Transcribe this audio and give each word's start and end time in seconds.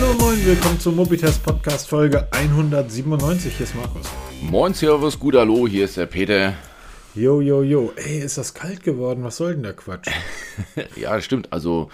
Hallo 0.00 0.14
moin, 0.14 0.46
willkommen 0.46 0.78
zum 0.78 0.94
Mobitest 0.94 1.42
Podcast 1.42 1.88
Folge 1.88 2.32
197. 2.32 3.52
Hier 3.56 3.66
ist 3.66 3.74
Markus. 3.74 4.06
Moin 4.42 4.72
Servus, 4.72 5.18
gut 5.18 5.34
Hallo, 5.34 5.66
hier 5.66 5.86
ist 5.86 5.96
der 5.96 6.06
Peter. 6.06 6.54
Jo, 7.16 7.40
jo, 7.40 7.64
jo. 7.64 7.92
Ey, 7.96 8.20
ist 8.20 8.38
das 8.38 8.54
kalt 8.54 8.84
geworden? 8.84 9.24
Was 9.24 9.38
soll 9.38 9.54
denn 9.54 9.64
der 9.64 9.72
Quatsch? 9.72 10.06
ja, 10.96 11.20
stimmt. 11.20 11.52
Also 11.52 11.90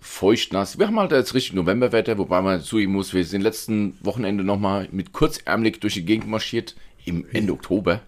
feucht 0.00 0.54
nass. 0.54 0.78
Wir 0.78 0.86
haben 0.86 0.98
halt 0.98 1.12
jetzt 1.12 1.34
richtig 1.34 1.52
Novemberwetter, 1.52 2.16
wobei 2.16 2.40
man 2.40 2.62
zugeben 2.62 2.92
muss, 2.92 3.12
wir 3.12 3.22
sind 3.22 3.42
letzten 3.42 3.98
Wochenende 4.02 4.44
nochmal 4.44 4.88
mit 4.90 5.12
kurzärmelig 5.12 5.78
durch 5.80 5.92
die 5.92 6.06
Gegend 6.06 6.28
marschiert, 6.28 6.74
im 7.04 7.26
Ende 7.32 7.52
Oktober. 7.52 8.00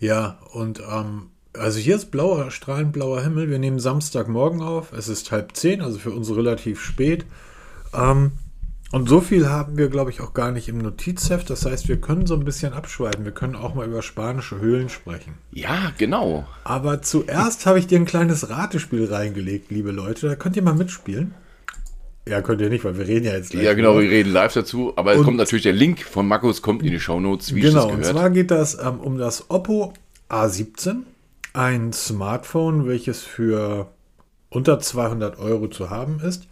Ja, 0.00 0.40
und 0.54 0.80
ähm, 0.80 1.30
also 1.56 1.78
hier 1.78 1.94
ist 1.94 2.10
blauer, 2.10 2.50
strahlend 2.50 2.92
blauer 2.92 3.22
Himmel. 3.22 3.48
Wir 3.48 3.60
nehmen 3.60 3.78
Samstagmorgen 3.78 4.60
auf. 4.60 4.92
Es 4.92 5.06
ist 5.06 5.30
halb 5.30 5.54
zehn, 5.54 5.82
also 5.82 6.00
für 6.00 6.10
uns 6.10 6.34
relativ 6.34 6.80
spät. 6.80 7.24
Ähm, 7.94 8.32
und 8.92 9.08
so 9.08 9.22
viel 9.22 9.48
haben 9.48 9.78
wir, 9.78 9.88
glaube 9.88 10.10
ich, 10.10 10.20
auch 10.20 10.34
gar 10.34 10.52
nicht 10.52 10.68
im 10.68 10.76
Notizheft. 10.76 11.48
Das 11.48 11.64
heißt, 11.64 11.88
wir 11.88 11.96
können 11.96 12.26
so 12.26 12.34
ein 12.34 12.44
bisschen 12.44 12.74
abschweifen. 12.74 13.24
Wir 13.24 13.32
können 13.32 13.56
auch 13.56 13.74
mal 13.74 13.86
über 13.86 14.02
spanische 14.02 14.60
Höhlen 14.60 14.90
sprechen. 14.90 15.32
Ja, 15.50 15.92
genau. 15.96 16.46
Aber 16.62 17.00
zuerst 17.00 17.64
habe 17.64 17.78
ich 17.78 17.86
dir 17.86 17.98
ein 17.98 18.04
kleines 18.04 18.50
Ratespiel 18.50 19.06
reingelegt, 19.06 19.70
liebe 19.70 19.92
Leute. 19.92 20.28
Da 20.28 20.36
könnt 20.36 20.56
ihr 20.56 20.62
mal 20.62 20.74
mitspielen. 20.74 21.32
Ja, 22.28 22.42
könnt 22.42 22.60
ihr 22.60 22.68
nicht, 22.68 22.84
weil 22.84 22.98
wir 22.98 23.08
reden 23.08 23.24
ja 23.24 23.32
jetzt 23.32 23.52
gleich. 23.52 23.64
Ja, 23.64 23.72
genau, 23.72 23.98
wir 23.98 24.10
reden 24.10 24.30
live 24.30 24.52
dazu. 24.52 24.92
Aber 24.96 25.14
es 25.14 25.22
kommt 25.22 25.38
natürlich 25.38 25.62
der 25.62 25.72
Link 25.72 26.02
von 26.02 26.28
Markus, 26.28 26.60
kommt 26.60 26.82
in 26.82 26.90
die 26.90 27.00
Shownotes, 27.00 27.54
wie 27.54 27.62
genau, 27.62 27.88
und 27.88 28.04
zwar 28.04 28.28
geht 28.28 28.50
das 28.50 28.78
ähm, 28.78 29.00
um 29.00 29.16
das 29.16 29.50
Oppo 29.50 29.94
A17. 30.28 30.98
Ein 31.54 31.94
Smartphone, 31.94 32.86
welches 32.86 33.22
für 33.22 33.88
unter 34.50 34.80
200 34.80 35.38
Euro 35.38 35.68
zu 35.68 35.88
haben 35.88 36.20
ist 36.20 36.46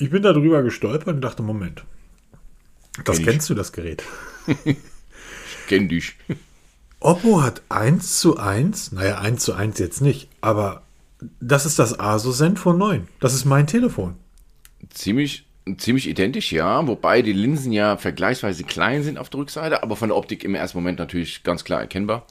ich 0.00 0.10
bin 0.10 0.22
darüber 0.22 0.62
gestolpert 0.62 1.14
und 1.14 1.20
dachte, 1.20 1.42
Moment, 1.42 1.84
das 3.04 3.18
kenn 3.18 3.26
kennst 3.26 3.46
ich. 3.46 3.48
du, 3.48 3.54
das 3.54 3.72
Gerät. 3.72 4.02
ich 4.64 4.76
kenn 5.68 5.88
dich. 5.88 6.16
Oppo 7.00 7.42
hat 7.42 7.62
1 7.68 8.18
zu 8.18 8.36
1, 8.36 8.92
naja, 8.92 9.18
1 9.18 9.42
zu 9.42 9.54
1 9.54 9.78
jetzt 9.78 10.00
nicht, 10.00 10.28
aber 10.40 10.82
das 11.40 11.66
ist 11.66 11.78
das 11.78 11.98
Asus 11.98 12.38
Zenfone 12.38 12.78
9. 12.78 13.08
Das 13.20 13.34
ist 13.34 13.44
mein 13.44 13.66
Telefon. 13.66 14.16
Ziemlich, 14.90 15.46
ziemlich 15.76 16.08
identisch, 16.08 16.52
ja. 16.52 16.86
Wobei 16.86 17.22
die 17.22 17.32
Linsen 17.32 17.72
ja 17.72 17.96
vergleichsweise 17.96 18.64
klein 18.64 19.02
sind 19.02 19.18
auf 19.18 19.28
der 19.28 19.40
Rückseite, 19.40 19.82
aber 19.82 19.96
von 19.96 20.08
der 20.08 20.16
Optik 20.16 20.44
im 20.44 20.54
ersten 20.54 20.78
Moment 20.78 20.98
natürlich 20.98 21.42
ganz 21.42 21.64
klar 21.64 21.80
erkennbar. 21.80 22.26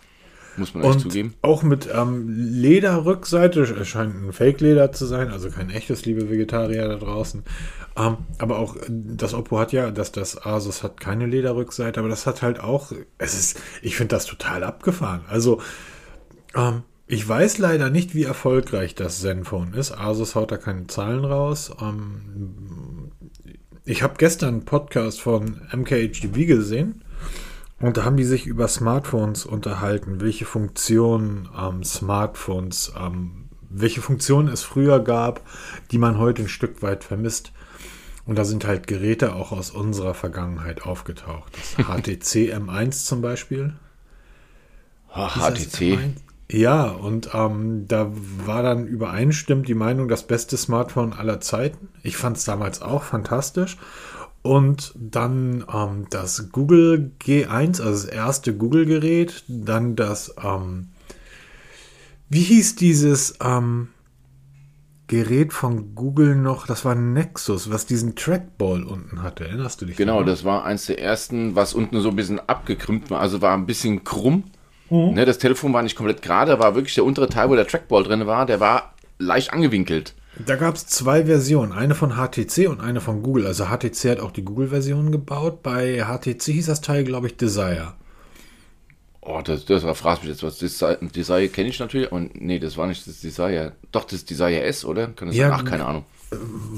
Muss 0.57 0.73
man 0.73 0.83
echt 0.83 1.01
zugeben. 1.01 1.33
Auch 1.41 1.63
mit 1.63 1.87
ähm, 1.93 2.27
Lederrückseite, 2.27 3.61
es 3.61 3.87
scheint 3.87 4.15
ein 4.15 4.33
Fake-Leder 4.33 4.91
zu 4.91 5.05
sein, 5.05 5.29
also 5.29 5.49
kein 5.49 5.69
echtes, 5.69 6.05
liebe 6.05 6.29
Vegetarier 6.29 6.87
da 6.87 6.95
draußen. 6.95 7.43
Ähm, 7.97 8.17
aber 8.37 8.59
auch 8.59 8.75
das 8.87 9.33
Oppo 9.33 9.59
hat 9.59 9.71
ja, 9.71 9.91
dass 9.91 10.11
das 10.11 10.45
Asus 10.45 10.83
hat 10.83 10.99
keine 10.99 11.25
Lederrückseite, 11.25 11.99
aber 11.99 12.09
das 12.09 12.25
hat 12.25 12.41
halt 12.41 12.59
auch, 12.59 12.91
es 13.17 13.33
ist, 13.33 13.61
ich 13.81 13.95
finde 13.95 14.15
das 14.15 14.25
total 14.25 14.63
abgefahren. 14.63 15.21
Also, 15.27 15.61
ähm, 16.55 16.83
ich 17.07 17.27
weiß 17.27 17.57
leider 17.57 17.89
nicht, 17.89 18.13
wie 18.13 18.23
erfolgreich 18.23 18.93
das 18.93 19.21
Zenfone 19.21 19.75
ist. 19.75 19.91
Asus 19.91 20.35
haut 20.35 20.51
da 20.51 20.57
keine 20.57 20.85
Zahlen 20.87 21.25
raus. 21.25 21.71
Ähm, 21.81 23.11
ich 23.83 24.03
habe 24.03 24.13
gestern 24.17 24.49
einen 24.49 24.65
Podcast 24.65 25.19
von 25.19 25.61
MKHDB 25.73 26.45
gesehen 26.45 27.03
und 27.79 27.97
da 27.97 28.03
haben 28.03 28.17
die 28.17 28.25
sich 28.25 28.45
über 28.45 28.67
Smartphones 28.67 29.45
unterhalten, 29.45 30.21
welche 30.21 30.45
Funktionen 30.45 31.49
ähm, 31.57 31.83
Smartphones, 31.83 32.93
ähm, 32.99 33.49
welche 33.69 34.01
Funktionen 34.01 34.49
es 34.49 34.63
früher 34.63 34.99
gab, 34.99 35.41
die 35.91 35.97
man 35.97 36.17
heute 36.17 36.43
ein 36.43 36.49
Stück 36.49 36.81
weit 36.81 37.03
vermisst. 37.03 37.51
Und 38.25 38.37
da 38.37 38.45
sind 38.45 38.65
halt 38.65 38.87
Geräte 38.87 39.33
auch 39.33 39.51
aus 39.51 39.71
unserer 39.71 40.13
Vergangenheit 40.13 40.83
aufgetaucht. 40.83 41.57
Das 41.75 41.87
HTC 41.87 42.53
M1 42.53 43.05
zum 43.05 43.21
Beispiel. 43.21 43.73
HTC? 45.13 45.97
Ja, 46.51 46.85
und 46.85 47.29
ähm, 47.33 47.85
da 47.87 48.11
war 48.11 48.63
dann 48.63 48.87
übereinstimmend 48.87 49.67
die 49.67 49.75
Meinung, 49.75 50.07
das 50.07 50.25
beste 50.25 50.57
Smartphone 50.57 51.13
aller 51.13 51.39
Zeiten. 51.41 51.89
Ich 52.01 52.17
fand 52.17 52.37
es 52.37 52.43
damals 52.43 52.81
auch 52.81 53.03
fantastisch. 53.03 53.77
Und 54.41 54.93
dann 54.95 55.65
ähm, 55.73 56.07
das 56.09 56.49
Google 56.51 57.11
G1, 57.21 57.81
also 57.81 57.91
das 57.91 58.05
erste 58.05 58.55
Google-Gerät. 58.55 59.43
Dann 59.47 59.95
das, 59.95 60.33
ähm, 60.41 60.89
wie 62.29 62.41
hieß 62.41 62.75
dieses 62.75 63.35
ähm, 63.43 63.89
Gerät 65.07 65.51
von 65.51 65.93
Google 65.93 66.35
noch? 66.35 66.67
Das 66.67 66.85
war 66.85 66.95
Nexus, 66.95 67.69
was 67.69 67.85
diesen 67.85 68.15
Trackball 68.15 68.83
unten 68.83 69.23
hatte. 69.23 69.45
Erinnerst 69.45 69.81
du 69.81 69.85
dich? 69.85 69.97
Genau, 69.97 70.13
daran? 70.13 70.27
das 70.27 70.45
war 70.45 70.63
eins 70.63 70.85
der 70.85 71.01
ersten, 71.01 71.55
was 71.55 71.73
unten 71.73 71.99
so 71.99 72.09
ein 72.09 72.15
bisschen 72.15 72.39
abgekrümmt 72.39 73.09
war. 73.09 73.19
Also 73.19 73.41
war 73.41 73.55
ein 73.55 73.65
bisschen 73.65 74.03
krumm. 74.03 74.45
Mhm. 74.89 75.15
Ne, 75.15 75.25
das 75.25 75.37
Telefon 75.37 75.73
war 75.73 75.83
nicht 75.83 75.95
komplett 75.95 76.21
gerade, 76.21 76.59
war 76.59 76.75
wirklich 76.75 76.95
der 76.95 77.05
untere 77.05 77.27
Teil, 77.27 77.49
wo 77.49 77.55
der 77.55 77.67
Trackball 77.67 78.03
drin 78.03 78.25
war, 78.25 78.45
der 78.45 78.59
war 78.59 78.93
leicht 79.17 79.51
angewinkelt. 79.53 80.15
Da 80.45 80.55
gab 80.55 80.75
es 80.75 80.87
zwei 80.87 81.25
Versionen, 81.25 81.71
eine 81.71 81.95
von 81.95 82.11
HTC 82.11 82.69
und 82.69 82.79
eine 82.79 83.01
von 83.01 83.23
Google. 83.23 83.45
Also 83.45 83.65
HTC 83.65 84.11
hat 84.11 84.19
auch 84.19 84.31
die 84.31 84.43
Google-Version 84.43 85.11
gebaut. 85.11 85.63
Bei 85.63 86.05
HTC 86.05 86.41
hieß 86.43 86.67
das 86.67 86.81
Teil, 86.81 87.03
glaube 87.03 87.27
ich, 87.27 87.35
Desire. 87.37 87.93
Oh, 89.21 89.41
das, 89.43 89.65
das 89.65 89.83
fragst 89.97 90.23
mich 90.23 90.31
jetzt 90.31 90.43
was. 90.43 90.57
Desire, 90.57 90.97
Desire 91.01 91.49
kenne 91.49 91.69
ich 91.69 91.79
natürlich. 91.79 92.11
Und 92.11 92.39
nee, 92.41 92.59
das 92.59 92.77
war 92.77 92.87
nicht 92.87 93.05
das 93.05 93.19
Desire. 93.19 93.73
Doch, 93.91 94.05
das 94.05 94.23
Desire 94.23 94.63
S, 94.63 94.85
oder? 94.85 95.07
Kann 95.07 95.27
das 95.27 95.37
ja, 95.37 95.49
sein? 95.49 95.59
Ach, 95.59 95.65
keine 95.65 95.85
Ahnung. 95.85 96.05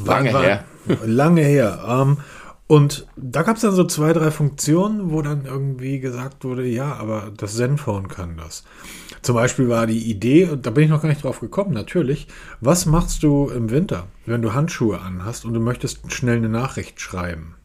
Lange 0.06 0.34
war, 0.34 0.42
her. 0.42 0.66
Lange 1.06 1.42
her. 1.42 1.84
Ähm, 1.88 2.18
und 2.68 3.06
da 3.16 3.44
gab 3.44 3.58
es 3.58 3.62
dann 3.62 3.74
so 3.74 3.84
zwei, 3.84 4.14
drei 4.14 4.32
Funktionen, 4.32 5.12
wo 5.12 5.22
dann 5.22 5.46
irgendwie 5.46 6.00
gesagt 6.00 6.44
wurde, 6.46 6.66
ja, 6.66 6.94
aber 6.94 7.32
das 7.36 7.56
Zenfone 7.56 8.08
kann 8.08 8.38
das. 8.38 8.64
Zum 9.22 9.36
Beispiel 9.36 9.70
war 9.70 9.86
die 9.86 10.09
Idee, 10.09 10.46
und 10.46 10.66
da 10.66 10.72
bin 10.72 10.86
ich 10.86 10.90
noch 10.90 11.02
gar 11.02 11.09
nicht 11.09 11.24
drauf 11.24 11.40
gekommen, 11.40 11.74
natürlich, 11.74 12.28
was 12.59 12.86
machst 12.86 13.22
du 13.22 13.50
im 13.50 13.70
Winter, 13.70 14.08
wenn 14.26 14.42
du 14.42 14.54
Handschuhe 14.54 15.00
anhast 15.00 15.46
und 15.46 15.54
du 15.54 15.59
möchtest 15.59 16.12
schnell 16.12 16.38
eine 16.38 16.50
Nachricht 16.50 17.00
schreiben? 17.00 17.56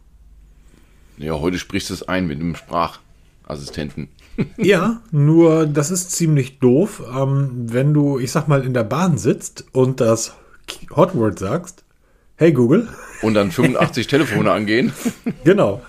Ja, 1.16 1.40
heute 1.40 1.58
sprichst 1.58 1.88
du 1.88 1.94
es 1.94 2.06
ein 2.06 2.26
mit 2.26 2.40
einem 2.40 2.56
Sprachassistenten. 2.56 4.08
ja, 4.58 5.00
nur 5.10 5.66
das 5.66 5.90
ist 5.90 6.12
ziemlich 6.12 6.58
doof, 6.58 7.02
ähm, 7.16 7.50
wenn 7.72 7.94
du, 7.94 8.18
ich 8.18 8.32
sag 8.32 8.48
mal, 8.48 8.62
in 8.62 8.74
der 8.74 8.84
Bahn 8.84 9.16
sitzt 9.16 9.64
und 9.72 10.00
das 10.00 10.34
Hotword 10.94 11.38
sagst, 11.38 11.84
hey 12.36 12.52
Google. 12.52 12.88
Und 13.22 13.32
dann 13.32 13.50
85 13.50 14.06
Telefone 14.08 14.52
angehen. 14.52 14.92
Genau. 15.44 15.80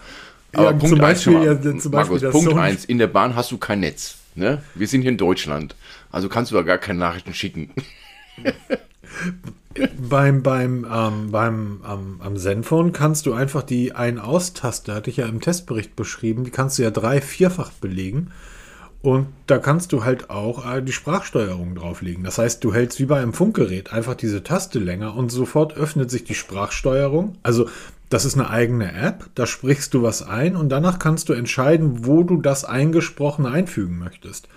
Aber 0.53 0.63
ja, 0.63 0.71
Punkt 0.71 0.87
zum 0.87 0.99
Beispiel, 0.99 1.35
eins, 1.35 1.65
ja, 1.65 1.77
zum 1.77 1.91
Beispiel 1.91 2.19
Markus, 2.21 2.31
Punkt 2.31 2.57
1, 2.57 2.85
in 2.85 2.97
der 2.99 3.07
Bahn 3.07 3.35
hast 3.35 3.51
du 3.51 3.57
kein 3.57 3.81
Netz. 3.81 4.15
Ne? 4.37 4.61
Wir 4.75 4.87
sind 4.87 5.01
hier 5.01 5.11
in 5.11 5.17
Deutschland. 5.17 5.75
Also 6.11 6.29
kannst 6.29 6.51
du 6.51 6.55
da 6.55 6.61
gar 6.61 6.77
keine 6.77 6.99
Nachrichten 6.99 7.33
schicken. 7.33 7.71
beim 10.09 10.43
beim, 10.43 10.85
ähm, 10.91 11.31
beim 11.31 11.81
ähm, 11.87 12.19
am 12.19 12.37
Zenfone 12.37 12.91
kannst 12.91 13.25
du 13.25 13.33
einfach 13.33 13.63
die 13.63 13.93
Ein-Aus-Taste, 13.93 14.93
hatte 14.93 15.09
ich 15.09 15.17
ja 15.17 15.25
im 15.25 15.41
Testbericht 15.41 15.95
beschrieben, 15.95 16.43
die 16.43 16.51
kannst 16.51 16.77
du 16.77 16.83
ja 16.83 16.91
drei-, 16.91 17.21
vierfach 17.21 17.71
belegen. 17.71 18.31
Und 19.01 19.27
da 19.45 19.57
kannst 19.57 19.91
du 19.91 20.03
halt 20.03 20.29
auch 20.29 20.71
äh, 20.71 20.81
die 20.81 20.91
Sprachsteuerung 20.91 21.73
drauflegen. 21.75 22.23
Das 22.23 22.37
heißt, 22.37 22.63
du 22.63 22.73
hältst 22.73 22.99
wie 22.99 23.05
bei 23.05 23.19
einem 23.19 23.33
Funkgerät 23.33 23.91
einfach 23.91 24.15
diese 24.15 24.43
Taste 24.43 24.79
länger 24.79 25.15
und 25.15 25.31
sofort 25.31 25.75
öffnet 25.75 26.11
sich 26.11 26.25
die 26.25 26.35
Sprachsteuerung. 26.35 27.37
Also 27.41 27.69
das 28.09 28.25
ist 28.25 28.35
eine 28.35 28.49
eigene 28.49 28.93
App, 28.93 29.29
da 29.35 29.45
sprichst 29.45 29.93
du 29.93 30.01
was 30.01 30.21
ein 30.21 30.55
und 30.55 30.69
danach 30.69 30.99
kannst 30.99 31.29
du 31.29 31.33
entscheiden, 31.33 32.05
wo 32.05 32.23
du 32.23 32.41
das 32.41 32.63
Eingesprochene 32.63 33.49
einfügen 33.49 33.97
möchtest. 33.97 34.47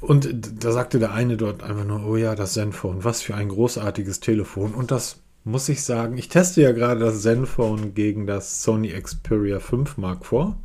Und 0.00 0.64
da 0.64 0.72
sagte 0.72 0.98
der 0.98 1.12
eine 1.12 1.36
dort 1.36 1.62
einfach 1.62 1.84
nur, 1.84 2.06
oh 2.06 2.16
ja, 2.16 2.34
das 2.34 2.54
Zenfone, 2.54 3.04
was 3.04 3.22
für 3.22 3.34
ein 3.34 3.48
großartiges 3.48 4.20
Telefon. 4.20 4.74
Und 4.74 4.90
das 4.90 5.20
muss 5.44 5.68
ich 5.68 5.84
sagen, 5.84 6.16
ich 6.16 6.28
teste 6.28 6.62
ja 6.62 6.72
gerade 6.72 7.00
das 7.00 7.22
Zenfone 7.22 7.90
gegen 7.90 8.26
das 8.26 8.62
Sony 8.62 8.88
Xperia 8.88 9.60
5 9.60 9.96
Mark 9.96 10.26
vor. 10.26 10.58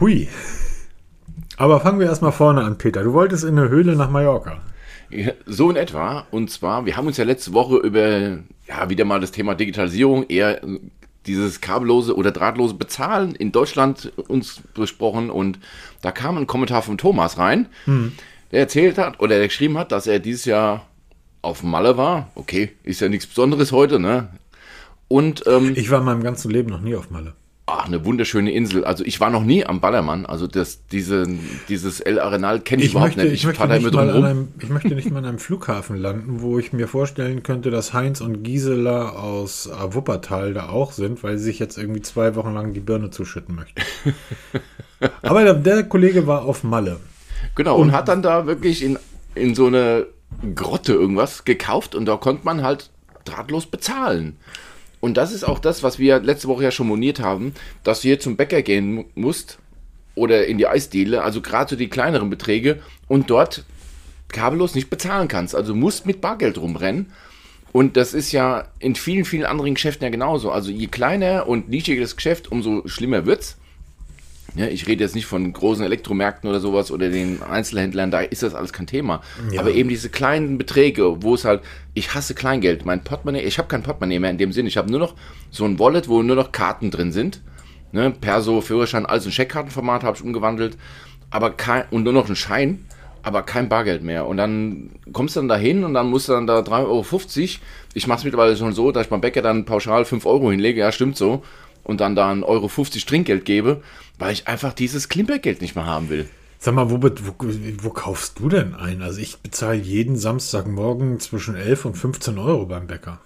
Hui. 0.00 0.28
Aber 1.56 1.80
fangen 1.80 2.00
wir 2.00 2.06
erstmal 2.06 2.32
vorne 2.32 2.62
an, 2.62 2.78
Peter. 2.78 3.02
Du 3.04 3.12
wolltest 3.12 3.44
in 3.44 3.58
eine 3.58 3.68
Höhle 3.68 3.94
nach 3.94 4.10
Mallorca. 4.10 4.60
So 5.46 5.70
in 5.70 5.76
etwa. 5.76 6.26
Und 6.30 6.50
zwar, 6.50 6.86
wir 6.86 6.96
haben 6.96 7.06
uns 7.06 7.16
ja 7.16 7.24
letzte 7.24 7.52
Woche 7.52 7.76
über, 7.76 8.38
ja, 8.66 8.88
wieder 8.88 9.04
mal 9.04 9.20
das 9.20 9.32
Thema 9.32 9.54
Digitalisierung, 9.54 10.24
eher 10.28 10.60
dieses 11.26 11.60
kabellose 11.60 12.16
oder 12.16 12.32
drahtlose 12.32 12.74
Bezahlen 12.74 13.34
in 13.34 13.52
Deutschland 13.52 14.12
uns 14.28 14.60
besprochen. 14.74 15.30
Und 15.30 15.58
da 16.00 16.12
kam 16.12 16.36
ein 16.36 16.46
Kommentar 16.46 16.82
von 16.82 16.98
Thomas 16.98 17.38
rein, 17.38 17.66
hm. 17.84 18.12
der 18.50 18.60
erzählt 18.60 18.98
hat 18.98 19.20
oder 19.20 19.36
der 19.36 19.48
geschrieben 19.48 19.78
hat, 19.78 19.92
dass 19.92 20.06
er 20.06 20.18
dieses 20.18 20.44
Jahr 20.44 20.86
auf 21.42 21.62
Malle 21.62 21.96
war. 21.96 22.30
Okay, 22.34 22.70
ist 22.82 23.00
ja 23.00 23.08
nichts 23.08 23.26
Besonderes 23.26 23.72
heute, 23.72 23.98
ne? 23.98 24.28
Und 25.08 25.44
ähm, 25.46 25.72
ich 25.76 25.90
war 25.90 25.98
in 25.98 26.06
meinem 26.06 26.22
ganzen 26.22 26.50
Leben 26.50 26.70
noch 26.70 26.80
nie 26.80 26.94
auf 26.94 27.10
Malle. 27.10 27.34
Ach, 27.66 27.86
eine 27.86 28.04
wunderschöne 28.04 28.50
Insel. 28.50 28.84
Also 28.84 29.04
ich 29.04 29.20
war 29.20 29.30
noch 29.30 29.44
nie 29.44 29.64
am 29.64 29.80
Ballermann. 29.80 30.26
Also 30.26 30.48
das, 30.48 30.86
diese, 30.88 31.26
dieses 31.68 32.00
El 32.00 32.18
Arenal 32.18 32.60
kenne 32.60 32.82
ich, 32.82 32.88
Ich 32.88 32.92
überhaupt 32.92 33.16
möchte, 33.16 33.30
nicht. 33.30 33.40
ich, 33.40 33.46
möchte 33.46 33.58
fahr 33.58 33.68
da 33.68 33.74
nicht 33.74 33.86
immer 33.86 34.04
mal 34.04 34.06
drum 34.06 34.08
an 34.08 34.16
rum. 34.16 34.24
einem, 34.24 34.48
ich 34.60 34.68
möchte 34.68 34.94
nicht 34.94 35.10
mal 35.12 35.18
an 35.20 35.26
einem 35.26 35.38
Flughafen 35.38 35.96
landen, 35.96 36.42
wo 36.42 36.58
ich 36.58 36.72
mir 36.72 36.88
vorstellen 36.88 37.44
könnte, 37.44 37.70
dass 37.70 37.92
Heinz 37.92 38.20
und 38.20 38.42
Gisela 38.42 39.10
aus 39.10 39.66
äh, 39.66 39.94
Wuppertal 39.94 40.54
da 40.54 40.70
auch 40.70 40.90
sind, 40.90 41.22
weil 41.22 41.38
sie 41.38 41.44
sich 41.44 41.60
jetzt 41.60 41.78
irgendwie 41.78 42.02
zwei 42.02 42.34
Wochen 42.34 42.52
lang 42.52 42.72
die 42.74 42.80
Birne 42.80 43.10
zuschütten 43.10 43.54
möchten. 43.54 43.80
Aber 45.22 45.44
der, 45.44 45.54
der 45.54 45.84
Kollege 45.84 46.26
war 46.26 46.44
auf 46.44 46.64
Malle. 46.64 46.98
Genau, 47.54 47.76
und, 47.76 47.92
hat 47.92 48.08
dann 48.08 48.22
da 48.22 48.46
wirklich 48.46 48.82
in, 48.82 48.98
in 49.36 49.54
so 49.54 49.66
eine 49.66 50.06
Grotte 50.54 50.94
irgendwas 50.94 51.44
gekauft 51.44 51.94
und 51.94 52.06
da 52.06 52.16
konnte 52.16 52.44
man 52.44 52.62
halt 52.62 52.90
drahtlos 53.24 53.66
bezahlen. 53.66 54.36
Und 55.02 55.16
das 55.16 55.32
ist 55.32 55.42
auch 55.42 55.58
das, 55.58 55.82
was 55.82 55.98
wir 55.98 56.20
letzte 56.20 56.46
Woche 56.46 56.62
ja 56.62 56.70
schon 56.70 56.86
moniert 56.86 57.18
haben, 57.18 57.54
dass 57.82 58.00
du 58.00 58.08
hier 58.08 58.20
zum 58.20 58.36
Bäcker 58.36 58.62
gehen 58.62 58.94
mu- 58.94 59.04
musst 59.16 59.58
oder 60.14 60.46
in 60.46 60.58
die 60.58 60.68
Eisdiele, 60.68 61.22
also 61.24 61.40
gerade 61.40 61.70
so 61.70 61.76
die 61.76 61.88
kleineren 61.88 62.30
Beträge 62.30 62.80
und 63.08 63.28
dort 63.28 63.64
kabellos 64.28 64.76
nicht 64.76 64.90
bezahlen 64.90 65.26
kannst. 65.26 65.56
Also 65.56 65.74
musst 65.74 66.06
mit 66.06 66.20
Bargeld 66.20 66.56
rumrennen. 66.56 67.12
Und 67.72 67.96
das 67.96 68.14
ist 68.14 68.30
ja 68.30 68.68
in 68.78 68.94
vielen, 68.94 69.24
vielen 69.24 69.44
anderen 69.44 69.74
Geschäften 69.74 70.04
ja 70.04 70.10
genauso. 70.10 70.52
Also 70.52 70.70
je 70.70 70.86
kleiner 70.86 71.48
und 71.48 71.68
nischiger 71.68 72.00
das 72.00 72.14
Geschäft, 72.14 72.52
umso 72.52 72.86
schlimmer 72.86 73.26
wird's. 73.26 73.56
Ja, 74.54 74.66
ich 74.66 74.86
rede 74.86 75.02
jetzt 75.02 75.14
nicht 75.14 75.24
von 75.24 75.50
großen 75.50 75.84
Elektromärkten 75.84 76.48
oder 76.48 76.60
sowas 76.60 76.90
oder 76.90 77.08
den 77.08 77.42
Einzelhändlern, 77.42 78.10
da 78.10 78.20
ist 78.20 78.42
das 78.42 78.54
alles 78.54 78.72
kein 78.72 78.86
Thema. 78.86 79.22
Ja. 79.50 79.60
Aber 79.60 79.70
eben 79.70 79.88
diese 79.88 80.10
kleinen 80.10 80.58
Beträge, 80.58 81.22
wo 81.22 81.34
es 81.34 81.44
halt, 81.44 81.62
ich 81.94 82.14
hasse 82.14 82.34
Kleingeld, 82.34 82.84
mein 82.84 83.02
Portemonnaie, 83.02 83.40
ich 83.42 83.56
habe 83.58 83.68
kein 83.68 83.82
Portemonnaie 83.82 84.18
mehr 84.18 84.30
in 84.30 84.38
dem 84.38 84.52
Sinn, 84.52 84.66
ich 84.66 84.76
habe 84.76 84.90
nur 84.90 85.00
noch 85.00 85.14
so 85.50 85.64
ein 85.64 85.78
Wallet, 85.78 86.08
wo 86.08 86.22
nur 86.22 86.36
noch 86.36 86.52
Karten 86.52 86.90
drin 86.90 87.12
sind. 87.12 87.40
Ne, 87.92 88.10
Perso, 88.10 88.62
Führerschein, 88.62 89.04
alles 89.04 89.26
in 89.26 89.32
Scheckkartenformat 89.32 90.02
habe 90.02 90.16
ich 90.16 90.24
umgewandelt, 90.24 90.78
aber 91.30 91.50
kein, 91.50 91.84
und 91.90 92.04
nur 92.04 92.14
noch 92.14 92.28
ein 92.28 92.36
Schein, 92.36 92.86
aber 93.22 93.42
kein 93.42 93.68
Bargeld 93.68 94.02
mehr. 94.02 94.26
Und 94.26 94.36
dann 94.36 94.90
kommst 95.12 95.36
du 95.36 95.40
dann 95.40 95.48
dahin 95.48 95.84
und 95.84 95.94
dann 95.94 96.08
musst 96.08 96.28
du 96.28 96.32
dann 96.32 96.46
da 96.46 96.60
3,50 96.60 96.70
Euro. 96.86 97.04
Ich 97.94 98.06
mache 98.06 98.18
es 98.18 98.24
mittlerweile 98.24 98.56
schon 98.56 98.72
so, 98.72 98.92
dass 98.92 99.04
ich 99.04 99.10
beim 99.10 99.20
Bäcker 99.20 99.42
dann 99.42 99.64
pauschal 99.64 100.04
5 100.04 100.24
Euro 100.26 100.50
hinlege, 100.50 100.80
ja, 100.80 100.90
stimmt 100.90 101.16
so. 101.16 101.42
Und 101.84 102.00
dann 102.00 102.14
da 102.14 102.30
1,50 102.30 102.44
Euro 102.44 102.68
Trinkgeld 102.68 103.44
gebe, 103.44 103.82
weil 104.18 104.32
ich 104.32 104.48
einfach 104.48 104.72
dieses 104.72 105.08
Klimpergeld 105.08 105.60
nicht 105.60 105.74
mehr 105.74 105.86
haben 105.86 106.10
will. 106.10 106.28
Sag 106.58 106.74
mal, 106.74 106.90
wo, 106.90 107.02
wo, 107.02 107.34
wo 107.82 107.90
kaufst 107.90 108.38
du 108.38 108.48
denn 108.48 108.74
ein? 108.74 109.02
Also 109.02 109.18
ich 109.18 109.38
bezahle 109.38 109.78
jeden 109.78 110.16
Samstagmorgen 110.16 111.18
zwischen 111.18 111.56
11 111.56 111.86
und 111.86 111.94
15 111.96 112.38
Euro 112.38 112.66
beim 112.66 112.86
Bäcker. 112.86 113.18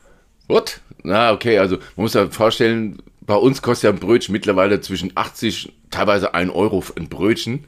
What? 0.49 0.81
Na, 1.03 1.32
okay, 1.32 1.58
also 1.58 1.76
man 1.97 2.05
muss 2.05 2.14
ja 2.14 2.31
vorstellen, 2.31 2.99
bei 3.20 3.35
uns 3.35 3.61
kostet 3.61 3.85
ja 3.85 3.91
ein 3.91 4.00
Brötchen 4.00 4.32
mittlerweile 4.32 4.81
zwischen 4.81 5.12
80, 5.14 5.73
teilweise 5.91 6.32
1 6.32 6.50
Euro 6.52 6.82
ein 6.97 7.09
Brötchen. 7.09 7.64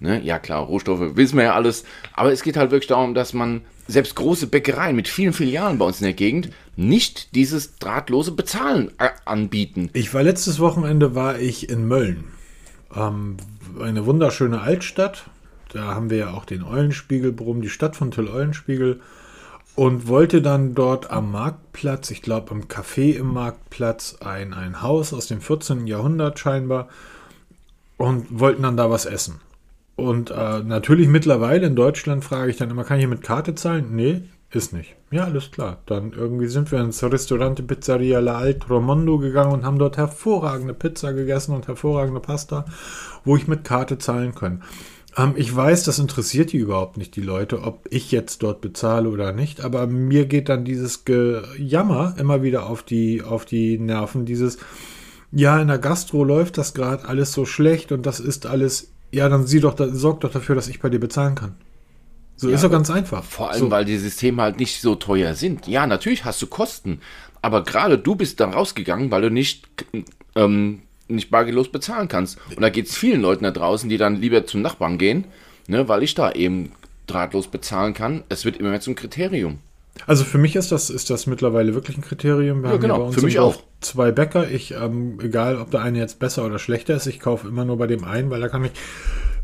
Ne? 0.00 0.20
Ja 0.24 0.40
klar, 0.40 0.64
Rohstoffe 0.64 1.14
wissen 1.14 1.36
wir 1.36 1.44
ja 1.44 1.54
alles. 1.54 1.84
Aber 2.14 2.32
es 2.32 2.42
geht 2.42 2.56
halt 2.56 2.72
wirklich 2.72 2.88
darum, 2.88 3.14
dass 3.14 3.32
man 3.32 3.60
selbst 3.88 4.14
große 4.16 4.46
Bäckereien 4.46 4.96
mit 4.96 5.08
vielen 5.08 5.32
Filialen 5.32 5.78
bei 5.78 5.84
uns 5.84 6.00
in 6.00 6.04
der 6.04 6.12
Gegend 6.12 6.50
nicht 6.76 7.34
dieses 7.34 7.76
drahtlose 7.76 8.32
Bezahlen 8.32 8.92
äh, 8.98 9.10
anbieten. 9.24 9.90
Ich 9.92 10.14
war 10.14 10.22
letztes 10.22 10.60
Wochenende 10.60 11.14
war 11.14 11.38
ich 11.38 11.68
in 11.68 11.86
Mölln. 11.86 12.24
Ähm, 12.94 13.36
eine 13.80 14.06
wunderschöne 14.06 14.60
Altstadt. 14.60 15.24
Da 15.72 15.94
haben 15.94 16.10
wir 16.10 16.18
ja 16.18 16.30
auch 16.32 16.44
den 16.44 16.62
Eulenspiegelbrumm, 16.62 17.62
die 17.62 17.70
Stadt 17.70 17.96
von 17.96 18.10
Till 18.10 18.28
Eulenspiegel. 18.28 19.00
Und 19.74 20.06
wollte 20.06 20.42
dann 20.42 20.74
dort 20.74 21.10
am 21.10 21.32
Marktplatz, 21.32 22.10
ich 22.10 22.20
glaube 22.20 22.50
am 22.50 22.64
Café 22.64 23.14
im 23.14 23.32
Marktplatz, 23.32 24.18
ein, 24.20 24.52
ein 24.52 24.82
Haus 24.82 25.14
aus 25.14 25.28
dem 25.28 25.40
14. 25.40 25.86
Jahrhundert 25.86 26.38
scheinbar. 26.38 26.88
Und 27.96 28.38
wollten 28.38 28.62
dann 28.62 28.76
da 28.76 28.90
was 28.90 29.06
essen. 29.06 29.40
Und 30.02 30.30
äh, 30.30 30.62
natürlich 30.62 31.08
mittlerweile 31.08 31.66
in 31.66 31.76
Deutschland 31.76 32.24
frage 32.24 32.50
ich 32.50 32.56
dann 32.56 32.70
immer, 32.70 32.84
kann 32.84 32.98
ich 32.98 33.02
hier 33.02 33.08
mit 33.08 33.22
Karte 33.22 33.54
zahlen? 33.54 33.86
Nee, 33.90 34.22
ist 34.50 34.72
nicht. 34.72 34.96
Ja, 35.10 35.24
alles 35.24 35.50
klar. 35.50 35.78
Dann 35.86 36.12
irgendwie 36.12 36.48
sind 36.48 36.72
wir 36.72 36.80
ins 36.80 37.02
Restaurante 37.02 37.62
Pizzeria 37.62 38.18
La 38.18 38.38
Altro 38.38 38.80
Mondo 38.80 39.18
gegangen 39.18 39.52
und 39.52 39.64
haben 39.64 39.78
dort 39.78 39.96
hervorragende 39.96 40.74
Pizza 40.74 41.12
gegessen 41.12 41.54
und 41.54 41.68
hervorragende 41.68 42.20
Pasta, 42.20 42.64
wo 43.24 43.36
ich 43.36 43.46
mit 43.46 43.64
Karte 43.64 43.98
zahlen 43.98 44.34
kann. 44.34 44.62
Ähm, 45.16 45.34
ich 45.36 45.54
weiß, 45.54 45.84
das 45.84 45.98
interessiert 45.98 46.52
die 46.52 46.58
überhaupt 46.58 46.96
nicht, 46.96 47.16
die 47.16 47.22
Leute, 47.22 47.62
ob 47.62 47.86
ich 47.90 48.10
jetzt 48.10 48.42
dort 48.42 48.60
bezahle 48.60 49.08
oder 49.08 49.32
nicht, 49.32 49.64
aber 49.64 49.86
mir 49.86 50.26
geht 50.26 50.48
dann 50.48 50.64
dieses 50.64 51.04
Gejammer 51.04 52.14
immer 52.18 52.42
wieder 52.42 52.66
auf 52.66 52.82
die, 52.82 53.22
auf 53.22 53.44
die 53.44 53.78
Nerven, 53.78 54.24
dieses, 54.24 54.58
ja, 55.30 55.60
in 55.60 55.68
der 55.68 55.78
Gastro 55.78 56.24
läuft 56.24 56.58
das 56.58 56.74
gerade 56.74 57.06
alles 57.06 57.32
so 57.32 57.44
schlecht 57.44 57.92
und 57.92 58.04
das 58.04 58.20
ist 58.20 58.46
alles, 58.46 58.91
ja, 59.12 59.28
dann 59.28 59.46
sieh 59.46 59.60
doch, 59.60 59.74
da, 59.74 59.88
sorg 59.88 60.20
doch 60.20 60.32
dafür, 60.32 60.54
dass 60.54 60.68
ich 60.68 60.80
bei 60.80 60.88
dir 60.88 60.98
bezahlen 60.98 61.34
kann. 61.34 61.54
So 62.36 62.48
Ja, 62.48 62.54
ist 62.54 62.64
doch 62.64 62.70
ganz 62.70 62.90
einfach. 62.90 63.22
Vor 63.22 63.50
allem, 63.50 63.60
so. 63.60 63.70
weil 63.70 63.84
die 63.84 63.98
Systeme 63.98 64.42
halt 64.42 64.58
nicht 64.58 64.80
so 64.80 64.94
teuer 64.94 65.34
sind. 65.34 65.68
Ja, 65.68 65.86
natürlich 65.86 66.24
hast 66.24 66.40
du 66.42 66.46
Kosten, 66.46 67.00
aber 67.42 67.62
gerade 67.62 67.98
du 67.98 68.14
bist 68.14 68.40
da 68.40 68.50
rausgegangen, 68.50 69.10
weil 69.10 69.22
du 69.22 69.30
nicht, 69.30 69.68
ähm, 70.34 70.82
nicht 71.08 71.30
bargeldlos 71.30 71.70
bezahlen 71.70 72.08
kannst. 72.08 72.38
Und 72.48 72.62
da 72.62 72.70
geht 72.70 72.86
es 72.86 72.96
vielen 72.96 73.20
Leuten 73.20 73.44
da 73.44 73.50
draußen, 73.50 73.88
die 73.88 73.98
dann 73.98 74.20
lieber 74.20 74.46
zum 74.46 74.62
Nachbarn 74.62 74.98
gehen, 74.98 75.26
ne, 75.68 75.88
weil 75.88 76.02
ich 76.02 76.14
da 76.14 76.32
eben 76.32 76.72
drahtlos 77.06 77.48
bezahlen 77.48 77.94
kann. 77.94 78.24
Es 78.28 78.44
wird 78.44 78.56
immer 78.56 78.70
mehr 78.70 78.80
zum 78.80 78.94
Kriterium. 78.94 79.58
Also 80.06 80.24
für 80.24 80.38
mich 80.38 80.56
ist 80.56 80.72
das, 80.72 80.90
ist 80.90 81.10
das 81.10 81.26
mittlerweile 81.26 81.74
wirklich 81.74 81.96
ein 81.96 82.02
Kriterium. 82.02 82.62
Wir 82.62 82.70
Ja, 82.70 82.74
haben 82.74 82.80
genau, 82.80 82.98
bei 82.98 83.02
uns 83.04 83.14
für 83.14 83.22
mich 83.22 83.38
auch. 83.38 83.62
zwei 83.80 84.10
Bäcker. 84.10 84.50
Ich, 84.50 84.72
ähm, 84.72 85.18
egal 85.22 85.56
ob 85.60 85.70
der 85.70 85.82
eine 85.82 85.98
jetzt 85.98 86.18
besser 86.18 86.44
oder 86.44 86.58
schlechter 86.58 86.94
ist, 86.96 87.06
ich 87.06 87.20
kaufe 87.20 87.46
immer 87.48 87.64
nur 87.64 87.76
bei 87.78 87.86
dem 87.86 88.04
einen, 88.04 88.30
weil 88.30 88.40
da 88.40 88.48
kann 88.48 88.64
ich, 88.64 88.72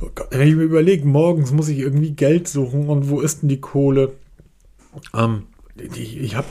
oh 0.01 0.09
wenn 0.31 0.49
ich 0.49 0.57
mir 0.57 0.63
überlege, 0.63 1.07
morgens 1.07 1.53
muss 1.53 1.69
ich 1.69 1.79
irgendwie 1.79 2.13
Geld 2.13 2.49
suchen 2.49 2.89
und 2.89 3.09
wo 3.09 3.21
ist 3.21 3.43
denn 3.43 3.49
die 3.49 3.61
Kohle? 3.61 4.15
Ähm, 5.15 5.45
ich, 5.77 6.17
ich 6.19 6.35
habe, 6.35 6.47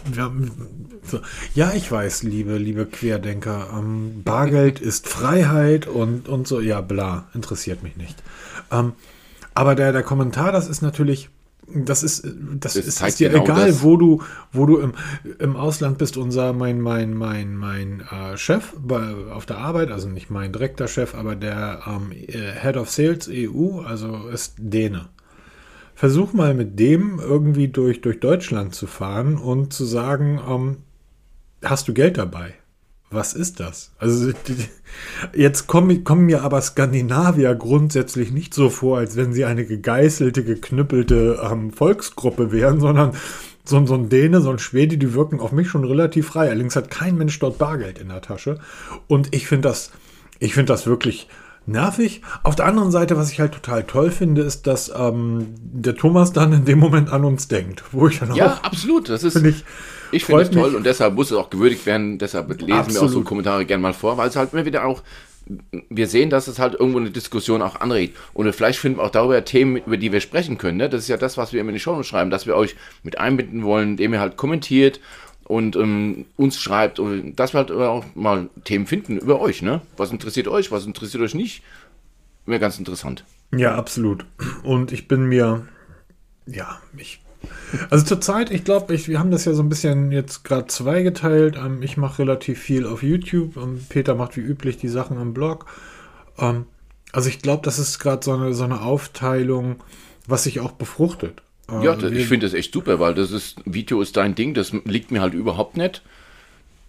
so, 1.03 1.19
ja, 1.53 1.73
ich 1.75 1.91
weiß, 1.91 2.23
liebe, 2.23 2.57
liebe 2.57 2.85
Querdenker, 2.85 3.67
ähm, 3.77 4.21
Bargeld 4.23 4.79
ist 4.79 5.07
Freiheit 5.07 5.85
und, 5.87 6.29
und 6.29 6.47
so, 6.47 6.61
ja, 6.61 6.79
bla, 6.81 7.27
interessiert 7.33 7.83
mich 7.83 7.97
nicht. 7.97 8.21
Ähm, 8.71 8.93
aber 9.53 9.75
der, 9.75 9.91
der 9.91 10.03
Kommentar, 10.03 10.51
das 10.51 10.67
ist 10.69 10.81
natürlich, 10.81 11.29
das 11.73 12.03
ist, 12.03 12.25
das, 12.25 12.73
Das 12.73 12.85
ist, 12.85 13.01
ist 13.01 13.19
dir 13.19 13.29
genau 13.29 13.43
egal, 13.43 13.67
das. 13.67 13.83
wo 13.83 13.97
du, 13.97 14.21
wo 14.51 14.65
du 14.65 14.77
im, 14.77 14.93
im 15.39 15.55
Ausland 15.55 15.97
bist. 15.97 16.17
Unser, 16.17 16.53
mein, 16.53 16.79
mein, 16.81 17.13
mein, 17.13 17.55
mein 17.55 18.01
äh, 18.01 18.37
Chef 18.37 18.73
bei, 18.77 19.13
auf 19.31 19.45
der 19.45 19.57
Arbeit, 19.57 19.91
also 19.91 20.07
nicht 20.09 20.29
mein 20.29 20.53
direkter 20.53 20.87
Chef, 20.87 21.13
aber 21.13 21.35
der 21.35 21.81
ähm, 21.87 22.11
äh, 22.11 22.53
Head 22.59 22.77
of 22.77 22.89
Sales 22.89 23.29
EU, 23.31 23.81
also 23.81 24.27
ist 24.27 24.55
Däne. 24.57 25.09
Versuch 25.95 26.33
mal 26.33 26.53
mit 26.53 26.79
dem 26.79 27.19
irgendwie 27.19 27.67
durch, 27.67 28.01
durch 28.01 28.19
Deutschland 28.19 28.75
zu 28.75 28.87
fahren 28.87 29.35
und 29.37 29.73
zu 29.73 29.83
sagen, 29.83 30.39
ähm, 30.47 30.77
hast 31.63 31.87
du 31.87 31.93
Geld 31.93 32.17
dabei? 32.17 32.53
Was 33.09 33.33
ist 33.33 33.61
das? 33.61 33.91
Also 33.99 34.31
jetzt 35.33 35.67
kommen, 35.67 36.03
kommen 36.03 36.25
mir 36.25 36.43
aber 36.43 36.61
Skandinavier 36.61 37.55
grundsätzlich 37.55 38.31
nicht 38.31 38.53
so 38.53 38.69
vor, 38.69 38.97
als 38.97 39.15
wenn 39.15 39.31
sie 39.31 39.45
eine 39.45 39.65
gegeißelte, 39.65 40.43
geknüppelte 40.43 41.39
ähm, 41.41 41.71
Volksgruppe 41.71 42.51
wären, 42.51 42.81
sondern 42.81 43.13
so, 43.63 43.85
so 43.85 43.93
ein 43.93 44.09
Däne, 44.09 44.41
so 44.41 44.49
ein 44.49 44.59
Schwede, 44.59 44.97
die 44.97 45.13
wirken 45.13 45.39
auf 45.39 45.53
mich 45.53 45.69
schon 45.69 45.85
relativ 45.85 46.27
frei. 46.27 46.49
Allerdings 46.49 46.75
hat 46.75 46.91
kein 46.91 47.17
Mensch 47.17 47.39
dort 47.39 47.57
Bargeld 47.57 47.97
in 47.99 48.09
der 48.09 48.21
Tasche. 48.21 48.59
Und 49.07 49.33
ich 49.33 49.47
finde 49.47 49.69
das, 49.69 49.91
ich 50.39 50.53
finde 50.53 50.73
das 50.73 50.85
wirklich 50.85 51.29
nervig. 51.65 52.21
Auf 52.43 52.55
der 52.55 52.65
anderen 52.65 52.91
Seite, 52.91 53.17
was 53.17 53.31
ich 53.31 53.39
halt 53.39 53.53
total 53.53 53.83
toll 53.83 54.11
finde, 54.11 54.41
ist, 54.41 54.67
dass 54.67 54.91
ähm, 54.95 55.53
der 55.59 55.95
Thomas 55.95 56.33
dann 56.33 56.53
in 56.53 56.65
dem 56.65 56.79
Moment 56.79 57.11
an 57.11 57.25
uns 57.25 57.47
denkt, 57.47 57.83
wo 57.91 58.07
ich 58.07 58.19
dann 58.19 58.33
Ja, 58.33 58.53
auch 58.53 58.63
absolut. 58.63 59.09
Das 59.09 59.23
ist, 59.23 59.33
finde 59.33 59.49
ich, 59.49 59.65
Ich 60.11 60.25
finde 60.25 60.43
es 60.43 60.51
toll 60.51 60.75
und 60.75 60.85
deshalb 60.85 61.15
muss 61.15 61.31
es 61.31 61.37
auch 61.37 61.49
gewürdigt 61.49 61.85
werden. 61.85 62.17
Deshalb 62.17 62.49
lesen 62.49 62.67
wir 62.67 62.75
auch 62.79 62.89
so 62.89 63.05
Absolut. 63.05 63.25
Kommentare 63.25 63.65
gerne 63.65 63.81
mal 63.81 63.93
vor, 63.93 64.17
weil 64.17 64.29
es 64.29 64.35
halt 64.35 64.53
immer 64.53 64.65
wieder 64.65 64.85
auch, 64.85 65.03
wir 65.89 66.07
sehen, 66.07 66.29
dass 66.29 66.47
es 66.47 66.59
halt 66.59 66.75
irgendwo 66.75 66.99
eine 66.99 67.11
Diskussion 67.11 67.61
auch 67.61 67.79
anregt. 67.79 68.17
Und 68.33 68.51
vielleicht 68.53 68.79
finden 68.79 68.99
wir 68.99 69.03
auch 69.03 69.11
darüber 69.11 69.43
Themen, 69.45 69.77
über 69.77 69.97
die 69.97 70.11
wir 70.11 70.21
sprechen 70.21 70.57
können. 70.57 70.77
Ne? 70.77 70.89
Das 70.89 71.03
ist 71.03 71.07
ja 71.07 71.17
das, 71.17 71.37
was 71.37 71.53
wir 71.53 71.61
immer 71.61 71.69
in 71.69 71.75
die 71.75 71.81
Show 71.81 72.01
schreiben, 72.03 72.29
dass 72.29 72.45
wir 72.45 72.55
euch 72.55 72.75
mit 73.03 73.17
einbinden 73.17 73.63
wollen, 73.63 73.91
indem 73.91 74.13
ihr 74.13 74.19
halt 74.19 74.37
kommentiert 74.37 74.99
und 75.45 75.75
ähm, 75.77 76.25
uns 76.35 76.59
schreibt 76.59 76.99
und 76.99 77.35
dass 77.35 77.53
wir 77.53 77.59
halt 77.59 77.71
auch 77.71 78.05
mal 78.15 78.49
Themen 78.65 78.85
finden 78.85 79.17
über 79.17 79.39
euch. 79.39 79.61
Ne? 79.61 79.81
Was 79.95 80.11
interessiert 80.11 80.47
euch, 80.47 80.71
was 80.71 80.85
interessiert 80.85 81.23
euch 81.23 81.35
nicht? 81.35 81.63
Wäre 82.45 82.59
ganz 82.59 82.79
interessant. 82.79 83.23
Ja, 83.55 83.75
absolut. 83.75 84.25
Und 84.63 84.91
ich 84.91 85.07
bin 85.07 85.25
mir, 85.25 85.67
ja, 86.45 86.81
ich. 86.97 87.21
Also 87.89 88.05
zurzeit, 88.05 88.51
ich 88.51 88.63
glaube, 88.63 88.93
ich, 88.93 89.07
wir 89.07 89.19
haben 89.19 89.31
das 89.31 89.45
ja 89.45 89.53
so 89.53 89.61
ein 89.61 89.69
bisschen 89.69 90.11
jetzt 90.11 90.43
gerade 90.43 90.67
zweigeteilt. 90.67 91.57
Ähm, 91.57 91.81
ich 91.83 91.97
mache 91.97 92.19
relativ 92.19 92.59
viel 92.59 92.85
auf 92.85 93.03
YouTube 93.03 93.57
und 93.57 93.89
Peter 93.89 94.15
macht 94.15 94.37
wie 94.37 94.41
üblich 94.41 94.77
die 94.77 94.87
Sachen 94.87 95.17
am 95.17 95.33
Blog. 95.33 95.65
Ähm, 96.39 96.65
also 97.11 97.29
ich 97.29 97.39
glaube, 97.41 97.63
das 97.63 97.79
ist 97.79 97.99
gerade 97.99 98.23
so 98.23 98.33
eine, 98.33 98.53
so 98.53 98.63
eine 98.63 98.81
Aufteilung, 98.81 99.77
was 100.27 100.43
sich 100.43 100.59
auch 100.59 100.71
befruchtet. 100.71 101.41
Äh, 101.69 101.83
Ja, 101.83 101.95
das, 101.95 102.11
wir- 102.11 102.19
ich 102.19 102.27
finde 102.27 102.45
das 102.45 102.53
echt 102.53 102.73
super, 102.73 102.99
weil 102.99 103.13
das 103.13 103.31
ist, 103.31 103.59
Video 103.65 104.01
ist 104.01 104.17
dein 104.17 104.35
Ding, 104.35 104.53
das 104.53 104.71
liegt 104.85 105.11
mir 105.11 105.21
halt 105.21 105.33
überhaupt 105.33 105.77
nicht. 105.77 106.01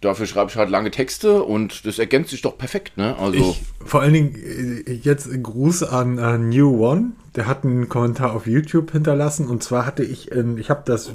Dafür 0.01 0.27
schreibe 0.27 0.49
ich 0.49 0.55
halt 0.55 0.69
lange 0.69 0.91
Texte 0.91 1.43
und 1.43 1.85
das 1.85 1.99
ergänzt 1.99 2.29
sich 2.31 2.41
doch 2.41 2.57
perfekt, 2.57 2.95
ne? 2.97 3.17
Also. 3.19 3.37
Ich, 3.37 3.63
vor 3.85 4.01
allen 4.01 4.13
Dingen 4.13 4.35
äh, 4.35 4.93
jetzt 4.93 5.29
Gruß 5.43 5.83
an 5.83 6.17
uh, 6.19 6.37
New 6.37 6.85
One. 6.85 7.11
Der 7.35 7.47
hat 7.47 7.63
einen 7.65 7.89
Kommentar 7.89 8.33
auf 8.33 8.47
YouTube 8.47 8.91
hinterlassen 8.91 9.47
und 9.47 9.61
zwar 9.61 9.85
hatte 9.85 10.03
ich, 10.03 10.31
in, 10.31 10.57
ich 10.57 10.69
habe 10.69 10.83
das 10.85 11.11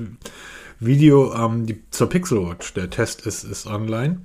Video 0.81 1.35
ähm, 1.35 1.67
die, 1.67 1.83
zur 1.91 2.09
Pixel 2.09 2.47
Watch. 2.47 2.75
Der 2.75 2.91
Test 2.91 3.27
ist, 3.27 3.45
ist 3.45 3.67
online. 3.67 4.21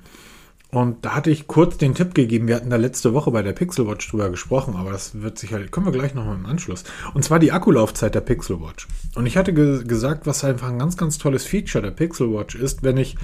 Und 0.72 1.04
da 1.04 1.16
hatte 1.16 1.32
ich 1.32 1.48
kurz 1.48 1.78
den 1.78 1.96
Tipp 1.96 2.14
gegeben, 2.14 2.48
wir 2.48 2.56
hatten 2.56 2.70
da 2.70 2.76
letzte 2.76 3.16
Woche 3.16 3.32
bei 3.32 3.42
der 3.42 3.54
Pixel 3.54 3.88
Watch 3.88 4.08
drüber 4.08 4.30
gesprochen, 4.30 4.76
aber 4.76 4.92
das 4.92 5.20
wird 5.20 5.40
sicherlich, 5.40 5.72
können 5.72 5.88
wir 5.88 5.92
gleich 5.92 6.14
nochmal 6.14 6.36
im 6.36 6.46
Anschluss. 6.46 6.84
Und 7.16 7.24
zwar 7.24 7.40
die 7.40 7.52
Akkulaufzeit 7.52 8.14
der 8.14 8.22
Pixel 8.22 8.62
Watch. 8.62 8.88
Und 9.16 9.26
ich 9.26 9.36
hatte 9.36 9.52
ge 9.52 9.84
gesagt, 9.84 10.28
was 10.28 10.44
einfach 10.44 10.70
ein 10.70 10.78
ganz, 10.78 10.96
ganz 10.96 11.18
tolles 11.18 11.44
Feature 11.44 11.82
der 11.82 11.92
Pixel 11.92 12.32
Watch 12.32 12.54
ist, 12.54 12.84
wenn 12.84 12.98
ich 12.98 13.18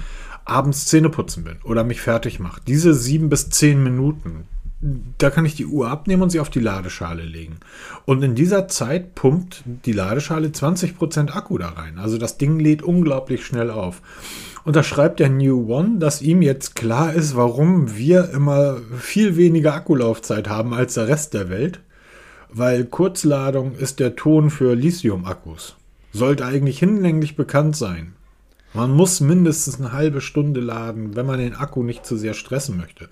abends 0.44 0.86
Zähne 0.86 1.08
putzen 1.08 1.44
bin 1.44 1.58
oder 1.62 1.84
mich 1.84 2.00
fertig 2.00 2.40
mache. 2.40 2.60
Diese 2.66 2.94
sieben 2.94 3.28
bis 3.28 3.48
zehn 3.50 3.82
Minuten, 3.82 4.48
da 4.80 5.30
kann 5.30 5.46
ich 5.46 5.54
die 5.54 5.66
Uhr 5.66 5.88
abnehmen 5.88 6.22
und 6.22 6.30
sie 6.30 6.40
auf 6.40 6.50
die 6.50 6.60
Ladeschale 6.60 7.22
legen. 7.22 7.56
Und 8.04 8.22
in 8.22 8.34
dieser 8.34 8.68
Zeit 8.68 9.14
pumpt 9.14 9.62
die 9.84 9.92
Ladeschale 9.92 10.48
20% 10.48 11.30
Akku 11.34 11.56
da 11.56 11.70
rein. 11.70 11.98
Also 11.98 12.18
das 12.18 12.36
Ding 12.36 12.58
lädt 12.58 12.82
unglaublich 12.82 13.46
schnell 13.46 13.70
auf. 13.70 14.02
Und 14.64 14.76
da 14.76 14.82
schreibt 14.82 15.20
der 15.20 15.30
New 15.30 15.72
One, 15.72 15.98
dass 15.98 16.20
ihm 16.20 16.42
jetzt 16.42 16.74
klar 16.74 17.14
ist, 17.14 17.36
warum 17.36 17.96
wir 17.96 18.30
immer 18.30 18.78
viel 18.98 19.36
weniger 19.36 19.74
Akkulaufzeit 19.74 20.48
haben 20.48 20.74
als 20.74 20.94
der 20.94 21.08
Rest 21.08 21.34
der 21.34 21.48
Welt. 21.48 21.80
Weil 22.50 22.84
Kurzladung 22.84 23.74
ist 23.76 23.98
der 23.98 24.14
Ton 24.14 24.50
für 24.50 24.74
Lithium-Akkus. 24.74 25.76
Sollte 26.12 26.44
eigentlich 26.44 26.78
hinlänglich 26.78 27.36
bekannt 27.36 27.76
sein. 27.76 28.12
Man 28.74 28.90
muss 28.90 29.20
mindestens 29.20 29.78
eine 29.78 29.92
halbe 29.92 30.20
Stunde 30.20 30.60
laden, 30.60 31.16
wenn 31.16 31.26
man 31.26 31.38
den 31.38 31.54
Akku 31.54 31.82
nicht 31.82 32.04
zu 32.04 32.16
sehr 32.16 32.34
stressen 32.34 32.76
möchte. 32.76 33.08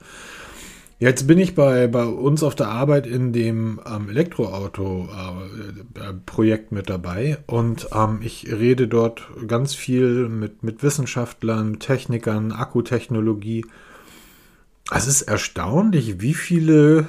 Jetzt 0.99 1.27
bin 1.27 1.39
ich 1.39 1.55
bei, 1.55 1.87
bei 1.89 2.05
uns 2.05 2.43
auf 2.43 2.55
der 2.55 2.69
Arbeit 2.69 3.07
in 3.07 3.33
dem 3.33 3.81
ähm, 3.85 4.09
Elektroauto-Projekt 4.09 6.71
äh, 6.71 6.75
mit 6.75 6.89
dabei 6.89 7.39
und 7.47 7.89
ähm, 7.93 8.21
ich 8.23 8.47
rede 8.51 8.87
dort 8.87 9.29
ganz 9.49 9.75
viel 9.75 10.29
mit, 10.29 10.63
mit 10.63 10.85
Wissenschaftlern, 10.85 11.81
Technikern, 11.81 12.53
Akkutechnologie. 12.53 13.67
Es 14.93 15.09
ist 15.09 15.23
erstaunlich, 15.23 16.21
wie 16.21 16.35
viele 16.35 17.07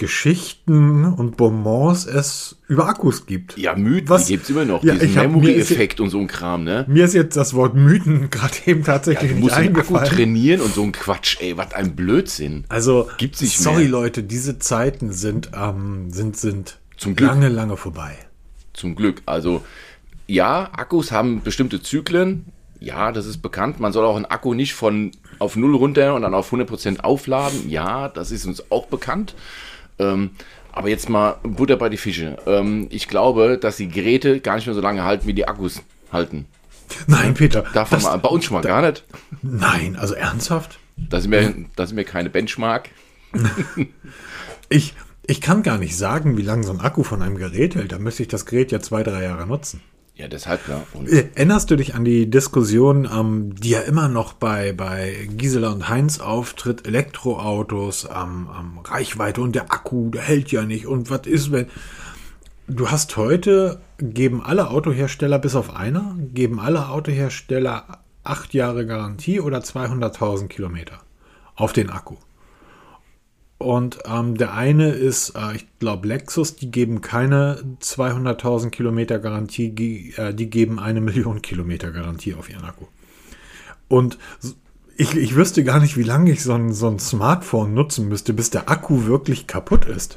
Geschichten 0.00 1.04
und 1.04 1.36
Bonbons 1.36 2.06
es 2.06 2.56
über 2.68 2.88
Akkus 2.88 3.26
gibt. 3.26 3.58
Ja, 3.58 3.76
Mythen 3.76 4.08
Was, 4.08 4.28
gibt 4.28 4.44
es 4.44 4.50
immer 4.50 4.64
noch. 4.64 4.82
Ja, 4.82 4.94
diesen 4.94 5.14
Memory-Effekt 5.14 6.00
und 6.00 6.08
so 6.08 6.18
ein 6.18 6.26
Kram, 6.26 6.64
ne? 6.64 6.86
Mir 6.88 7.04
ist 7.04 7.12
jetzt 7.12 7.36
das 7.36 7.52
Wort 7.52 7.74
Mythen 7.74 8.30
gerade 8.30 8.54
eben 8.64 8.82
tatsächlich 8.82 9.32
ja, 9.32 9.36
du 9.36 9.42
musst 9.42 9.58
nicht 9.58 9.76
Akku 9.76 9.98
trainieren 9.98 10.62
und 10.62 10.72
so 10.72 10.82
ein 10.82 10.92
Quatsch. 10.92 11.36
Ey, 11.40 11.58
was 11.58 11.74
ein 11.74 11.94
Blödsinn. 11.96 12.64
Also, 12.70 13.10
gibt's 13.18 13.42
nicht 13.42 13.58
sorry 13.58 13.82
mehr. 13.82 13.90
Leute, 13.90 14.22
diese 14.22 14.58
Zeiten 14.58 15.12
sind, 15.12 15.50
ähm, 15.54 16.10
sind, 16.10 16.38
sind 16.38 16.78
Zum 16.96 17.14
Glück. 17.14 17.28
lange, 17.28 17.50
lange 17.50 17.76
vorbei. 17.76 18.16
Zum 18.72 18.96
Glück. 18.96 19.20
Also, 19.26 19.62
ja, 20.26 20.70
Akkus 20.72 21.12
haben 21.12 21.42
bestimmte 21.42 21.82
Zyklen. 21.82 22.46
Ja, 22.78 23.12
das 23.12 23.26
ist 23.26 23.42
bekannt. 23.42 23.80
Man 23.80 23.92
soll 23.92 24.06
auch 24.06 24.16
einen 24.16 24.24
Akku 24.24 24.54
nicht 24.54 24.72
von 24.72 25.10
auf 25.38 25.56
Null 25.56 25.76
runter 25.76 26.14
und 26.14 26.22
dann 26.22 26.32
auf 26.32 26.50
100% 26.50 27.00
aufladen. 27.00 27.68
Ja, 27.68 28.08
das 28.08 28.30
ist 28.30 28.46
uns 28.46 28.70
auch 28.70 28.86
bekannt. 28.86 29.34
Ähm, 30.00 30.30
aber 30.72 30.88
jetzt 30.88 31.08
mal 31.08 31.36
Butter 31.42 31.76
bei 31.76 31.88
die 31.88 31.96
Fische. 31.96 32.36
Ähm, 32.46 32.86
ich 32.90 33.08
glaube, 33.08 33.58
dass 33.58 33.76
die 33.76 33.88
Geräte 33.88 34.40
gar 34.40 34.56
nicht 34.56 34.66
mehr 34.66 34.74
so 34.74 34.80
lange 34.80 35.04
halten, 35.04 35.26
wie 35.26 35.34
die 35.34 35.46
Akkus 35.46 35.82
halten. 36.12 36.46
Nein, 37.06 37.34
Peter. 37.34 37.62
Davon 37.74 37.98
das, 37.98 38.04
mal, 38.04 38.16
bei 38.18 38.28
uns 38.28 38.44
schon 38.44 38.54
mal 38.54 38.62
da, 38.62 38.68
gar 38.68 38.88
nicht. 38.88 39.04
Nein, 39.42 39.96
also 39.96 40.14
ernsthaft? 40.14 40.78
Das 40.96 41.20
ist 41.20 41.28
mir, 41.28 41.54
das 41.76 41.90
ist 41.90 41.96
mir 41.96 42.04
keine 42.04 42.30
Benchmark. 42.30 42.88
ich, 44.68 44.94
ich 45.26 45.40
kann 45.40 45.62
gar 45.62 45.78
nicht 45.78 45.96
sagen, 45.96 46.36
wie 46.36 46.42
lange 46.42 46.64
so 46.64 46.72
ein 46.72 46.80
Akku 46.80 47.02
von 47.02 47.22
einem 47.22 47.36
Gerät 47.36 47.74
hält. 47.74 47.92
Da 47.92 47.98
müsste 47.98 48.22
ich 48.22 48.28
das 48.28 48.46
Gerät 48.46 48.72
ja 48.72 48.80
zwei, 48.80 49.02
drei 49.02 49.22
Jahre 49.22 49.46
nutzen. 49.46 49.80
Ja, 50.20 50.28
deshalb 50.28 50.62
klar. 50.66 50.82
Und 50.92 51.08
äh, 51.08 51.30
Erinnerst 51.34 51.70
du 51.70 51.76
dich 51.76 51.94
an 51.94 52.04
die 52.04 52.28
Diskussion, 52.28 53.08
ähm, 53.10 53.54
die 53.54 53.70
ja 53.70 53.80
immer 53.80 54.08
noch 54.08 54.34
bei, 54.34 54.74
bei 54.74 55.26
Gisela 55.30 55.70
und 55.70 55.88
Heinz 55.88 56.20
auftritt, 56.20 56.86
Elektroautos, 56.86 58.04
ähm, 58.04 58.46
ähm, 58.54 58.78
Reichweite 58.84 59.40
und 59.40 59.54
der 59.54 59.72
Akku, 59.72 60.10
der 60.10 60.20
hält 60.20 60.52
ja 60.52 60.64
nicht 60.66 60.86
und 60.86 61.10
was 61.10 61.26
ist, 61.26 61.52
wenn... 61.52 61.66
Du 62.68 62.88
hast 62.90 63.16
heute, 63.16 63.80
geben 63.98 64.42
alle 64.42 64.70
Autohersteller, 64.70 65.38
bis 65.40 65.56
auf 65.56 65.74
einer, 65.74 66.14
geben 66.34 66.60
alle 66.60 66.90
Autohersteller 66.90 67.98
acht 68.22 68.52
Jahre 68.52 68.86
Garantie 68.86 69.40
oder 69.40 69.58
200.000 69.58 70.48
Kilometer 70.48 71.00
auf 71.56 71.72
den 71.72 71.90
Akku. 71.90 72.16
Und 73.60 73.98
ähm, 74.06 74.38
der 74.38 74.54
eine 74.54 74.88
ist, 74.92 75.34
äh, 75.36 75.54
ich 75.54 75.66
glaube, 75.78 76.08
Lexus, 76.08 76.56
die 76.56 76.70
geben 76.70 77.02
keine 77.02 77.62
200.000 77.82 78.70
Kilometer 78.70 79.18
Garantie, 79.18 79.68
die, 79.68 80.14
äh, 80.16 80.32
die 80.32 80.48
geben 80.48 80.78
eine 80.78 81.02
Million 81.02 81.42
Kilometer 81.42 81.90
Garantie 81.90 82.32
auf 82.32 82.48
ihren 82.48 82.64
Akku. 82.64 82.86
Und 83.86 84.16
ich, 84.96 85.14
ich 85.14 85.36
wüsste 85.36 85.62
gar 85.62 85.78
nicht, 85.78 85.98
wie 85.98 86.04
lange 86.04 86.30
ich 86.30 86.42
so 86.42 86.54
ein, 86.54 86.72
so 86.72 86.88
ein 86.88 86.98
Smartphone 86.98 87.74
nutzen 87.74 88.08
müsste, 88.08 88.32
bis 88.32 88.48
der 88.48 88.70
Akku 88.70 89.04
wirklich 89.04 89.46
kaputt 89.46 89.84
ist. 89.84 90.16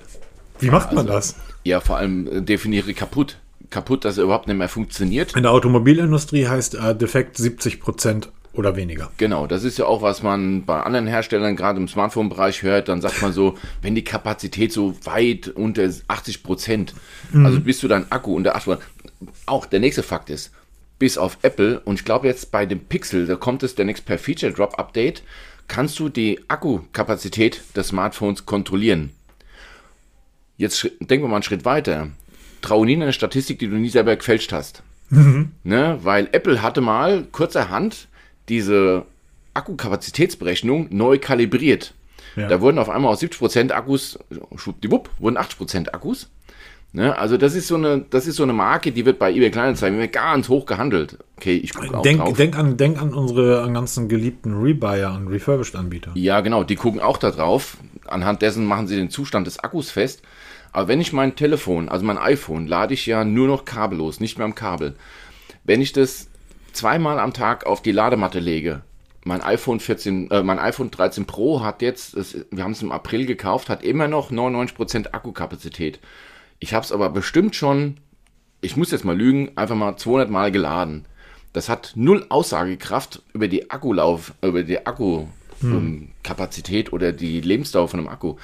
Wie 0.59 0.69
macht 0.69 0.93
man 0.93 1.09
also, 1.09 1.11
das? 1.11 1.35
Ja, 1.65 1.81
vor 1.81 1.97
allem 1.97 2.27
äh, 2.27 2.41
definiere 2.41 2.93
kaputt. 2.93 3.39
Kaputt, 3.69 4.05
dass 4.05 4.17
er 4.17 4.23
überhaupt 4.23 4.47
nicht 4.47 4.55
mehr 4.55 4.69
funktioniert. 4.69 5.35
In 5.35 5.43
der 5.43 5.51
Automobilindustrie 5.51 6.47
heißt 6.47 6.75
äh, 6.75 6.95
defekt 6.95 7.35
70 7.35 7.81
Prozent 7.81 8.31
oder 8.53 8.75
weniger. 8.75 9.11
Genau, 9.17 9.47
das 9.47 9.63
ist 9.63 9.79
ja 9.79 9.85
auch, 9.85 10.01
was 10.01 10.21
man 10.21 10.63
bei 10.63 10.81
anderen 10.81 11.07
Herstellern 11.07 11.55
gerade 11.55 11.79
im 11.79 11.87
Smartphone-Bereich 11.87 12.61
hört. 12.61 12.87
Dann 12.87 13.01
sagt 13.01 13.21
man 13.21 13.33
so, 13.33 13.57
wenn 13.81 13.95
die 13.95 14.03
Kapazität 14.03 14.71
so 14.71 14.95
weit 15.05 15.47
unter 15.47 15.89
80 16.07 16.43
Prozent, 16.43 16.93
mhm. 17.31 17.45
also 17.45 17.59
bist 17.59 17.81
du 17.81 17.87
dein 17.87 18.11
Akku 18.11 18.35
unter 18.35 18.55
80% 18.55 18.77
Auch 19.47 19.65
der 19.65 19.79
nächste 19.79 20.03
Fakt 20.03 20.29
ist, 20.29 20.51
bis 20.99 21.17
auf 21.17 21.39
Apple 21.41 21.79
und 21.79 21.99
ich 21.99 22.05
glaube 22.05 22.27
jetzt 22.27 22.51
bei 22.51 22.65
dem 22.65 22.79
Pixel, 22.79 23.25
da 23.25 23.35
kommt 23.35 23.63
es 23.63 23.75
demnächst 23.75 24.05
per 24.05 24.19
Feature 24.19 24.53
Drop 24.53 24.77
Update, 24.77 25.23
kannst 25.67 25.97
du 25.99 26.09
die 26.09 26.39
Akkukapazität 26.47 27.61
des 27.75 27.87
Smartphones 27.87 28.45
kontrollieren. 28.45 29.11
Jetzt 30.57 30.83
denken 30.99 31.25
wir 31.25 31.27
mal 31.27 31.37
einen 31.37 31.43
Schritt 31.43 31.65
weiter. 31.65 32.09
Trau 32.61 32.85
nie 32.85 32.95
eine 32.95 33.11
Statistik, 33.11 33.59
die 33.59 33.67
du 33.67 33.75
nie 33.75 33.89
selber 33.89 34.15
gefälscht 34.15 34.53
hast. 34.53 34.83
Mhm. 35.09 35.51
Ne? 35.63 35.99
Weil 36.03 36.29
Apple 36.31 36.61
hatte 36.61 36.81
mal 36.81 37.25
kurzerhand 37.31 38.07
diese 38.49 39.05
Akkukapazitätsberechnung 39.53 40.87
neu 40.89 41.17
kalibriert. 41.17 41.93
Ja. 42.35 42.47
Da 42.47 42.61
wurden 42.61 42.79
auf 42.79 42.89
einmal 42.89 43.11
aus 43.11 43.21
70% 43.21 43.71
Akkus, 43.71 44.17
schwuppdiwupp, 44.55 45.09
wurden 45.19 45.37
80% 45.37 45.93
Akkus. 45.93 46.29
Ne? 46.95 47.17
Also 47.17 47.37
das 47.37 47.55
ist 47.55 47.67
so 47.67 47.75
eine, 47.75 48.05
das 48.09 48.27
ist 48.27 48.35
so 48.35 48.43
eine 48.43 48.53
Marke, 48.53 48.91
die 48.91 49.05
wird 49.05 49.17
bei 49.17 49.31
eBay 49.31 49.49
Kleinanzeigen 49.49 50.11
ganz 50.11 50.47
hoch 50.47 50.67
gehandelt. 50.67 51.17
Okay, 51.37 51.55
ich 51.55 51.73
gucke 51.73 51.97
auch 51.97 52.03
denk, 52.03 52.19
drauf. 52.19 52.37
Denk 52.37 52.55
an, 52.55 52.77
denk 52.77 53.01
an 53.01 53.13
unsere 53.13 53.71
ganzen 53.73 54.07
geliebten 54.07 54.61
Rebuyer 54.61 55.13
und 55.15 55.27
Refurbished-Anbieter. 55.27 56.11
Ja, 56.13 56.41
genau, 56.41 56.63
die 56.63 56.75
gucken 56.75 57.01
auch 57.01 57.17
da 57.17 57.31
drauf. 57.31 57.77
Anhand 58.05 58.43
dessen 58.43 58.65
machen 58.65 58.87
sie 58.87 58.95
den 58.95 59.09
Zustand 59.09 59.47
des 59.47 59.59
Akkus 59.59 59.89
fest. 59.89 60.21
Aber 60.71 60.87
wenn 60.87 61.01
ich 61.01 61.13
mein 61.13 61.35
Telefon, 61.35 61.89
also 61.89 62.05
mein 62.05 62.19
iPhone, 62.19 62.67
lade 62.67 62.93
ich 62.93 63.05
ja 63.07 63.23
nur 63.23 63.47
noch 63.47 63.65
kabellos, 63.65 64.19
nicht 64.19 64.37
mehr 64.37 64.45
am 64.45 64.55
Kabel. 64.55 64.95
Wenn 65.63 65.81
ich 65.81 65.93
das 65.93 66.29
zweimal 66.73 67.19
am 67.19 67.33
Tag 67.33 67.65
auf 67.65 67.81
die 67.81 67.91
Ladematte 67.91 68.39
lege, 68.39 68.81
mein 69.25 69.41
iPhone 69.41 69.79
14, 69.79 70.31
äh, 70.31 70.43
mein 70.43 70.59
iPhone 70.59 70.91
13 70.91 71.25
Pro 71.25 71.61
hat 71.61 71.81
jetzt, 71.81 72.17
das, 72.17 72.37
wir 72.51 72.63
haben 72.63 72.71
es 72.71 72.81
im 72.81 72.91
April 72.91 73.25
gekauft, 73.25 73.69
hat 73.69 73.83
immer 73.83 74.07
noch 74.07 74.31
99% 74.31 75.13
Akkukapazität. 75.13 75.99
Ich 76.59 76.73
habe 76.73 76.83
es 76.83 76.91
aber 76.91 77.09
bestimmt 77.09 77.55
schon, 77.55 77.97
ich 78.61 78.75
muss 78.75 78.91
jetzt 78.91 79.05
mal 79.05 79.17
lügen, 79.17 79.51
einfach 79.55 79.75
mal 79.75 79.95
200 79.95 80.29
Mal 80.29 80.51
geladen. 80.51 81.05
Das 81.53 81.69
hat 81.69 81.93
null 81.95 82.25
Aussagekraft 82.29 83.21
über 83.33 83.47
die 83.47 83.69
Akkulauf, 83.69 84.33
über 84.41 84.63
die 84.63 84.85
Akkukapazität 84.85 86.87
hm. 86.87 86.93
oder 86.93 87.11
die 87.11 87.41
Lebensdauer 87.41 87.87
von 87.87 87.99
einem 87.99 88.09
Akku. 88.09 88.37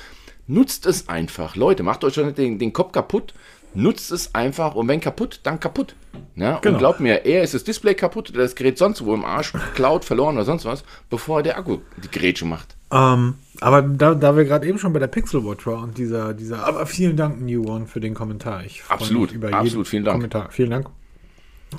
Nutzt 0.48 0.86
es 0.86 1.10
einfach. 1.10 1.56
Leute, 1.56 1.84
macht 1.84 2.04
euch 2.04 2.14
schon 2.14 2.34
den, 2.34 2.60
den 2.60 2.74
Kopf 2.74 2.92
kaputt 2.92 3.34
nutzt 3.74 4.12
es 4.12 4.34
einfach 4.36 4.76
und 4.76 4.88
wenn 4.88 5.00
kaputt, 5.00 5.42
dann 5.44 5.60
kaputt. 5.60 5.96
Ja? 6.36 6.60
Genau. 6.60 6.74
Und 6.74 6.80
glaubt 6.80 7.00
mir, 7.00 7.26
eher 7.26 7.44
ist 7.44 7.54
das 7.54 7.64
Display 7.64 7.94
kaputt 7.94 8.30
oder 8.30 8.40
das 8.40 8.56
Gerät 8.56 8.78
sonst 8.78 9.04
wo 9.06 9.14
im 9.14 9.26
Arsch, 9.26 9.54
klaut, 9.76 10.06
verloren 10.06 10.36
oder 10.36 10.46
sonst 10.46 10.66
was, 10.66 10.84
bevor 11.10 11.44
der 11.44 11.58
Akku 11.58 11.80
die 12.04 12.10
Gerätsche 12.10 12.46
macht. 12.46 12.76
Ähm, 12.92 13.36
aber 13.62 13.82
da, 13.82 14.16
da 14.16 14.36
wir 14.36 14.46
gerade 14.46 14.68
eben 14.68 14.80
schon 14.80 14.94
bei 14.94 15.00
der 15.00 15.08
Pixel 15.08 15.46
Watch 15.46 15.68
waren 15.68 15.84
und 15.84 15.98
dieser, 15.98 16.34
dieser, 16.34 16.66
aber 16.66 16.86
vielen 16.86 17.18
Dank, 17.18 17.42
New 17.42 17.70
One, 17.70 17.86
für 17.86 18.00
den 18.00 18.14
Kommentar. 18.14 18.64
Ich 18.66 18.84
absolut, 18.88 19.32
über 19.32 19.54
absolut, 19.54 19.88
vielen 19.88 20.04
Dank. 20.04 20.18
Kommentar. 20.18 20.50
Vielen 20.52 20.72
Dank. 20.72 20.90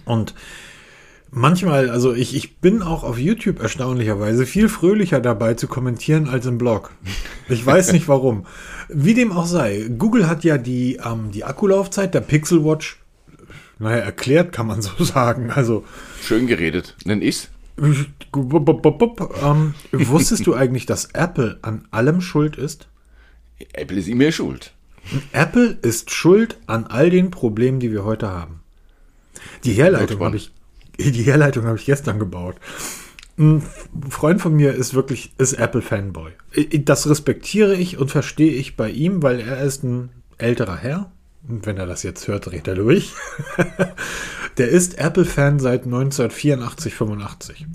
Und 0.05 0.35
manchmal, 1.31 1.91
also 1.91 2.13
ich, 2.15 2.35
ich 2.35 2.59
bin 2.59 2.83
auch 2.83 3.03
auf 3.05 3.19
YouTube 3.19 3.61
erstaunlicherweise 3.61 4.47
viel 4.47 4.69
fröhlicher 4.69 5.21
dabei 5.21 5.55
zu 5.55 5.69
kommentieren 5.69 6.29
als 6.29 6.47
im 6.47 6.59
Blog. 6.59 6.93
Ich 7.49 7.65
weiß 7.65 7.93
nicht 7.93 8.09
warum. 8.09 8.47
Wie 8.89 9.15
dem 9.15 9.33
auch 9.33 9.47
sei, 9.47 9.91
Google 9.97 10.29
hat 10.29 10.45
ja 10.45 10.59
die, 10.59 11.01
ähm, 11.05 11.31
die 11.31 11.45
Akkulaufzeit 11.45 12.15
der 12.15 12.21
Pixel 12.21 12.65
Watch, 12.65 12.99
naja, 13.79 13.99
erklärt 13.99 14.53
kann 14.53 14.67
man 14.67 14.83
so 14.83 14.93
sagen. 15.05 15.51
Also 15.51 15.85
Schön 16.23 16.47
geredet, 16.47 16.97
nenn 17.05 17.23
ich's. 17.23 17.49
Ähm, 19.43 19.75
wusstest 19.93 20.47
du 20.47 20.55
eigentlich, 20.55 20.87
dass 20.87 21.07
Apple 21.07 21.59
an 21.63 21.87
allem 21.91 22.21
schuld 22.21 22.57
ist? 22.57 22.89
Apple 23.73 23.99
ist 23.99 24.09
immer 24.09 24.33
schuld. 24.33 24.75
Apple 25.33 25.79
ist 25.83 26.11
schuld 26.11 26.59
an 26.67 26.87
all 26.87 27.11
den 27.11 27.31
Problemen, 27.31 27.81
die 27.81 27.91
wir 27.91 28.05
heute 28.05 28.29
haben. 28.29 28.61
Die 29.65 29.73
Herleitung 29.73 30.21
habe 30.21 30.37
ich, 30.37 30.53
die 31.11 31.23
Herleitung 31.23 31.65
habe 31.65 31.77
ich 31.77 31.87
gestern 31.87 32.19
gebaut. 32.19 32.57
Ein 33.39 33.63
Freund 34.11 34.41
von 34.41 34.55
mir 34.55 34.75
ist 34.75 34.95
wirklich, 34.95 35.33
ist 35.39 35.55
Apple-Fanboy. 35.55 36.33
Das 36.85 37.09
respektiere 37.09 37.75
ich 37.75 37.97
und 37.99 38.11
verstehe 38.11 38.53
ich 38.53 38.77
bei 38.77 38.91
ihm, 38.91 39.23
weil 39.23 39.41
er 39.41 39.63
ist 39.63 39.83
ein 39.83 40.11
älterer 40.37 40.77
Herr. 40.77 41.11
Wenn 41.43 41.79
er 41.79 41.87
das 41.87 42.03
jetzt 42.03 42.29
hört, 42.29 42.47
dreht 42.47 42.69
er 42.69 42.75
durch. 42.75 43.13
Der 44.59 44.69
ist 44.69 44.99
Apple-Fan 44.99 45.59
seit 45.59 45.85
1984, 45.85 46.95
85. 46.95 47.67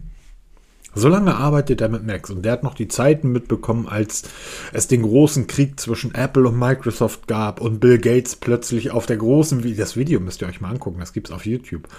So 0.96 1.10
lange 1.10 1.36
arbeitet 1.36 1.82
er 1.82 1.90
mit 1.90 2.06
Macs 2.06 2.30
und 2.30 2.44
der 2.44 2.54
hat 2.54 2.64
noch 2.64 2.74
die 2.74 2.88
Zeiten 2.88 3.32
mitbekommen, 3.34 3.88
als 3.88 4.24
es 4.72 4.88
den 4.88 5.02
großen 5.02 5.46
Krieg 5.46 5.78
zwischen 5.78 6.16
Apple 6.16 6.48
und 6.48 6.58
Microsoft 6.58 7.28
gab 7.28 7.60
und 7.60 7.82
Bill 7.82 7.98
Gates 7.98 8.38
plötzlich 8.38 8.92
auf 8.92 9.06
der 9.06 9.18
großen, 9.18 9.76
das 9.76 9.98
Video 9.98 10.22
müsst 10.22 10.42
ihr 10.42 10.48
euch 10.48 10.62
mal 10.62 10.70
angucken, 10.70 11.02
das 11.02 11.12
gibt 11.12 11.28
es 11.28 11.34
auf 11.34 11.46
YouTube. 11.46 11.90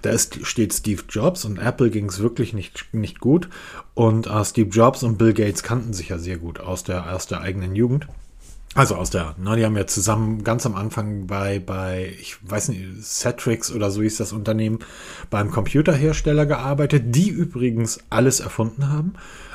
Da 0.00 0.10
ist, 0.10 0.46
steht 0.46 0.72
Steve 0.72 1.02
Jobs 1.10 1.44
und 1.44 1.58
Apple 1.58 1.90
ging 1.90 2.06
es 2.06 2.20
wirklich 2.20 2.54
nicht, 2.54 2.86
nicht 2.92 3.20
gut 3.20 3.50
und 3.94 4.30
uh, 4.30 4.42
Steve 4.44 4.70
Jobs 4.70 5.02
und 5.02 5.18
Bill 5.18 5.34
Gates 5.34 5.62
kannten 5.62 5.92
sich 5.92 6.08
ja 6.08 6.18
sehr 6.18 6.38
gut 6.38 6.58
aus 6.58 6.84
der, 6.84 7.14
aus 7.14 7.26
der 7.26 7.42
eigenen 7.42 7.76
Jugend. 7.76 8.08
Also 8.74 8.96
aus 8.96 9.10
der, 9.10 9.34
ne, 9.38 9.56
die 9.56 9.64
haben 9.64 9.76
ja 9.76 9.86
zusammen 9.86 10.44
ganz 10.44 10.66
am 10.66 10.74
Anfang 10.74 11.26
bei, 11.26 11.58
bei, 11.58 12.12
ich 12.20 12.36
weiß 12.48 12.68
nicht, 12.68 13.02
Cetrix 13.02 13.72
oder 13.72 13.90
so 13.90 14.02
hieß 14.02 14.18
das 14.18 14.32
Unternehmen, 14.32 14.80
beim 15.30 15.50
Computerhersteller 15.50 16.46
gearbeitet, 16.46 17.04
die 17.06 17.30
übrigens 17.30 18.00
alles 18.10 18.40
erfunden 18.40 18.90
haben. 18.90 19.14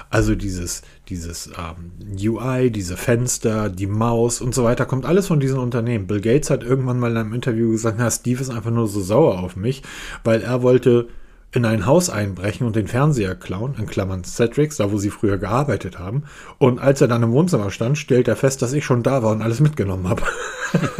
Also 0.09 0.35
dieses, 0.35 0.83
dieses 1.09 1.47
ähm, 1.47 1.91
UI, 2.19 2.69
diese 2.69 2.97
Fenster, 2.97 3.69
die 3.69 3.87
Maus 3.87 4.41
und 4.41 4.53
so 4.53 4.63
weiter, 4.63 4.85
kommt 4.85 5.05
alles 5.05 5.27
von 5.27 5.39
diesen 5.39 5.57
Unternehmen. 5.57 6.05
Bill 6.05 6.21
Gates 6.21 6.49
hat 6.49 6.63
irgendwann 6.63 6.99
mal 6.99 7.11
in 7.11 7.17
einem 7.17 7.33
Interview 7.33 7.71
gesagt, 7.71 7.97
na, 7.97 8.11
Steve 8.11 8.41
ist 8.41 8.51
einfach 8.51 8.69
nur 8.69 8.87
so 8.87 9.01
sauer 9.01 9.39
auf 9.39 9.55
mich, 9.55 9.81
weil 10.23 10.41
er 10.41 10.61
wollte 10.61 11.07
in 11.53 11.65
ein 11.65 11.85
Haus 11.85 12.09
einbrechen 12.09 12.65
und 12.65 12.75
den 12.75 12.87
Fernseher 12.87 13.35
klauen, 13.35 13.75
in 13.77 13.85
Klammern 13.85 14.23
Cetrix, 14.23 14.77
da 14.77 14.91
wo 14.91 14.97
sie 14.97 15.11
früher 15.11 15.37
gearbeitet 15.37 15.99
haben. 15.99 16.23
Und 16.57 16.79
als 16.79 16.99
er 16.99 17.07
dann 17.07 17.21
im 17.21 17.31
Wohnzimmer 17.31 17.69
stand, 17.69 17.97
stellt 17.97 18.27
er 18.27 18.35
fest, 18.35 18.61
dass 18.61 18.73
ich 18.73 18.83
schon 18.83 19.03
da 19.03 19.21
war 19.21 19.31
und 19.31 19.43
alles 19.43 19.59
mitgenommen 19.59 20.09
habe. 20.09 20.23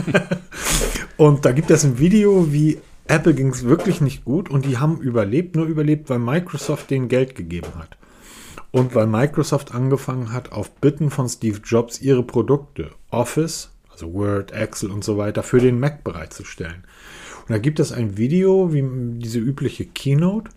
und 1.18 1.46
da 1.46 1.52
gibt 1.52 1.72
es 1.72 1.84
ein 1.84 1.98
Video, 1.98 2.54
wie 2.54 2.80
Apple 3.08 3.34
ging 3.34 3.50
es 3.50 3.66
wirklich 3.66 4.00
nicht 4.00 4.24
gut 4.24 4.50
und 4.50 4.66
die 4.66 4.78
haben 4.78 5.02
überlebt, 5.02 5.56
nur 5.56 5.66
überlebt, 5.66 6.10
weil 6.10 6.20
Microsoft 6.20 6.92
denen 6.92 7.10
Geld 7.10 7.36
gegeben 7.36 7.72
hat. 7.78 7.98
Und 8.72 8.96
weil 8.96 9.08
Microsoft 9.08 9.74
angefangen 9.74 10.32
hat, 10.32 10.52
auf 10.52 10.72
Bitten 10.76 11.10
von 11.10 11.28
Steve 11.28 11.60
Jobs 11.64 12.00
ihre 12.00 12.24
Produkte, 12.24 12.92
Office, 13.10 13.72
also 13.92 14.14
Word, 14.14 14.52
Excel 14.52 14.92
und 14.92 15.04
so 15.04 15.18
weiter, 15.18 15.44
für 15.44 15.60
den 15.60 15.80
Mac 15.80 16.04
bereitzustellen. 16.04 16.84
Und 17.44 17.52
da 17.52 17.58
gibt 17.58 17.80
es 17.80 17.92
ein 17.92 18.18
Video, 18.18 18.74
wie 18.74 18.84
diese 19.20 19.40
übliche 19.40 19.86
Keynote, 19.86 20.50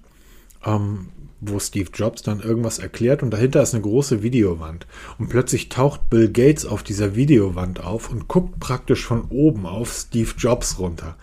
ähm, 0.65 1.09
wo 1.41 1.59
Steve 1.59 1.91
Jobs 1.93 2.23
dann 2.23 2.41
irgendwas 2.41 2.79
erklärt 2.79 3.23
und 3.23 3.31
dahinter 3.31 3.63
ist 3.63 3.75
eine 3.75 3.83
große 3.83 4.23
Videowand. 4.23 4.87
Und 5.19 5.29
plötzlich 5.29 5.69
taucht 5.69 6.09
Bill 6.09 6.31
Gates 6.31 6.65
auf 6.65 6.83
dieser 6.83 7.15
Videowand 7.15 7.83
auf 7.83 8.11
und 8.11 8.29
guckt 8.29 8.59
praktisch 8.59 9.05
von 9.05 9.25
oben 9.31 9.67
auf 9.67 9.93
Steve 9.93 10.31
Jobs 10.39 10.79
runter. 10.79 11.17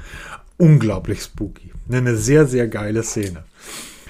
Unglaublich 0.57 1.21
spooky. 1.21 1.71
Eine 1.89 2.15
sehr, 2.15 2.45
sehr 2.45 2.67
geile 2.67 3.03
Szene. 3.03 3.43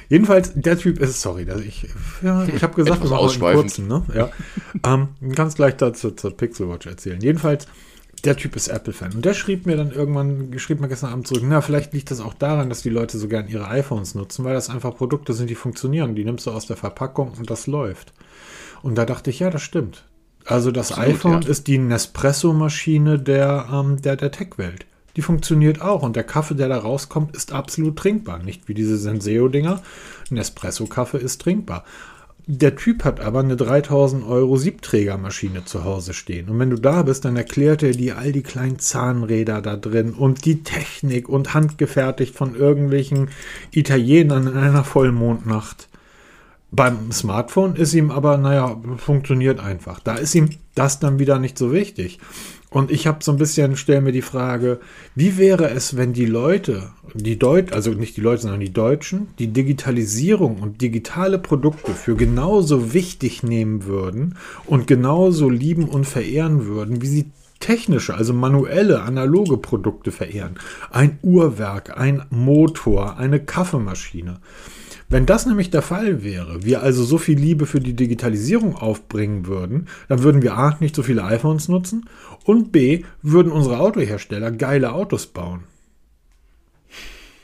Jedenfalls, 0.09 0.51
der 0.53 0.77
Typ 0.77 0.99
ist, 0.99 1.21
sorry, 1.21 1.47
ich, 1.65 1.87
ja, 2.21 2.45
ich 2.45 2.61
habe 2.61 2.75
gesagt, 2.75 3.03
wir 3.03 3.09
machen 3.09 3.41
einen 3.41 3.55
kurzen, 3.55 3.87
ne? 3.87 4.03
Ja. 4.13 4.29
ähm, 4.85 5.09
ganz 5.33 5.55
gleich 5.55 5.75
dazu 5.77 6.11
zur 6.11 6.35
Pixel 6.35 6.69
Watch 6.69 6.85
erzählen. 6.85 7.19
Jedenfalls, 7.21 7.67
der 8.23 8.37
Typ 8.37 8.55
ist 8.55 8.69
Apple-Fan. 8.69 9.13
Und 9.13 9.25
der 9.25 9.33
schrieb 9.33 9.65
mir 9.65 9.75
dann 9.75 9.91
irgendwann, 9.91 10.57
schrieb 10.57 10.79
mir 10.79 10.87
gestern 10.87 11.11
Abend 11.11 11.27
zurück, 11.27 11.43
na, 11.45 11.61
vielleicht 11.61 11.93
liegt 11.93 12.09
das 12.09 12.21
auch 12.21 12.33
daran, 12.33 12.69
dass 12.69 12.81
die 12.81 12.89
Leute 12.89 13.17
so 13.17 13.27
gern 13.27 13.47
ihre 13.47 13.67
iPhones 13.67 14.15
nutzen, 14.15 14.45
weil 14.45 14.53
das 14.53 14.69
einfach 14.69 14.95
Produkte 14.95 15.33
sind, 15.33 15.49
die 15.49 15.55
funktionieren. 15.55 16.15
Die 16.15 16.23
nimmst 16.23 16.45
du 16.45 16.51
aus 16.51 16.65
der 16.65 16.77
Verpackung 16.77 17.33
und 17.37 17.49
das 17.49 17.67
läuft. 17.67 18.13
Und 18.81 18.95
da 18.95 19.05
dachte 19.05 19.29
ich, 19.29 19.39
ja, 19.39 19.49
das 19.49 19.61
stimmt. 19.61 20.05
Also 20.45 20.71
das 20.71 20.91
Absolut, 20.91 21.15
iPhone 21.15 21.41
ja. 21.41 21.49
ist 21.49 21.67
die 21.67 21.77
Nespresso-Maschine 21.77 23.19
der, 23.19 23.69
ähm, 23.71 24.01
der, 24.01 24.15
der 24.15 24.31
Tech-Welt. 24.31 24.85
Die 25.15 25.21
funktioniert 25.21 25.81
auch 25.81 26.01
und 26.01 26.15
der 26.15 26.23
Kaffee, 26.23 26.55
der 26.55 26.69
da 26.69 26.77
rauskommt, 26.77 27.35
ist 27.35 27.51
absolut 27.51 27.97
trinkbar. 27.97 28.39
Nicht 28.39 28.67
wie 28.67 28.73
diese 28.73 28.97
Senseo-Dinger. 28.97 29.81
Nespresso-Kaffee 30.29 31.19
ist 31.19 31.41
trinkbar. 31.41 31.83
Der 32.45 32.75
Typ 32.75 33.05
hat 33.05 33.21
aber 33.21 33.39
eine 33.39 33.55
3000 33.55 34.25
Euro 34.25 34.57
Siebträgermaschine 34.57 35.63
zu 35.63 35.85
Hause 35.85 36.13
stehen. 36.13 36.49
Und 36.49 36.59
wenn 36.59 36.71
du 36.71 36.75
da 36.75 37.03
bist, 37.03 37.23
dann 37.23 37.37
erklärt 37.37 37.83
er 37.83 37.91
dir 37.91 38.17
all 38.17 38.33
die 38.33 38.43
kleinen 38.43 38.79
Zahnräder 38.79 39.61
da 39.61 39.77
drin 39.77 40.13
und 40.13 40.43
die 40.43 40.61
Technik 40.61 41.29
und 41.29 41.53
handgefertigt 41.53 42.35
von 42.35 42.55
irgendwelchen 42.55 43.29
Italienern 43.71 44.47
in 44.47 44.57
einer 44.57 44.83
Vollmondnacht. 44.83 45.87
Beim 46.71 47.11
Smartphone 47.13 47.75
ist 47.75 47.93
ihm 47.93 48.11
aber, 48.11 48.37
naja, 48.37 48.77
funktioniert 48.97 49.61
einfach. 49.61 49.99
Da 49.99 50.15
ist 50.15 50.35
ihm 50.35 50.49
das 50.75 50.99
dann 50.99 51.19
wieder 51.19 51.39
nicht 51.39 51.57
so 51.57 51.71
wichtig. 51.71 52.19
Und 52.73 52.89
ich 52.89 53.05
habe 53.05 53.23
so 53.23 53.31
ein 53.31 53.37
bisschen, 53.37 53.77
stelle 53.77 54.01
mir 54.01 54.11
die 54.11 54.23
Frage, 54.23 54.79
wie 55.13 55.37
wäre 55.37 55.69
es, 55.69 55.95
wenn 55.95 56.11
die 56.11 56.25
Leute, 56.25 56.89
die 57.13 57.37
Deut 57.37 57.71
also 57.71 57.91
nicht 57.91 58.17
die 58.17 58.21
Leute, 58.21 58.41
sondern 58.41 58.59
die 58.59 58.73
Deutschen, 58.73 59.27
die 59.37 59.47
Digitalisierung 59.47 60.57
und 60.57 60.81
digitale 60.81 61.37
Produkte 61.37 61.91
für 61.91 62.15
genauso 62.15 62.91
wichtig 62.91 63.43
nehmen 63.43 63.85
würden 63.85 64.37
und 64.65 64.87
genauso 64.87 65.49
lieben 65.49 65.87
und 65.87 66.05
verehren 66.05 66.65
würden, 66.65 67.03
wie 67.03 67.07
sie 67.07 67.31
technische, 67.59 68.15
also 68.15 68.33
manuelle, 68.33 69.03
analoge 69.03 69.57
Produkte 69.57 70.11
verehren. 70.11 70.55
Ein 70.89 71.19
Uhrwerk, 71.21 71.95
ein 71.95 72.25
Motor, 72.31 73.17
eine 73.17 73.39
Kaffeemaschine. 73.39 74.39
Wenn 75.13 75.27
das 75.27 75.45
nämlich 75.45 75.69
der 75.69 75.83
Fall 75.83 76.23
wäre, 76.23 76.65
wir 76.65 76.81
also 76.81 77.03
so 77.03 77.19
viel 77.19 77.37
Liebe 77.37 77.67
für 77.67 77.79
die 77.79 77.93
Digitalisierung 77.93 78.75
aufbringen 78.75 79.45
würden, 79.45 79.87
dann 80.07 80.23
würden 80.23 80.41
wir 80.41 80.57
A, 80.57 80.75
nicht 80.79 80.95
so 80.95 81.03
viele 81.03 81.23
iPhones 81.23 81.67
nutzen 81.67 82.09
und 82.45 82.71
B, 82.71 83.03
würden 83.21 83.51
unsere 83.51 83.77
Autohersteller 83.77 84.49
geile 84.49 84.91
Autos 84.91 85.27
bauen. 85.27 85.65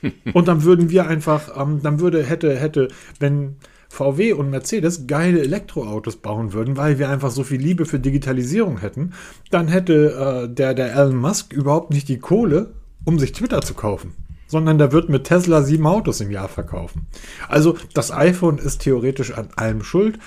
und 0.33 0.47
dann 0.47 0.63
würden 0.63 0.89
wir 0.89 1.07
einfach, 1.07 1.61
ähm, 1.61 1.81
dann 1.83 1.99
würde, 1.99 2.23
hätte, 2.23 2.57
hätte, 2.57 2.87
wenn 3.19 3.57
VW 3.87 4.33
und 4.33 4.49
Mercedes 4.49 5.05
geile 5.05 5.41
Elektroautos 5.41 6.15
bauen 6.15 6.53
würden, 6.53 6.75
weil 6.75 6.97
wir 6.97 7.07
einfach 7.09 7.29
so 7.29 7.43
viel 7.43 7.61
Liebe 7.61 7.85
für 7.85 7.99
Digitalisierung 7.99 8.79
hätten, 8.79 9.13
dann 9.51 9.67
hätte 9.67 10.47
äh, 10.49 10.51
der, 10.51 10.73
der 10.73 10.95
Elon 10.95 11.17
Musk 11.17 11.53
überhaupt 11.53 11.91
nicht 11.91 12.07
die 12.07 12.17
Kohle, 12.17 12.71
um 13.05 13.19
sich 13.19 13.31
Twitter 13.31 13.61
zu 13.61 13.75
kaufen 13.75 14.15
sondern 14.49 14.77
der 14.77 14.91
wird 14.91 15.07
mit 15.07 15.23
Tesla 15.23 15.61
sieben 15.61 15.87
Autos 15.87 16.19
im 16.19 16.31
Jahr 16.31 16.49
verkaufen. 16.49 17.07
Also 17.47 17.77
das 17.93 18.11
iPhone 18.11 18.57
ist 18.57 18.81
theoretisch 18.81 19.31
an 19.31 19.49
allem 19.55 19.83
schuld. 19.83 20.19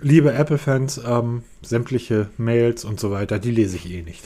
Liebe 0.00 0.32
Apple-Fans, 0.32 1.00
ähm, 1.04 1.42
sämtliche 1.60 2.28
Mails 2.36 2.84
und 2.84 3.00
so 3.00 3.10
weiter, 3.10 3.40
die 3.40 3.50
lese 3.50 3.76
ich 3.76 3.90
eh 3.90 4.02
nicht. 4.02 4.22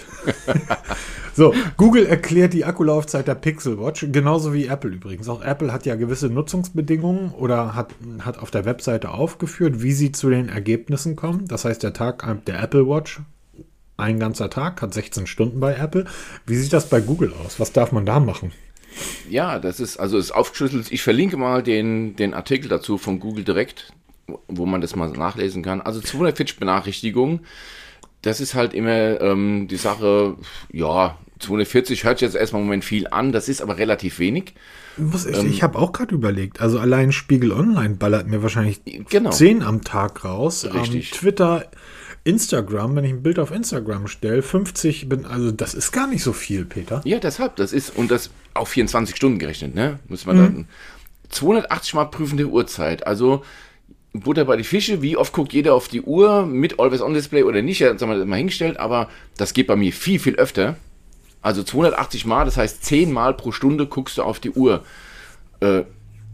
so, 1.34 1.54
Google 1.78 2.04
erklärt 2.04 2.52
die 2.52 2.66
Akkulaufzeit 2.66 3.26
der 3.26 3.36
Pixel 3.36 3.78
Watch, 3.78 4.06
genauso 4.12 4.52
wie 4.52 4.66
Apple 4.66 4.90
übrigens. 4.90 5.30
Auch 5.30 5.42
Apple 5.42 5.72
hat 5.72 5.86
ja 5.86 5.96
gewisse 5.96 6.28
Nutzungsbedingungen 6.28 7.30
oder 7.32 7.74
hat, 7.74 7.94
hat 8.20 8.38
auf 8.38 8.50
der 8.50 8.66
Webseite 8.66 9.10
aufgeführt, 9.10 9.82
wie 9.82 9.92
sie 9.92 10.12
zu 10.12 10.28
den 10.28 10.50
Ergebnissen 10.50 11.16
kommen. 11.16 11.48
Das 11.48 11.64
heißt, 11.64 11.82
der 11.82 11.94
Tag 11.94 12.22
der 12.46 12.62
Apple 12.62 12.86
Watch, 12.86 13.20
ein 13.96 14.18
ganzer 14.18 14.50
Tag, 14.50 14.82
hat 14.82 14.92
16 14.92 15.26
Stunden 15.26 15.58
bei 15.58 15.74
Apple. 15.74 16.04
Wie 16.44 16.56
sieht 16.56 16.74
das 16.74 16.90
bei 16.90 17.00
Google 17.00 17.32
aus? 17.44 17.58
Was 17.60 17.72
darf 17.72 17.92
man 17.92 18.04
da 18.04 18.20
machen? 18.20 18.52
Ja, 19.28 19.58
das 19.58 19.80
ist, 19.80 19.98
also 19.98 20.18
ist 20.18 20.32
aufgeschlüsselt. 20.32 20.92
Ich 20.92 21.02
verlinke 21.02 21.36
mal 21.36 21.62
den, 21.62 22.16
den 22.16 22.34
Artikel 22.34 22.68
dazu 22.68 22.98
von 22.98 23.20
Google 23.20 23.44
direkt, 23.44 23.92
wo 24.48 24.66
man 24.66 24.80
das 24.80 24.96
mal 24.96 25.10
nachlesen 25.10 25.62
kann. 25.62 25.80
Also 25.80 26.00
240 26.00 26.58
Benachrichtigungen. 26.58 27.40
Das 28.22 28.40
ist 28.40 28.54
halt 28.54 28.72
immer 28.72 29.20
ähm, 29.20 29.66
die 29.68 29.76
Sache, 29.76 30.36
ja, 30.72 31.18
240 31.40 32.04
hört 32.04 32.18
sich 32.18 32.26
jetzt 32.26 32.36
erstmal 32.36 32.62
im 32.62 32.66
Moment 32.66 32.84
viel 32.84 33.08
an, 33.08 33.32
das 33.32 33.48
ist 33.48 33.60
aber 33.60 33.78
relativ 33.78 34.20
wenig. 34.20 34.54
Ich, 34.96 35.26
ähm, 35.26 35.50
ich 35.50 35.62
habe 35.62 35.78
auch 35.78 35.92
gerade 35.92 36.14
überlegt, 36.14 36.60
also 36.60 36.78
allein 36.78 37.12
Spiegel 37.12 37.52
Online 37.52 37.96
ballert 37.96 38.28
mir 38.28 38.42
wahrscheinlich 38.42 38.80
genau. 39.08 39.30
10 39.30 39.62
am 39.62 39.82
Tag 39.82 40.24
raus. 40.24 40.66
Richtig. 40.72 41.12
Ähm, 41.12 41.18
Twitter 41.18 41.64
Instagram, 42.24 42.96
wenn 42.96 43.04
ich 43.04 43.12
ein 43.12 43.22
Bild 43.22 43.38
auf 43.38 43.50
Instagram 43.50 44.06
stelle, 44.06 44.42
50 44.42 45.08
bin, 45.08 45.26
also 45.26 45.50
das 45.50 45.74
ist 45.74 45.92
gar 45.92 46.06
nicht 46.06 46.22
so 46.22 46.32
viel, 46.32 46.64
Peter. 46.64 47.00
Ja, 47.04 47.18
deshalb, 47.18 47.56
das 47.56 47.72
ist, 47.72 47.96
und 47.96 48.10
das 48.10 48.30
auf 48.54 48.68
24 48.68 49.16
Stunden 49.16 49.38
gerechnet, 49.38 49.74
ne? 49.74 49.98
Muss 50.08 50.26
man 50.26 50.36
mhm. 50.36 50.40
dann. 50.40 50.68
280 51.30 51.94
Mal 51.94 52.04
prüfende 52.06 52.46
Uhrzeit, 52.46 53.06
also 53.06 53.42
Butter 54.12 54.44
bei 54.44 54.56
die 54.56 54.64
Fische, 54.64 55.00
wie 55.00 55.16
oft 55.16 55.32
guckt 55.32 55.52
jeder 55.52 55.74
auf 55.74 55.88
die 55.88 56.02
Uhr 56.02 56.44
mit 56.46 56.78
Always 56.78 57.00
On 57.00 57.14
Display 57.14 57.42
oder 57.42 57.62
nicht, 57.62 57.80
das 57.80 58.00
haben 58.02 58.10
wir 58.10 58.18
das 58.18 58.26
mal 58.26 58.36
hingestellt, 58.36 58.78
aber 58.78 59.08
das 59.36 59.54
geht 59.54 59.66
bei 59.66 59.76
mir 59.76 59.92
viel, 59.92 60.18
viel 60.18 60.34
öfter. 60.36 60.76
Also 61.40 61.62
280 61.62 62.26
Mal, 62.26 62.44
das 62.44 62.56
heißt 62.56 62.84
10 62.84 63.10
Mal 63.10 63.34
pro 63.34 63.50
Stunde 63.50 63.86
guckst 63.86 64.18
du 64.18 64.22
auf 64.22 64.38
die 64.38 64.50
Uhr. 64.50 64.84
Äh, 65.60 65.82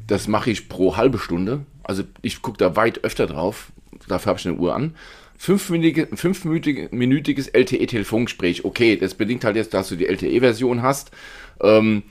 das 0.07 0.27
mache 0.27 0.51
ich 0.51 0.69
pro 0.69 0.97
halbe 0.97 1.19
Stunde. 1.19 1.61
Also 1.83 2.03
ich 2.21 2.43
gucke 2.43 2.59
da 2.59 2.77
weit 2.77 3.05
öfter 3.05 3.27
drauf. 3.27 3.69
Dafür 4.09 4.31
habe 4.31 4.41
ich 4.41 4.47
eine 4.47 4.57
Uhr 4.57 4.75
an. 4.75 4.95
Fünfminütige, 5.41 6.09
fünfminütiges 6.15 7.49
LTE-Telefongespräch. 7.49 8.65
Okay, 8.65 8.97
das 8.97 9.15
bedingt 9.15 9.45
halt 9.45 9.57
jetzt, 9.57 9.73
dass 9.73 9.89
du 9.89 9.95
die 9.97 10.07
LTE-Version 10.07 10.83
hast. 10.83 11.13
Ähm, 11.61 12.03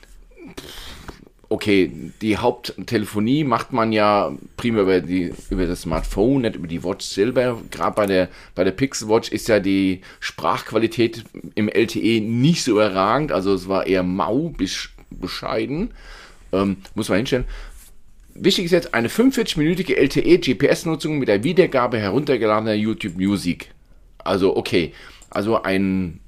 okay, 1.49 1.91
die 2.21 2.37
Haupttelefonie 2.37 3.43
macht 3.43 3.73
man 3.73 3.91
ja 3.91 4.31
prima 4.55 4.81
über, 4.81 5.01
die, 5.01 5.33
über 5.49 5.65
das 5.65 5.81
Smartphone, 5.81 6.41
nicht 6.41 6.55
über 6.55 6.67
die 6.67 6.83
Watch 6.83 7.05
selber. 7.05 7.61
Gerade 7.69 7.95
bei 7.95 8.05
der, 8.05 8.29
bei 8.55 8.63
der 8.63 8.71
Pixel 8.71 9.09
Watch 9.09 9.29
ist 9.29 9.49
ja 9.49 9.59
die 9.59 10.01
Sprachqualität 10.21 11.25
im 11.55 11.67
LTE 11.67 12.21
nicht 12.21 12.63
so 12.63 12.71
überragend. 12.71 13.33
Also 13.33 13.53
es 13.53 13.67
war 13.67 13.87
eher 13.87 14.03
mau 14.03 14.49
bis 14.49 14.89
bescheiden. 15.09 15.91
Ähm, 16.53 16.77
muss 16.95 17.09
man 17.09 17.17
hinstellen. 17.17 17.45
Wichtig 18.39 18.65
ist 18.65 18.71
jetzt 18.71 18.93
eine 18.93 19.07
45-minütige 19.07 19.95
LTE-GPS-Nutzung 19.95 21.17
mit 21.17 21.27
der 21.27 21.43
Wiedergabe 21.43 21.97
heruntergeladener 21.97 22.75
YouTube 22.75 23.17
Music. 23.17 23.71
Also 24.19 24.55
okay, 24.55 24.93
also 25.31 25.63
ein, 25.63 26.19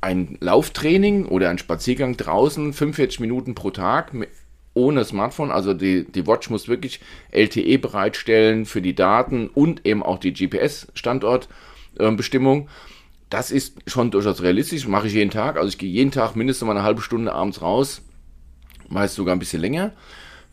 ein 0.00 0.38
Lauftraining 0.40 1.26
oder 1.26 1.50
ein 1.50 1.58
Spaziergang 1.58 2.16
draußen, 2.16 2.72
45 2.72 3.18
Minuten 3.18 3.56
pro 3.56 3.70
Tag 3.70 4.12
ohne 4.74 5.04
Smartphone. 5.04 5.50
Also 5.50 5.74
die, 5.74 6.04
die 6.04 6.28
Watch 6.28 6.50
muss 6.50 6.68
wirklich 6.68 7.00
LTE 7.32 7.78
bereitstellen 7.78 8.64
für 8.64 8.80
die 8.80 8.94
Daten 8.94 9.48
und 9.48 9.84
eben 9.86 10.04
auch 10.04 10.18
die 10.18 10.34
GPS-Standortbestimmung. 10.34 12.68
das 13.28 13.50
ist 13.50 13.78
schon 13.88 14.12
durchaus 14.12 14.40
realistisch, 14.40 14.86
mache 14.86 15.08
ich 15.08 15.14
jeden 15.14 15.32
Tag. 15.32 15.56
Also 15.56 15.68
ich 15.68 15.78
gehe 15.78 15.90
jeden 15.90 16.12
Tag 16.12 16.36
mindestens 16.36 16.66
mal 16.66 16.76
eine 16.76 16.84
halbe 16.84 17.02
Stunde 17.02 17.32
abends 17.32 17.60
raus, 17.60 18.02
meist 18.88 19.16
sogar 19.16 19.34
ein 19.34 19.40
bisschen 19.40 19.62
länger. 19.62 19.94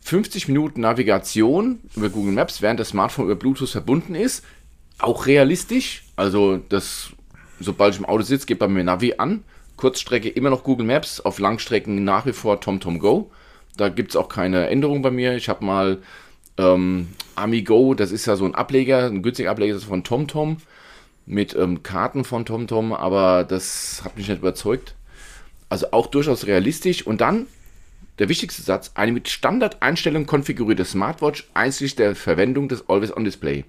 50 0.04 0.48
Minuten 0.48 0.82
Navigation 0.82 1.80
über 1.96 2.10
Google 2.10 2.34
Maps, 2.34 2.60
während 2.60 2.78
das 2.78 2.90
Smartphone 2.90 3.24
über 3.24 3.36
Bluetooth 3.36 3.70
verbunden 3.70 4.14
ist. 4.14 4.44
Auch 4.98 5.26
realistisch. 5.26 6.04
Also 6.14 6.58
das, 6.68 7.08
sobald 7.58 7.94
ich 7.94 8.00
im 8.00 8.06
Auto 8.06 8.22
sitze, 8.22 8.46
geht 8.46 8.58
bei 8.58 8.68
mir 8.68 8.84
Navi 8.84 9.14
an. 9.16 9.44
Kurzstrecke 9.76 10.28
immer 10.28 10.50
noch 10.50 10.62
Google 10.62 10.86
Maps, 10.86 11.20
auf 11.20 11.38
Langstrecken 11.38 12.04
nach 12.04 12.26
wie 12.26 12.34
vor 12.34 12.60
TomTom 12.60 12.98
Go. 12.98 13.30
Da 13.78 13.88
gibt 13.88 14.10
es 14.10 14.16
auch 14.16 14.28
keine 14.28 14.68
Änderung 14.68 15.00
bei 15.00 15.10
mir. 15.10 15.36
Ich 15.36 15.48
habe 15.48 15.64
mal 15.64 15.98
ähm, 16.58 17.08
Amigo, 17.34 17.94
das 17.94 18.12
ist 18.12 18.26
ja 18.26 18.36
so 18.36 18.44
ein 18.44 18.54
Ableger, 18.54 19.06
ein 19.06 19.22
günstiger 19.22 19.50
Ableger 19.50 19.80
von 19.80 20.04
TomTom 20.04 20.58
mit 21.24 21.56
ähm, 21.56 21.82
Karten 21.82 22.24
von 22.24 22.44
TomTom, 22.44 22.92
aber 22.92 23.42
das 23.42 24.02
hat 24.04 24.18
mich 24.18 24.28
nicht 24.28 24.40
überzeugt. 24.40 24.96
Also 25.70 25.92
auch 25.92 26.08
durchaus 26.08 26.46
realistisch. 26.46 27.06
Und 27.06 27.22
dann 27.22 27.46
der 28.18 28.28
wichtigste 28.28 28.62
Satz, 28.62 28.92
eine 28.94 29.12
mit 29.12 29.28
Standardeinstellung 29.28 30.26
konfigurierte 30.26 30.84
Smartwatch 30.84 31.48
einschließlich 31.54 31.96
der 31.96 32.14
Verwendung 32.14 32.68
des 32.68 32.88
Always-On-Display. 32.88 33.64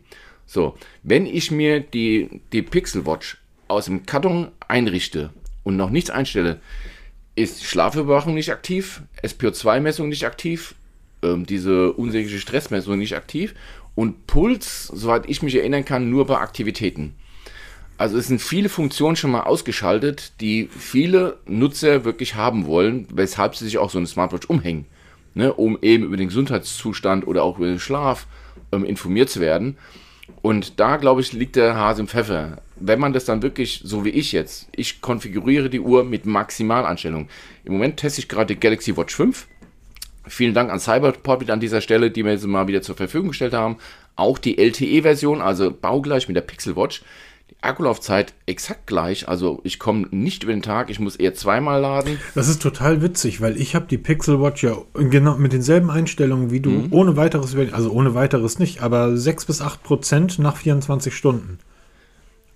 So, 0.45 0.77
wenn 1.03 1.25
ich 1.25 1.51
mir 1.51 1.79
die, 1.79 2.41
die 2.51 2.61
Pixel 2.61 3.05
Watch 3.05 3.37
aus 3.67 3.85
dem 3.85 4.05
Karton 4.05 4.51
einrichte 4.67 5.31
und 5.63 5.75
noch 5.75 5.89
nichts 5.89 6.11
einstelle, 6.11 6.59
ist 7.35 7.65
Schlafüberwachung 7.65 8.33
nicht 8.33 8.51
aktiv, 8.51 9.01
SPO2-Messung 9.23 10.07
nicht 10.07 10.25
aktiv, 10.25 10.75
ähm, 11.23 11.45
diese 11.45 11.91
unsägliche 11.93 12.39
Stressmessung 12.39 12.97
nicht 12.97 13.15
aktiv 13.15 13.55
und 13.95 14.27
Puls, 14.27 14.87
soweit 14.87 15.27
ich 15.27 15.41
mich 15.41 15.55
erinnern 15.55 15.85
kann, 15.85 16.09
nur 16.09 16.27
bei 16.27 16.37
Aktivitäten. 16.37 17.15
Also 17.97 18.17
es 18.17 18.27
sind 18.27 18.41
viele 18.41 18.69
Funktionen 18.69 19.15
schon 19.15 19.31
mal 19.31 19.43
ausgeschaltet, 19.43 20.33
die 20.41 20.67
viele 20.69 21.37
Nutzer 21.45 22.03
wirklich 22.03 22.35
haben 22.35 22.65
wollen, 22.65 23.07
weshalb 23.13 23.55
sie 23.55 23.65
sich 23.65 23.77
auch 23.77 23.89
so 23.89 23.97
eine 23.97 24.07
Smartwatch 24.07 24.47
umhängen, 24.47 24.85
ne, 25.33 25.53
um 25.53 25.77
eben 25.81 26.03
über 26.03 26.17
den 26.17 26.27
Gesundheitszustand 26.27 27.25
oder 27.25 27.43
auch 27.43 27.57
über 27.57 27.67
den 27.67 27.79
Schlaf 27.79 28.27
ähm, 28.71 28.83
informiert 28.83 29.29
zu 29.29 29.39
werden. 29.39 29.77
Und 30.41 30.79
da, 30.79 30.97
glaube 30.97 31.21
ich, 31.21 31.31
liegt 31.33 31.55
der 31.55 31.75
Hase 31.75 32.01
im 32.01 32.07
Pfeffer 32.07 32.57
wenn 32.77 32.99
man 32.99 33.13
das 33.13 33.25
dann 33.25 33.41
wirklich, 33.41 33.81
so 33.83 34.03
wie 34.05 34.09
ich 34.09 34.31
jetzt, 34.31 34.67
ich 34.75 35.01
konfiguriere 35.01 35.69
die 35.69 35.79
Uhr 35.79 36.03
mit 36.03 36.25
Maximaleinstellungen. 36.25 37.29
Im 37.63 37.73
Moment 37.73 37.97
teste 37.97 38.19
ich 38.19 38.27
gerade 38.27 38.53
die 38.53 38.59
Galaxy 38.59 38.95
Watch 38.97 39.15
5. 39.15 39.47
Vielen 40.27 40.53
Dank 40.53 40.71
an 40.71 40.79
Cyberport 40.79 41.49
an 41.49 41.59
dieser 41.59 41.81
Stelle, 41.81 42.11
die 42.11 42.23
mir 42.23 42.37
sie 42.37 42.47
mal 42.47 42.67
wieder 42.67 42.81
zur 42.81 42.95
Verfügung 42.95 43.29
gestellt 43.29 43.53
haben. 43.53 43.77
Auch 44.15 44.39
die 44.39 44.57
LTE-Version, 44.57 45.41
also 45.41 45.71
baugleich 45.71 46.27
mit 46.27 46.35
der 46.35 46.41
Pixel 46.41 46.75
Watch. 46.75 47.03
Akkulaufzeit 47.65 48.33
exakt 48.45 48.87
gleich, 48.87 49.27
also 49.27 49.59
ich 49.63 49.79
komme 49.79 50.07
nicht 50.11 50.43
über 50.43 50.53
den 50.53 50.61
Tag, 50.61 50.89
ich 50.89 50.99
muss 50.99 51.15
eher 51.15 51.33
zweimal 51.33 51.81
laden. 51.81 52.19
Das 52.33 52.47
ist 52.47 52.61
total 52.61 53.01
witzig, 53.01 53.41
weil 53.41 53.57
ich 53.57 53.75
habe 53.75 53.85
die 53.87 53.97
Pixel 53.97 54.41
Watch 54.41 54.63
ja 54.63 54.77
genau 54.93 55.35
mit 55.37 55.53
denselben 55.53 55.89
Einstellungen 55.89 56.51
wie 56.51 56.59
du, 56.59 56.69
mhm. 56.69 56.87
ohne 56.91 57.15
weiteres, 57.17 57.55
also 57.71 57.91
ohne 57.91 58.13
weiteres 58.15 58.59
nicht, 58.59 58.81
aber 58.81 59.15
6 59.17 59.45
bis 59.45 59.61
8 59.61 59.83
Prozent 59.83 60.39
nach 60.39 60.57
24 60.57 61.15
Stunden. 61.15 61.59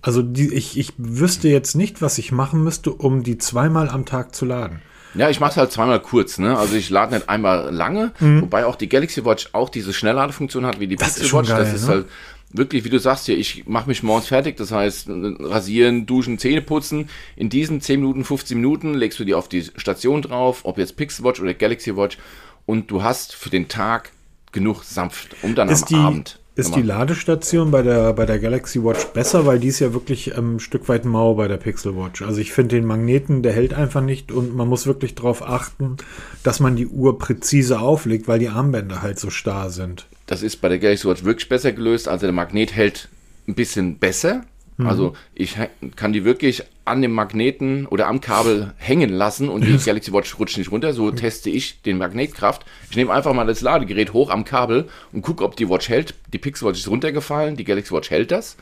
Also 0.01 0.21
die, 0.21 0.53
ich, 0.53 0.77
ich 0.77 0.93
wüsste 0.97 1.49
jetzt 1.49 1.75
nicht, 1.75 2.01
was 2.01 2.17
ich 2.17 2.31
machen 2.31 2.63
müsste, 2.63 2.91
um 2.91 3.23
die 3.23 3.37
zweimal 3.37 3.89
am 3.89 4.05
Tag 4.05 4.33
zu 4.33 4.45
laden. 4.45 4.81
Ja, 5.15 5.29
ich 5.29 5.39
mache 5.39 5.51
es 5.51 5.57
halt 5.57 5.71
zweimal 5.71 5.99
kurz, 5.99 6.37
ne? 6.37 6.57
Also 6.57 6.75
ich 6.75 6.89
lade 6.89 7.15
nicht 7.15 7.29
einmal 7.29 7.73
lange, 7.73 8.11
mhm. 8.19 8.43
wobei 8.43 8.65
auch 8.65 8.75
die 8.75 8.87
Galaxy 8.87 9.25
Watch 9.25 9.49
auch 9.53 9.69
diese 9.69 9.91
Schnellladefunktion 9.91 10.65
hat 10.65 10.79
wie 10.79 10.87
die 10.87 10.95
das 10.95 11.15
Pixel 11.15 11.33
Watch. 11.33 11.49
Geil, 11.49 11.63
das 11.63 11.73
ist 11.73 11.87
ne? 11.87 11.93
halt 11.93 12.05
wirklich, 12.51 12.83
wie 12.83 12.89
du 12.89 12.99
sagst 12.99 13.25
hier, 13.25 13.37
ich 13.37 13.67
mache 13.67 13.87
mich 13.87 14.03
morgens 14.03 14.27
fertig, 14.27 14.57
das 14.57 14.71
heißt 14.71 15.07
rasieren, 15.09 16.05
duschen, 16.05 16.37
Zähne 16.37 16.61
putzen. 16.61 17.09
In 17.35 17.49
diesen 17.49 17.81
10 17.81 17.99
Minuten, 17.99 18.23
15 18.23 18.57
Minuten 18.57 18.93
legst 18.93 19.19
du 19.19 19.25
die 19.25 19.35
auf 19.35 19.49
die 19.49 19.63
Station 19.75 20.21
drauf, 20.21 20.61
ob 20.63 20.77
jetzt 20.77 20.95
Pixel 20.97 21.25
Watch 21.25 21.39
oder 21.41 21.53
Galaxy 21.53 21.95
Watch 21.95 22.17
und 22.65 22.91
du 22.91 23.03
hast 23.03 23.35
für 23.35 23.49
den 23.49 23.67
Tag 23.67 24.11
genug 24.51 24.83
sanft, 24.83 25.35
um 25.43 25.55
dann 25.55 25.69
ist 25.69 25.93
am 25.93 26.05
Abend 26.05 26.39
ist 26.59 26.75
die 26.75 26.81
Ladestation 26.81 27.71
bei 27.71 27.81
der, 27.81 28.13
bei 28.13 28.25
der 28.25 28.39
Galaxy 28.39 28.83
Watch 28.83 29.05
besser, 29.07 29.45
weil 29.45 29.59
die 29.59 29.67
ist 29.67 29.79
ja 29.79 29.93
wirklich 29.93 30.35
ähm, 30.37 30.55
ein 30.55 30.59
Stück 30.59 30.89
weit 30.89 31.05
mau 31.05 31.33
bei 31.35 31.47
der 31.47 31.57
Pixel 31.57 31.95
Watch. 31.95 32.21
Also 32.21 32.41
ich 32.41 32.51
finde 32.51 32.75
den 32.75 32.85
Magneten, 32.85 33.41
der 33.43 33.53
hält 33.53 33.73
einfach 33.73 34.01
nicht 34.01 34.31
und 34.31 34.55
man 34.55 34.67
muss 34.67 34.85
wirklich 34.85 35.15
darauf 35.15 35.41
achten, 35.41 35.97
dass 36.43 36.59
man 36.59 36.75
die 36.75 36.87
Uhr 36.87 37.17
präzise 37.17 37.79
auflegt, 37.79 38.27
weil 38.27 38.39
die 38.39 38.49
Armbänder 38.49 39.01
halt 39.01 39.19
so 39.19 39.29
starr 39.29 39.69
sind. 39.69 40.07
Das 40.29 40.43
ist 40.43 40.57
bei 40.57 40.69
der 40.69 40.79
Galaxy 40.79 41.07
Watch 41.07 41.23
wirklich 41.23 41.49
besser 41.49 41.71
gelöst. 41.71 42.07
Also 42.07 42.25
der 42.25 42.33
Magnet 42.33 42.75
hält 42.75 43.09
ein 43.47 43.55
bisschen 43.55 43.97
besser, 43.97 44.43
Mhm. 44.79 44.87
Also 44.87 45.13
ich 45.35 45.57
kann 45.97 46.13
die 46.13 46.23
wirklich 46.23 46.63
an 46.85 47.01
dem 47.01 47.11
Magneten 47.11 47.85
oder 47.85 48.07
am 48.07 48.21
Kabel 48.21 48.73
hängen 48.77 49.09
lassen 49.09 49.49
und 49.49 49.65
die 49.65 49.77
Galaxy 49.85 50.11
Watch 50.13 50.39
rutscht 50.39 50.57
nicht 50.57 50.71
runter. 50.71 50.93
So 50.93 51.11
teste 51.11 51.49
ich 51.49 51.81
den 51.81 51.97
Magnetkraft. 51.97 52.65
Ich 52.89 52.95
nehme 52.95 53.11
einfach 53.11 53.33
mal 53.33 53.45
das 53.45 53.61
Ladegerät 53.61 54.13
hoch 54.13 54.29
am 54.29 54.45
Kabel 54.45 54.87
und 55.11 55.21
gucke, 55.21 55.43
ob 55.43 55.57
die 55.57 55.69
Watch 55.69 55.89
hält. 55.89 56.15
Die 56.31 56.37
Pixel 56.37 56.67
Watch 56.67 56.79
ist 56.79 56.87
runtergefallen, 56.87 57.57
die 57.57 57.65
Galaxy 57.65 57.93
Watch 57.93 58.09
hält 58.09 58.31
das. 58.31 58.55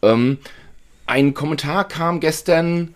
Ähm, 0.00 0.38
ein 1.06 1.34
Kommentar 1.34 1.86
kam 1.86 2.20
gestern 2.20 2.94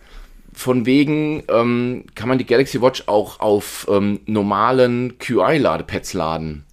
von 0.54 0.86
wegen, 0.86 1.42
ähm, 1.48 2.04
kann 2.14 2.30
man 2.30 2.38
die 2.38 2.46
Galaxy 2.46 2.80
Watch 2.80 3.04
auch 3.06 3.40
auf 3.40 3.86
ähm, 3.90 4.20
normalen 4.24 5.18
QI-Ladepads 5.18 6.14
laden? 6.14 6.64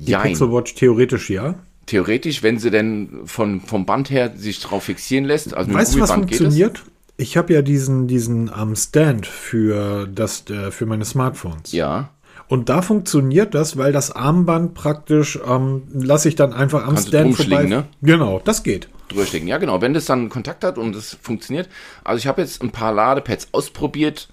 Die 0.00 0.12
Jein. 0.12 0.22
Pixel 0.28 0.50
Watch 0.50 0.74
theoretisch 0.74 1.30
ja 1.30 1.56
theoretisch, 1.90 2.42
wenn 2.42 2.58
sie 2.58 2.70
denn 2.70 3.22
von, 3.24 3.60
vom 3.60 3.84
Band 3.84 4.10
her 4.10 4.32
sich 4.36 4.60
drauf 4.60 4.84
fixieren 4.84 5.24
lässt, 5.24 5.54
also 5.54 5.72
weißt 5.74 5.96
du, 5.96 6.00
was 6.00 6.12
funktioniert? 6.12 6.84
Ich 7.16 7.36
habe 7.36 7.52
ja 7.52 7.62
diesen, 7.62 8.06
diesen 8.06 8.48
um, 8.48 8.76
Stand 8.76 9.26
für, 9.26 10.06
das, 10.06 10.48
äh, 10.48 10.70
für 10.70 10.86
meine 10.86 11.04
Smartphones. 11.04 11.72
Ja. 11.72 12.10
Und 12.48 12.68
da 12.68 12.80
funktioniert 12.80 13.54
das, 13.54 13.76
weil 13.76 13.92
das 13.92 14.10
Armband 14.10 14.74
praktisch 14.74 15.38
ähm, 15.46 15.82
lasse 15.92 16.28
ich 16.28 16.36
dann 16.36 16.52
einfach 16.52 16.82
am 16.82 16.94
Kannst 16.94 17.08
Stand 17.08 17.36
vorbei. 17.36 17.64
Ne? 17.64 17.84
Genau, 18.02 18.40
das 18.42 18.62
geht. 18.62 18.88
Drüberschlägen, 19.08 19.48
ja 19.48 19.58
genau. 19.58 19.80
Wenn 19.80 19.92
das 19.92 20.06
dann 20.06 20.28
Kontakt 20.30 20.64
hat 20.64 20.78
und 20.78 20.96
es 20.96 21.18
funktioniert. 21.20 21.68
Also 22.02 22.18
ich 22.18 22.26
habe 22.26 22.40
jetzt 22.40 22.62
ein 22.62 22.70
paar 22.70 22.92
Ladepads 22.92 23.48
ausprobiert. 23.52 24.28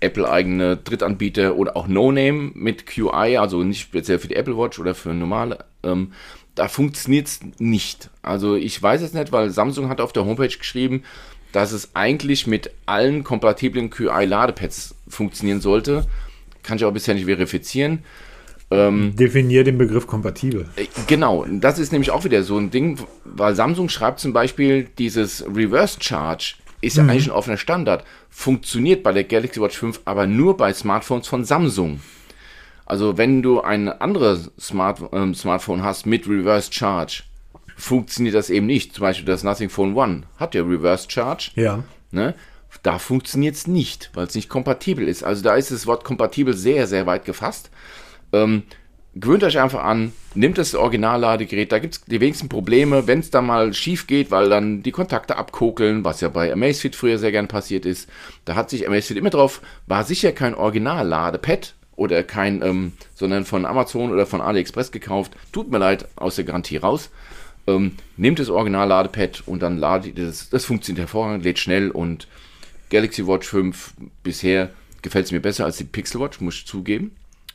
Apple-eigene 0.00 0.76
Drittanbieter 0.76 1.56
oder 1.56 1.76
auch 1.76 1.88
No-Name 1.88 2.52
mit 2.54 2.86
QI, 2.86 3.36
also 3.36 3.62
nicht 3.64 3.80
speziell 3.80 4.18
für 4.18 4.28
die 4.28 4.36
Apple 4.36 4.56
Watch 4.56 4.78
oder 4.78 4.94
für 4.94 5.12
normale. 5.12 5.64
Ähm, 5.82 6.12
da 6.54 6.68
funktioniert 6.68 7.28
es 7.28 7.40
nicht. 7.58 8.10
Also 8.22 8.56
ich 8.56 8.80
weiß 8.80 9.02
es 9.02 9.12
nicht, 9.12 9.32
weil 9.32 9.50
Samsung 9.50 9.88
hat 9.88 10.00
auf 10.00 10.12
der 10.12 10.24
Homepage 10.24 10.48
geschrieben, 10.48 11.02
dass 11.52 11.72
es 11.72 11.94
eigentlich 11.94 12.46
mit 12.46 12.70
allen 12.86 13.24
kompatiblen 13.24 13.90
QI-Ladepads 13.90 14.94
funktionieren 15.08 15.60
sollte. 15.60 16.06
Kann 16.62 16.76
ich 16.76 16.84
auch 16.84 16.92
bisher 16.92 17.14
nicht 17.14 17.26
verifizieren. 17.26 18.04
Ähm, 18.70 19.16
Definier 19.16 19.64
den 19.64 19.78
Begriff 19.78 20.06
kompatibel. 20.06 20.68
Äh, 20.76 20.86
genau, 21.06 21.46
das 21.48 21.78
ist 21.78 21.90
nämlich 21.90 22.10
auch 22.10 22.24
wieder 22.24 22.42
so 22.42 22.58
ein 22.58 22.70
Ding, 22.70 22.98
weil 23.24 23.54
Samsung 23.54 23.88
schreibt 23.88 24.20
zum 24.20 24.32
Beispiel, 24.32 24.88
dieses 24.98 25.44
Reverse 25.46 25.98
Charge 26.00 26.54
ist 26.80 26.96
ja 26.96 27.02
mhm. 27.02 27.10
eigentlich 27.10 27.26
ein 27.26 27.32
offener 27.32 27.56
Standard, 27.56 28.04
funktioniert 28.30 29.02
bei 29.02 29.12
der 29.12 29.24
Galaxy 29.24 29.60
Watch 29.60 29.78
5 29.78 30.02
aber 30.04 30.26
nur 30.26 30.56
bei 30.56 30.72
Smartphones 30.72 31.26
von 31.26 31.44
Samsung. 31.44 32.00
Also 32.86 33.18
wenn 33.18 33.42
du 33.42 33.60
ein 33.60 33.88
anderes 33.88 34.50
Smart, 34.58 35.02
ähm, 35.12 35.34
Smartphone 35.34 35.82
hast 35.82 36.06
mit 36.06 36.26
Reverse 36.26 36.72
Charge, 36.72 37.24
funktioniert 37.76 38.34
das 38.34 38.48
eben 38.48 38.66
nicht. 38.66 38.94
Zum 38.94 39.02
Beispiel 39.02 39.26
das 39.26 39.44
Nothing 39.44 39.68
Phone 39.68 39.94
One 39.94 40.22
hat 40.38 40.54
ja 40.54 40.62
Reverse 40.62 41.10
Charge. 41.10 41.50
Ja. 41.54 41.84
Ne? 42.10 42.34
Da 42.82 42.98
funktioniert 42.98 43.56
es 43.56 43.66
nicht, 43.66 44.10
weil 44.14 44.26
es 44.26 44.34
nicht 44.34 44.48
kompatibel 44.48 45.06
ist. 45.06 45.22
Also 45.22 45.42
da 45.42 45.54
ist 45.54 45.70
das 45.70 45.86
Wort 45.86 46.02
kompatibel 46.04 46.54
sehr, 46.54 46.86
sehr 46.86 47.06
weit 47.06 47.24
gefasst. 47.24 47.70
Ähm, 48.32 48.62
gewöhnt 49.20 49.42
euch 49.42 49.58
einfach 49.58 49.82
an, 49.82 50.12
nimmt 50.34 50.58
das 50.58 50.74
Originalladegerät, 50.74 51.72
da 51.72 51.78
gibt 51.78 51.94
es 51.94 52.04
die 52.04 52.20
wenigsten 52.20 52.48
Probleme, 52.48 53.06
wenn 53.06 53.20
es 53.20 53.30
da 53.30 53.42
mal 53.42 53.72
schief 53.74 54.06
geht, 54.06 54.30
weil 54.30 54.48
dann 54.48 54.82
die 54.82 54.92
Kontakte 54.92 55.36
abkokeln, 55.36 56.04
was 56.04 56.20
ja 56.20 56.28
bei 56.28 56.52
Amazfit 56.52 56.94
früher 56.94 57.18
sehr 57.18 57.32
gern 57.32 57.48
passiert 57.48 57.86
ist. 57.86 58.08
Da 58.44 58.54
hat 58.54 58.70
sich 58.70 58.86
Amazfit 58.86 59.16
immer 59.16 59.30
drauf, 59.30 59.60
war 59.86 60.04
sicher 60.04 60.32
kein 60.32 60.54
Originalladepad 60.54 61.74
oder 61.96 62.22
kein, 62.22 62.62
ähm, 62.62 62.92
sondern 63.14 63.44
von 63.44 63.66
Amazon 63.66 64.12
oder 64.12 64.26
von 64.26 64.40
AliExpress 64.40 64.92
gekauft. 64.92 65.32
Tut 65.52 65.70
mir 65.70 65.78
leid, 65.78 66.06
aus 66.16 66.36
der 66.36 66.44
Garantie 66.44 66.76
raus. 66.76 67.10
Ähm, 67.66 67.92
nehmt 68.16 68.38
das 68.38 68.50
Originalladepad 68.50 69.42
und 69.46 69.62
dann 69.62 69.78
ladet 69.78 70.18
das. 70.18 70.48
Das 70.48 70.64
funktioniert 70.64 71.00
hervorragend, 71.00 71.44
lädt 71.44 71.58
schnell 71.58 71.90
und 71.90 72.28
Galaxy 72.90 73.26
Watch 73.26 73.48
5 73.48 73.94
bisher 74.22 74.70
gefällt 75.02 75.26
es 75.26 75.32
mir 75.32 75.40
besser 75.40 75.64
als 75.64 75.76
die 75.76 75.84
Pixel 75.84 76.20
Watch, 76.20 76.40
muss 76.40 76.54
ich 76.54 76.66
zugeben 76.66 77.12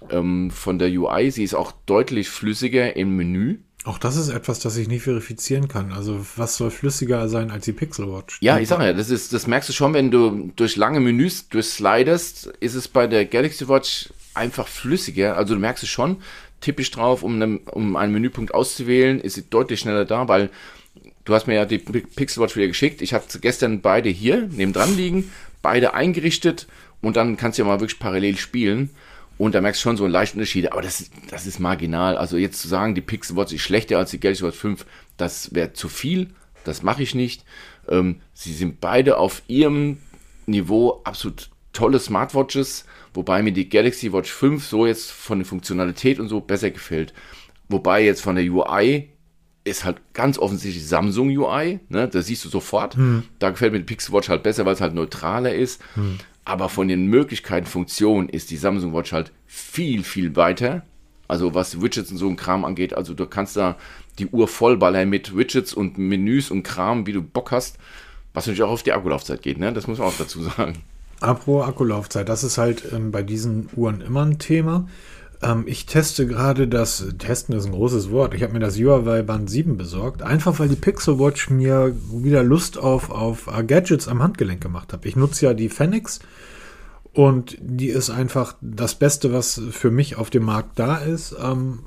ähm, 0.10 0.52
von 0.52 0.80
der 0.80 0.90
UI. 0.90 1.32
Sie 1.32 1.44
ist 1.44 1.54
auch 1.54 1.74
deutlich 1.86 2.30
flüssiger 2.30 2.96
im 2.96 3.16
Menü. 3.16 3.60
Auch 3.86 3.98
das 3.98 4.16
ist 4.16 4.30
etwas, 4.30 4.60
das 4.60 4.78
ich 4.78 4.88
nicht 4.88 5.04
verifizieren 5.04 5.68
kann. 5.68 5.92
Also 5.92 6.26
was 6.38 6.56
soll 6.56 6.72
flüssiger 6.72 7.28
sein 7.28 7.52
als 7.52 7.66
die 7.66 7.74
Pixel 7.74 8.08
Watch? 8.08 8.38
Ja, 8.42 8.58
ich 8.58 8.70
sage 8.70 8.86
ja, 8.86 8.94
das, 8.94 9.10
ist, 9.10 9.34
das 9.34 9.46
merkst 9.46 9.68
du 9.68 9.74
schon, 9.74 9.94
wenn 9.94 10.10
du 10.10 10.52
durch 10.56 10.78
lange 10.78 11.02
Menüs 11.02 11.50
durchslidest, 11.50 12.48
ist 12.62 12.76
es 12.76 12.88
bei 12.88 13.08
der 13.08 13.26
Galaxy 13.26 13.68
Watch 13.68 14.10
einfach 14.34 14.68
flüssiger. 14.68 15.36
Also 15.36 15.56
du 15.56 15.60
merkst 15.60 15.84
es 15.84 15.90
schon, 15.90 16.18
typisch 16.62 16.92
drauf, 16.92 17.24
um, 17.24 17.38
ne, 17.38 17.60
um 17.72 17.98
einen 17.98 18.14
Menüpunkt 18.14 18.54
auszuwählen, 18.54 19.20
ist 19.20 19.34
sie 19.34 19.50
deutlich 19.50 19.82
schneller 19.82 20.06
da, 20.06 20.30
weil 20.30 20.50
du 21.26 21.34
hast 21.34 21.48
mir 21.48 21.56
ja 21.56 21.66
die 21.66 21.80
Pixel 21.80 22.42
Watch 22.42 22.56
wieder 22.56 22.68
geschickt. 22.68 23.02
Ich 23.02 23.14
hatte 23.14 23.40
gestern 23.40 23.82
beide 23.82 24.08
hier 24.10 24.48
nebendran 24.50 24.96
liegen, 24.96 25.30
beide 25.62 25.94
eingerichtet 25.94 26.68
und 27.02 27.18
dann 27.18 27.36
kannst 27.36 27.58
du 27.58 27.64
ja 27.64 27.68
mal 27.68 27.82
wirklich 27.82 28.00
parallel 28.00 28.38
spielen. 28.38 28.92
Und 29.44 29.56
da 29.56 29.60
merkst 29.60 29.82
du 29.82 29.84
schon 29.84 29.98
so 29.98 30.06
einen 30.06 30.14
leichten 30.14 30.38
Unterschied, 30.38 30.72
aber 30.72 30.82
das, 30.82 31.10
das 31.30 31.46
ist 31.46 31.60
marginal. 31.60 32.16
Also 32.16 32.38
jetzt 32.38 32.62
zu 32.62 32.70
sagen, 32.70 32.96
die 32.96 33.02
Pixel 33.02 33.36
Watch 33.36 33.52
ist 33.52 33.60
schlechter 33.60 33.98
als 33.98 34.12
die 34.12 34.20
Galaxy 34.22 34.42
Watch 34.42 34.58
5, 34.58 34.86
das 35.18 35.54
wäre 35.54 35.74
zu 35.74 35.90
viel. 35.90 36.30
Das 36.64 36.82
mache 36.82 37.04
ich 37.04 37.14
nicht. 37.14 37.44
Ähm, 37.90 38.22
sie 38.34 38.54
sind 38.54 38.80
beide 38.80 39.18
auf 39.18 39.44
ihrem 39.48 39.98
Niveau 40.46 41.02
absolut 41.04 41.50
tolle 41.74 42.00
Smartwatches, 42.00 42.86
wobei 43.14 43.44
mir 43.44 43.52
die 43.52 43.68
Galaxy 43.68 44.14
Watch 44.14 44.32
5 44.32 44.66
so 44.66 44.86
jetzt 44.86 45.12
von 45.12 45.40
der 45.40 45.46
Funktionalität 45.46 46.22
und 46.22 46.30
so 46.30 46.40
besser 46.40 46.72
gefällt. 46.72 47.14
Wobei 47.68 48.06
jetzt 48.06 48.22
von 48.22 48.38
der 48.38 48.46
UI 48.46 49.10
ist 49.66 49.84
halt 49.84 49.98
ganz 50.14 50.38
offensichtlich 50.38 50.88
Samsung 50.88 51.28
UI, 51.28 51.82
ne? 51.90 52.08
das 52.08 52.28
siehst 52.28 52.46
du 52.46 52.50
sofort. 52.50 52.96
Hm. 52.96 53.24
Da 53.40 53.50
gefällt 53.50 53.74
mir 53.74 53.80
die 53.80 53.86
Pixel 53.86 54.14
Watch 54.14 54.30
halt 54.30 54.44
besser, 54.44 54.66
weil 54.66 54.76
es 54.76 54.82
halt 54.82 54.94
neutraler 54.94 55.54
ist. 55.54 55.82
Hm. 55.96 56.20
Aber 56.46 56.70
von 56.70 56.88
den 56.88 57.08
Möglichkeiten, 57.08 57.66
Funktionen 57.66 58.30
ist 58.30 58.52
die 58.52 58.58
Samsung 58.58 58.94
Watch 58.94 59.14
halt 59.14 59.32
viel, 59.46 60.04
viel 60.04 60.36
weiter. 60.36 60.84
Also 61.28 61.54
was 61.54 61.82
Widgets 61.82 62.12
und 62.12 62.18
so 62.18 62.28
ein 62.28 62.36
Kram 62.36 62.66
angeht. 62.66 62.94
Also 62.94 63.14
du 63.14 63.26
kannst 63.26 63.56
da 63.56 63.78
die 64.20 64.28
Uhr 64.28 64.48
vollballern 64.48 65.10
mit 65.10 65.36
Widgets 65.36 65.74
und 65.74 65.98
Menüs 65.98 66.52
und 66.52 66.64
Kram, 66.64 67.08
wie 67.08 67.14
du 67.14 67.22
Bock 67.22 67.52
hast. 67.52 67.78
Was 68.34 68.46
natürlich 68.46 68.64
auch 68.64 68.72
auf 68.72 68.84
die 68.84 68.92
Akkulaufzeit 68.92 69.42
geht, 69.42 69.58
ne? 69.58 69.72
Das 69.74 69.88
muss 69.88 70.00
man 70.00 70.08
auch 70.08 70.18
dazu 70.18 70.42
sagen. 70.42 70.80
Apropos 71.20 71.66
Akkulaufzeit, 71.68 72.28
das 72.28 72.44
ist 72.44 72.58
halt 72.58 72.84
ähm, 72.92 73.12
bei 73.12 73.24
diesen 73.24 73.70
Uhren 73.76 74.02
immer 74.02 74.26
ein 74.26 74.40
Thema. 74.40 74.90
Ähm, 75.44 75.64
ich 75.66 75.86
teste 75.86 76.26
gerade 76.26 76.68
das, 76.68 77.06
testen 77.18 77.56
ist 77.56 77.66
ein 77.66 77.74
großes 77.74 78.12
Wort, 78.12 78.34
ich 78.34 78.44
habe 78.44 78.54
mir 78.54 78.60
das 78.60 78.78
Huawei 78.78 79.22
Band 79.22 79.50
7 79.50 79.78
besorgt, 79.78 80.22
einfach 80.22 80.58
weil 80.60 80.70
die 80.70 80.76
Pixel 80.76 81.20
Watch 81.20 81.50
mir 81.50 81.94
wieder 82.12 82.44
Lust 82.44 82.78
auf, 82.78 83.10
auf 83.12 83.48
uh, 83.48 83.64
Gadgets 83.66 84.08
am 84.08 84.24
Handgelenk 84.24 84.62
gemacht 84.62 84.94
hat. 84.94 85.06
Ich 85.06 85.16
nutze 85.16 85.46
ja 85.46 85.54
die 85.54 85.70
Fenix 85.70 86.20
und 87.12 87.58
die 87.60 87.90
ist 87.90 88.10
einfach 88.10 88.56
das 88.62 88.96
Beste, 88.96 89.34
was 89.34 89.62
für 89.72 89.92
mich 89.92 90.16
auf 90.18 90.30
dem 90.30 90.44
Markt 90.44 90.80
da 90.80 90.98
ist. 90.98 91.36
Ähm, 91.40 91.80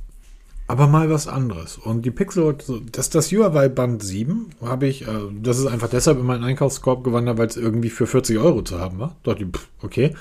aber 0.69 0.89
mal 0.89 1.09
was 1.09 1.29
anderes. 1.29 1.79
Und 1.79 2.05
die 2.05 2.11
Pixel, 2.11 2.57
das, 2.91 3.09
das 3.09 3.31
Huawei 3.31 3.69
Band 3.69 4.03
7 4.03 4.51
habe 4.61 4.89
ich, 4.89 5.07
äh, 5.07 5.13
das 5.41 5.59
ist 5.59 5.67
einfach 5.67 5.89
deshalb 5.89 6.19
in 6.19 6.27
meinen 6.27 6.43
Einkaufskorb 6.43 7.05
gewandert, 7.05 7.39
weil 7.39 7.47
es 7.47 7.57
irgendwie 7.57 7.89
für 7.89 8.09
40 8.09 8.39
Euro 8.39 8.63
zu 8.63 8.81
haben 8.81 8.99
war. 8.99 9.15
Dort, 9.23 9.41
okay 9.81 10.13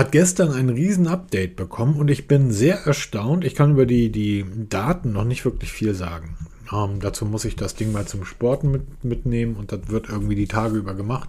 hat 0.00 0.12
gestern 0.12 0.50
ein 0.52 0.70
riesen 0.70 1.06
Update 1.06 1.56
bekommen 1.56 1.96
und 1.96 2.10
ich 2.10 2.26
bin 2.26 2.50
sehr 2.50 2.86
erstaunt. 2.86 3.44
Ich 3.44 3.54
kann 3.54 3.72
über 3.72 3.84
die, 3.84 4.10
die 4.10 4.46
Daten 4.70 5.12
noch 5.12 5.24
nicht 5.24 5.44
wirklich 5.44 5.70
viel 5.72 5.92
sagen. 5.94 6.38
Ähm, 6.72 7.00
dazu 7.00 7.26
muss 7.26 7.44
ich 7.44 7.54
das 7.54 7.74
Ding 7.74 7.92
mal 7.92 8.06
zum 8.06 8.24
Sporten 8.24 8.70
mit, 8.70 9.04
mitnehmen 9.04 9.56
und 9.56 9.72
das 9.72 9.88
wird 9.88 10.08
irgendwie 10.08 10.36
die 10.36 10.46
Tage 10.46 10.78
über 10.78 10.94
gemacht. 10.94 11.28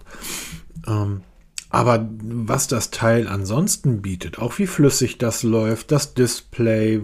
Ähm, 0.87 1.19
aber 1.69 2.07
was 2.23 2.69
das 2.69 2.91
Teil 2.91 3.27
ansonsten 3.27 4.01
bietet, 4.01 4.39
auch 4.39 4.57
wie 4.57 4.67
flüssig 4.67 5.17
das 5.17 5.43
läuft, 5.43 5.91
das 5.91 6.13
Display, 6.13 7.01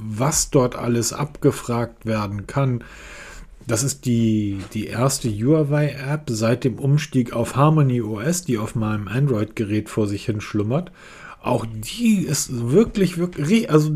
was 0.00 0.50
dort 0.50 0.76
alles 0.76 1.12
abgefragt 1.12 2.06
werden 2.06 2.46
kann, 2.46 2.84
das 3.68 3.82
ist 3.82 4.06
die, 4.06 4.58
die 4.72 4.86
erste 4.86 5.28
Huawei-App 5.28 6.22
seit 6.28 6.64
dem 6.64 6.78
Umstieg 6.78 7.34
auf 7.34 7.54
Harmony 7.54 8.00
OS, 8.00 8.42
die 8.42 8.58
auf 8.58 8.74
meinem 8.74 9.08
Android-Gerät 9.08 9.90
vor 9.90 10.06
sich 10.06 10.24
hin 10.24 10.40
schlummert. 10.40 10.90
Auch 11.42 11.66
die 11.66 12.22
ist 12.22 12.70
wirklich, 12.70 13.18
wirklich, 13.18 13.70
also 13.70 13.94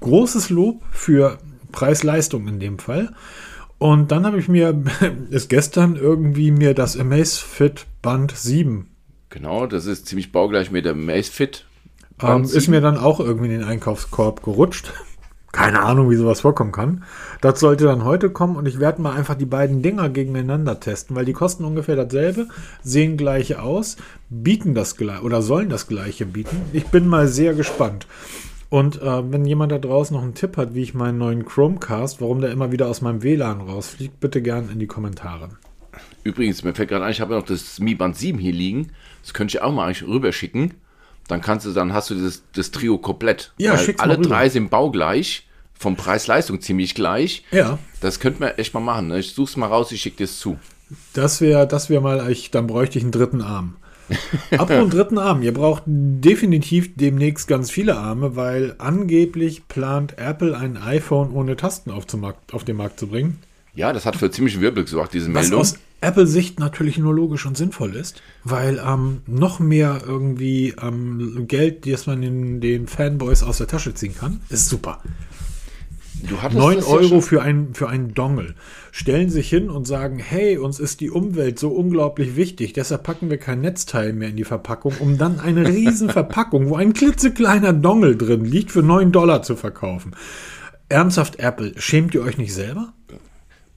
großes 0.00 0.50
Lob 0.50 0.82
für 0.92 1.38
Preis-Leistung 1.72 2.46
in 2.46 2.60
dem 2.60 2.78
Fall. 2.78 3.14
Und 3.78 4.12
dann 4.12 4.26
habe 4.26 4.38
ich 4.38 4.48
mir, 4.48 4.82
ist 5.30 5.48
gestern 5.48 5.96
irgendwie 5.96 6.50
mir 6.50 6.74
das 6.74 6.98
Amazfit 6.98 7.86
Band 8.02 8.36
7. 8.36 8.86
Genau, 9.30 9.66
das 9.66 9.86
ist 9.86 10.06
ziemlich 10.06 10.30
baugleich 10.30 10.70
mit 10.70 10.84
dem 10.84 11.08
Amazfit. 11.08 11.64
Ähm, 12.22 12.42
ist 12.42 12.68
mir 12.68 12.82
dann 12.82 12.98
auch 12.98 13.18
irgendwie 13.18 13.46
in 13.46 13.60
den 13.60 13.64
Einkaufskorb 13.64 14.42
gerutscht. 14.42 14.92
Keine 15.52 15.80
Ahnung, 15.80 16.10
wie 16.10 16.16
sowas 16.16 16.42
vorkommen 16.42 16.70
kann. 16.70 17.02
Das 17.40 17.58
sollte 17.58 17.84
dann 17.84 18.04
heute 18.04 18.30
kommen 18.30 18.56
und 18.56 18.66
ich 18.66 18.78
werde 18.78 19.02
mal 19.02 19.16
einfach 19.16 19.34
die 19.34 19.46
beiden 19.46 19.82
Dinger 19.82 20.08
gegeneinander 20.08 20.78
testen, 20.78 21.16
weil 21.16 21.24
die 21.24 21.32
kosten 21.32 21.64
ungefähr 21.64 21.96
dasselbe, 21.96 22.46
sehen 22.82 23.16
gleich 23.16 23.58
aus, 23.58 23.96
bieten 24.28 24.74
das 24.74 24.96
gleiche 24.96 25.22
oder 25.22 25.42
sollen 25.42 25.68
das 25.68 25.88
gleiche 25.88 26.24
bieten. 26.24 26.62
Ich 26.72 26.86
bin 26.86 27.08
mal 27.08 27.26
sehr 27.26 27.54
gespannt. 27.54 28.06
Und 28.68 29.02
äh, 29.02 29.32
wenn 29.32 29.44
jemand 29.44 29.72
da 29.72 29.78
draußen 29.78 30.16
noch 30.16 30.22
einen 30.22 30.34
Tipp 30.34 30.56
hat, 30.56 30.74
wie 30.74 30.82
ich 30.82 30.94
meinen 30.94 31.18
neuen 31.18 31.44
Chromecast, 31.44 32.20
warum 32.20 32.40
der 32.40 32.52
immer 32.52 32.70
wieder 32.70 32.86
aus 32.86 33.00
meinem 33.00 33.24
WLAN 33.24 33.60
rausfliegt, 33.60 34.20
bitte 34.20 34.42
gern 34.42 34.70
in 34.70 34.78
die 34.78 34.86
Kommentare. 34.86 35.48
Übrigens, 36.22 36.62
mir 36.62 36.74
fällt 36.74 36.90
gerade 36.90 37.04
ein, 37.04 37.10
ich 37.10 37.20
habe 37.20 37.34
ja 37.34 37.40
noch 37.40 37.46
das 37.46 37.80
Mi 37.80 37.96
Band 37.96 38.16
7 38.16 38.38
hier 38.38 38.52
liegen. 38.52 38.92
Das 39.22 39.34
könnte 39.34 39.56
ich 39.56 39.62
auch 39.62 39.72
mal 39.72 39.90
rüberschicken 39.90 40.74
dann 41.30 41.40
kannst 41.40 41.66
du, 41.66 41.72
dann 41.72 41.92
hast 41.92 42.10
du 42.10 42.14
das, 42.14 42.42
das 42.54 42.70
Trio 42.70 42.98
komplett. 42.98 43.52
Ja, 43.58 43.74
Weil 43.74 43.94
alle 43.98 44.18
drei 44.18 44.48
sind 44.48 44.70
baugleich, 44.70 45.46
vom 45.74 45.96
Preis-Leistung 45.96 46.60
ziemlich 46.60 46.94
gleich. 46.94 47.44
Ja. 47.50 47.78
Das 48.00 48.20
könnte 48.20 48.40
man 48.40 48.50
echt 48.50 48.74
mal 48.74 48.80
machen. 48.80 49.08
Ne? 49.08 49.18
Ich 49.18 49.34
such's 49.34 49.56
mal 49.56 49.66
raus, 49.66 49.92
ich 49.92 50.02
schicke 50.02 50.18
dir 50.18 50.24
es 50.24 50.38
zu. 50.38 50.58
Das 51.12 51.40
wäre, 51.40 51.66
das 51.66 51.88
wäre 51.88 52.02
mal, 52.02 52.30
ich, 52.30 52.50
dann 52.50 52.66
bräuchte 52.66 52.98
ich 52.98 53.04
einen 53.04 53.12
dritten 53.12 53.42
Arm. 53.42 53.76
Ab 54.58 54.70
einen 54.70 54.90
dritten 54.90 55.18
Arm. 55.18 55.42
Ihr 55.42 55.54
braucht 55.54 55.84
definitiv 55.86 56.96
demnächst 56.96 57.46
ganz 57.48 57.70
viele 57.70 57.96
Arme, 57.96 58.36
weil 58.36 58.74
angeblich 58.78 59.68
plant 59.68 60.18
Apple 60.18 60.56
ein 60.56 60.76
iPhone 60.76 61.30
ohne 61.30 61.56
Tasten 61.56 61.90
auf, 61.90 62.12
Markt, 62.14 62.52
auf 62.52 62.64
den 62.64 62.76
Markt 62.76 62.98
zu 62.98 63.06
bringen. 63.06 63.38
Ja, 63.74 63.92
das 63.92 64.06
hat 64.06 64.16
für 64.16 64.30
ziemlich 64.30 64.60
Wirbel 64.60 64.84
gesorgt, 64.84 65.14
diese 65.14 65.32
Was 65.34 65.44
Meldung. 65.44 65.60
aus 65.60 65.74
Apple-Sicht 66.00 66.58
natürlich 66.58 66.98
nur 66.98 67.14
logisch 67.14 67.46
und 67.46 67.56
sinnvoll 67.56 67.94
ist, 67.94 68.22
weil 68.42 68.82
ähm, 68.84 69.22
noch 69.26 69.60
mehr 69.60 70.02
irgendwie 70.06 70.74
ähm, 70.82 71.44
Geld, 71.46 71.86
das 71.86 72.06
man 72.06 72.22
in 72.22 72.60
den 72.60 72.86
Fanboys 72.86 73.42
aus 73.42 73.58
der 73.58 73.66
Tasche 73.66 73.94
ziehen 73.94 74.14
kann, 74.16 74.40
ist 74.48 74.68
super. 74.68 75.02
Du 76.22 76.36
9 76.36 76.82
Euro 76.82 77.14
ja 77.14 77.20
für, 77.20 77.42
ein, 77.42 77.72
für 77.72 77.88
einen 77.88 78.12
Dongle. 78.12 78.54
Stellen 78.92 79.30
sich 79.30 79.48
hin 79.48 79.70
und 79.70 79.86
sagen, 79.86 80.18
hey, 80.18 80.58
uns 80.58 80.78
ist 80.78 81.00
die 81.00 81.10
Umwelt 81.10 81.58
so 81.58 81.70
unglaublich 81.70 82.36
wichtig, 82.36 82.72
deshalb 82.74 83.04
packen 83.04 83.30
wir 83.30 83.38
kein 83.38 83.60
Netzteil 83.60 84.12
mehr 84.12 84.28
in 84.28 84.36
die 84.36 84.44
Verpackung, 84.44 84.94
um 84.98 85.16
dann 85.16 85.40
eine 85.40 85.66
riesen 85.66 86.10
Verpackung, 86.10 86.68
wo 86.68 86.76
ein 86.76 86.92
klitzekleiner 86.92 87.72
Dongle 87.72 88.16
drin 88.16 88.44
liegt, 88.44 88.70
für 88.70 88.82
9 88.82 89.12
Dollar 89.12 89.42
zu 89.42 89.56
verkaufen. 89.56 90.14
Ernsthaft, 90.90 91.38
Apple, 91.38 91.72
schämt 91.76 92.14
ihr 92.14 92.22
euch 92.22 92.36
nicht 92.36 92.52
selber? 92.52 92.92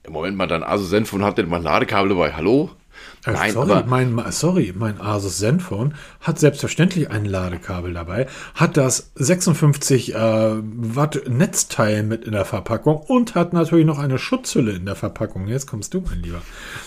Im 0.06 0.12
Moment 0.12 0.36
mal, 0.36 0.46
dein 0.46 0.62
Asus 0.62 0.90
Zenfone 0.90 1.24
hat 1.24 1.38
denn 1.38 1.48
mal 1.48 1.62
Ladekabel 1.62 2.10
dabei. 2.10 2.34
Hallo? 2.34 2.70
Äh, 3.26 3.32
Nein, 3.32 3.52
sorry, 3.52 3.82
mein, 3.86 4.24
sorry, 4.30 4.74
mein 4.76 5.00
Asus 5.00 5.38
Zenfone 5.38 5.92
hat 6.20 6.38
selbstverständlich 6.38 7.10
ein 7.10 7.24
Ladekabel 7.24 7.94
dabei, 7.94 8.26
hat 8.54 8.76
das 8.76 9.12
56 9.14 10.14
äh, 10.14 10.18
Watt 10.18 11.22
Netzteil 11.28 12.02
mit 12.02 12.24
in 12.24 12.32
der 12.32 12.44
Verpackung 12.44 12.96
und 12.96 13.34
hat 13.34 13.52
natürlich 13.52 13.86
noch 13.86 13.98
eine 13.98 14.18
Schutzhülle 14.18 14.72
in 14.72 14.86
der 14.86 14.94
Verpackung. 14.94 15.48
Jetzt 15.48 15.66
kommst 15.66 15.94
du, 15.94 16.00
mein 16.00 16.22
Lieber. 16.22 16.42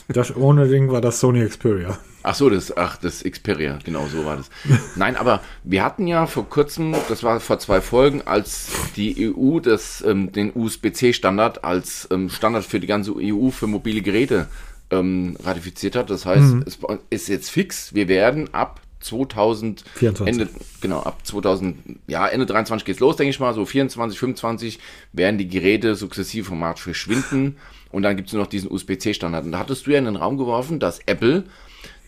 Das 0.07 0.35
ohne 0.35 0.67
Ding 0.67 0.91
war 0.91 1.01
das 1.01 1.19
Sony 1.19 1.45
Xperia. 1.45 1.97
Ach 2.29 2.35
so, 2.35 2.49
das, 2.49 2.75
ach, 2.75 2.97
das 2.97 3.23
Xperia, 3.23 3.79
genau 3.85 4.05
so 4.07 4.25
war 4.25 4.35
das. 4.35 4.49
Nein, 4.97 5.15
aber 5.15 5.39
wir 5.63 5.81
hatten 5.81 6.07
ja 6.07 6.25
vor 6.25 6.49
kurzem, 6.49 6.93
das 7.07 7.23
war 7.23 7.39
vor 7.39 7.57
zwei 7.59 7.79
Folgen, 7.79 8.21
als 8.25 8.67
die 8.97 9.33
EU 9.33 9.59
das, 9.61 10.03
ähm, 10.05 10.33
den 10.33 10.51
USB-C-Standard 10.53 11.63
als 11.63 12.05
ähm, 12.11 12.29
Standard 12.29 12.65
für 12.65 12.81
die 12.81 12.87
ganze 12.87 13.13
EU 13.15 13.49
für 13.49 13.67
mobile 13.67 14.01
Geräte 14.01 14.47
ähm, 14.91 15.37
ratifiziert 15.43 15.95
hat. 15.95 16.09
Das 16.09 16.25
heißt, 16.25 16.55
mhm. 16.55 16.65
es 16.65 16.79
ist 17.09 17.27
jetzt 17.29 17.49
fix. 17.49 17.93
Wir 17.93 18.07
werden 18.07 18.53
ab 18.53 18.81
2024. 18.99 20.27
Ende, 20.27 20.49
genau, 20.81 21.01
ab 21.01 21.25
2000, 21.25 21.99
ja, 22.07 22.27
Ende 22.27 22.45
23 22.45 22.85
geht's 22.85 22.99
los, 22.99 23.15
denke 23.15 23.29
ich 23.29 23.39
mal. 23.39 23.53
So 23.53 23.65
24, 23.65 24.17
25 24.17 24.79
werden 25.13 25.37
die 25.37 25.47
Geräte 25.47 25.95
sukzessive 25.95 26.45
vom 26.45 26.59
Markt 26.59 26.79
verschwinden. 26.79 27.57
Und 27.91 28.03
dann 28.03 28.15
gibt 28.15 28.27
es 28.27 28.33
nur 28.33 28.43
noch 28.43 28.49
diesen 28.49 28.71
USB-C-Standard. 28.71 29.45
Und 29.45 29.51
da 29.51 29.59
hattest 29.59 29.87
du 29.87 29.91
ja 29.91 29.99
in 29.99 30.05
den 30.05 30.15
Raum 30.15 30.37
geworfen, 30.37 30.79
dass 30.79 30.99
Apple 31.05 31.43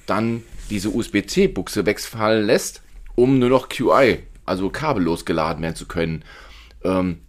dann 0.05 0.43
diese 0.69 0.89
USB-C-Buchse 0.89 1.85
wegfallen 1.85 2.45
lässt, 2.45 2.81
um 3.15 3.39
nur 3.39 3.49
noch 3.49 3.69
QI, 3.69 4.19
also 4.45 4.69
kabellos 4.69 5.25
geladen 5.25 5.61
werden 5.61 5.75
zu 5.75 5.87
können. 5.87 6.23
Ähm, 6.83 7.19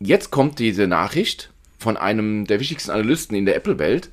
jetzt 0.00 0.30
kommt 0.30 0.58
diese 0.58 0.86
Nachricht 0.86 1.50
von 1.78 1.96
einem 1.96 2.46
der 2.46 2.60
wichtigsten 2.60 2.90
Analysten 2.90 3.36
in 3.36 3.46
der 3.46 3.56
Apple-Welt, 3.56 4.10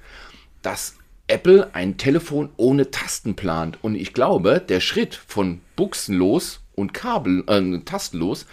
dass 0.62 0.98
Apple 1.28 1.74
ein 1.74 1.98
Telefon 1.98 2.50
ohne 2.58 2.92
Tasten 2.92 3.36
plant. 3.36 3.78
Und 3.82 3.96
ich 3.96 4.14
glaube, 4.14 4.62
der 4.68 4.80
Schritt 4.80 5.16
von 5.16 5.62
buchsenlos 5.76 6.62
und 6.76 6.94
Kabel, 6.94 7.44
äh, 7.48 7.80
tastenlos, 7.86 8.46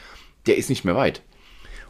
der 0.47 0.57
ist 0.57 0.71
nicht 0.71 0.85
mehr 0.85 0.97
weit. 0.97 1.23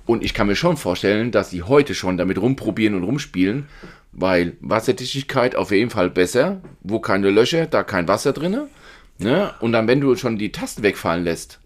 Und 0.06 0.24
ich 0.24 0.32
kann 0.32 0.46
mir 0.46 0.56
schon 0.56 0.78
vorstellen, 0.78 1.30
dass 1.30 1.50
sie 1.50 1.62
heute 1.62 1.94
schon 1.94 2.16
damit 2.16 2.40
rumprobieren 2.40 2.94
und 2.94 3.04
rumspielen, 3.04 3.66
weil 4.12 4.56
Wasserdichtigkeit 4.60 5.54
auf 5.54 5.70
jeden 5.70 5.90
Fall 5.90 6.08
besser. 6.08 6.62
Wo 6.80 6.98
keine 6.98 7.30
Löcher, 7.30 7.66
da 7.66 7.82
kein 7.82 8.08
Wasser 8.08 8.32
drin. 8.32 8.68
Ne? 9.18 9.54
Und 9.60 9.72
dann, 9.72 9.86
wenn 9.86 10.00
du 10.00 10.16
schon 10.16 10.38
die 10.38 10.50
Tasten 10.50 10.82
wegfallen 10.82 11.24
lässt, 11.24 11.60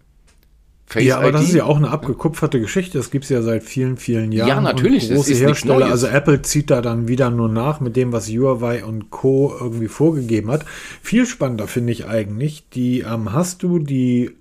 Face 0.93 1.05
ja, 1.05 1.17
aber 1.17 1.29
ID. 1.29 1.35
das 1.35 1.43
ist 1.43 1.53
ja 1.53 1.65
auch 1.65 1.77
eine 1.77 1.89
abgekupferte 1.89 2.59
Geschichte. 2.59 2.97
Das 2.97 3.09
gibt 3.09 3.23
es 3.23 3.29
ja 3.29 3.41
seit 3.41 3.63
vielen, 3.63 3.97
vielen 3.97 4.31
Jahren. 4.31 4.47
Ja, 4.47 4.61
natürlich. 4.61 5.09
Und 5.09 5.15
große 5.15 5.33
Hersteller, 5.33 5.87
also 5.87 6.07
Apple 6.07 6.43
zieht 6.43 6.69
da 6.69 6.81
dann 6.81 7.07
wieder 7.07 7.31
nur 7.31 7.49
nach 7.49 7.79
mit 7.79 7.95
dem, 7.95 8.11
was 8.11 8.29
Huawei 8.29 8.83
und 8.85 9.09
Co. 9.09 9.53
irgendwie 9.59 9.87
vorgegeben 9.87 10.51
hat. 10.51 10.65
Viel 11.01 11.25
spannender 11.25 11.67
finde 11.67 11.91
ich 11.93 12.07
eigentlich, 12.07 12.69
die 12.69 13.01
ähm, 13.01 13.33
hast 13.33 13.63
du 13.63 13.79
die 13.79 14.35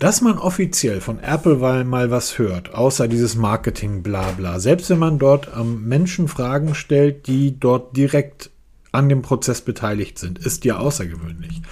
dass 0.00 0.22
man 0.22 0.38
offiziell 0.38 1.00
von 1.00 1.20
Apple 1.20 1.84
mal 1.84 2.10
was 2.10 2.36
hört, 2.36 2.74
außer 2.74 3.06
dieses 3.06 3.36
Marketing-Blabla, 3.36 4.58
selbst 4.58 4.90
wenn 4.90 4.98
man 4.98 5.20
dort 5.20 5.48
ähm, 5.56 5.86
Menschen 5.86 6.26
Fragen 6.26 6.74
stellt, 6.74 7.28
die 7.28 7.60
dort 7.60 7.96
direkt 7.96 8.50
an 8.90 9.08
dem 9.08 9.22
Prozess 9.22 9.60
beteiligt 9.60 10.18
sind, 10.18 10.40
ist 10.40 10.64
ja 10.64 10.78
außergewöhnlich. 10.78 11.62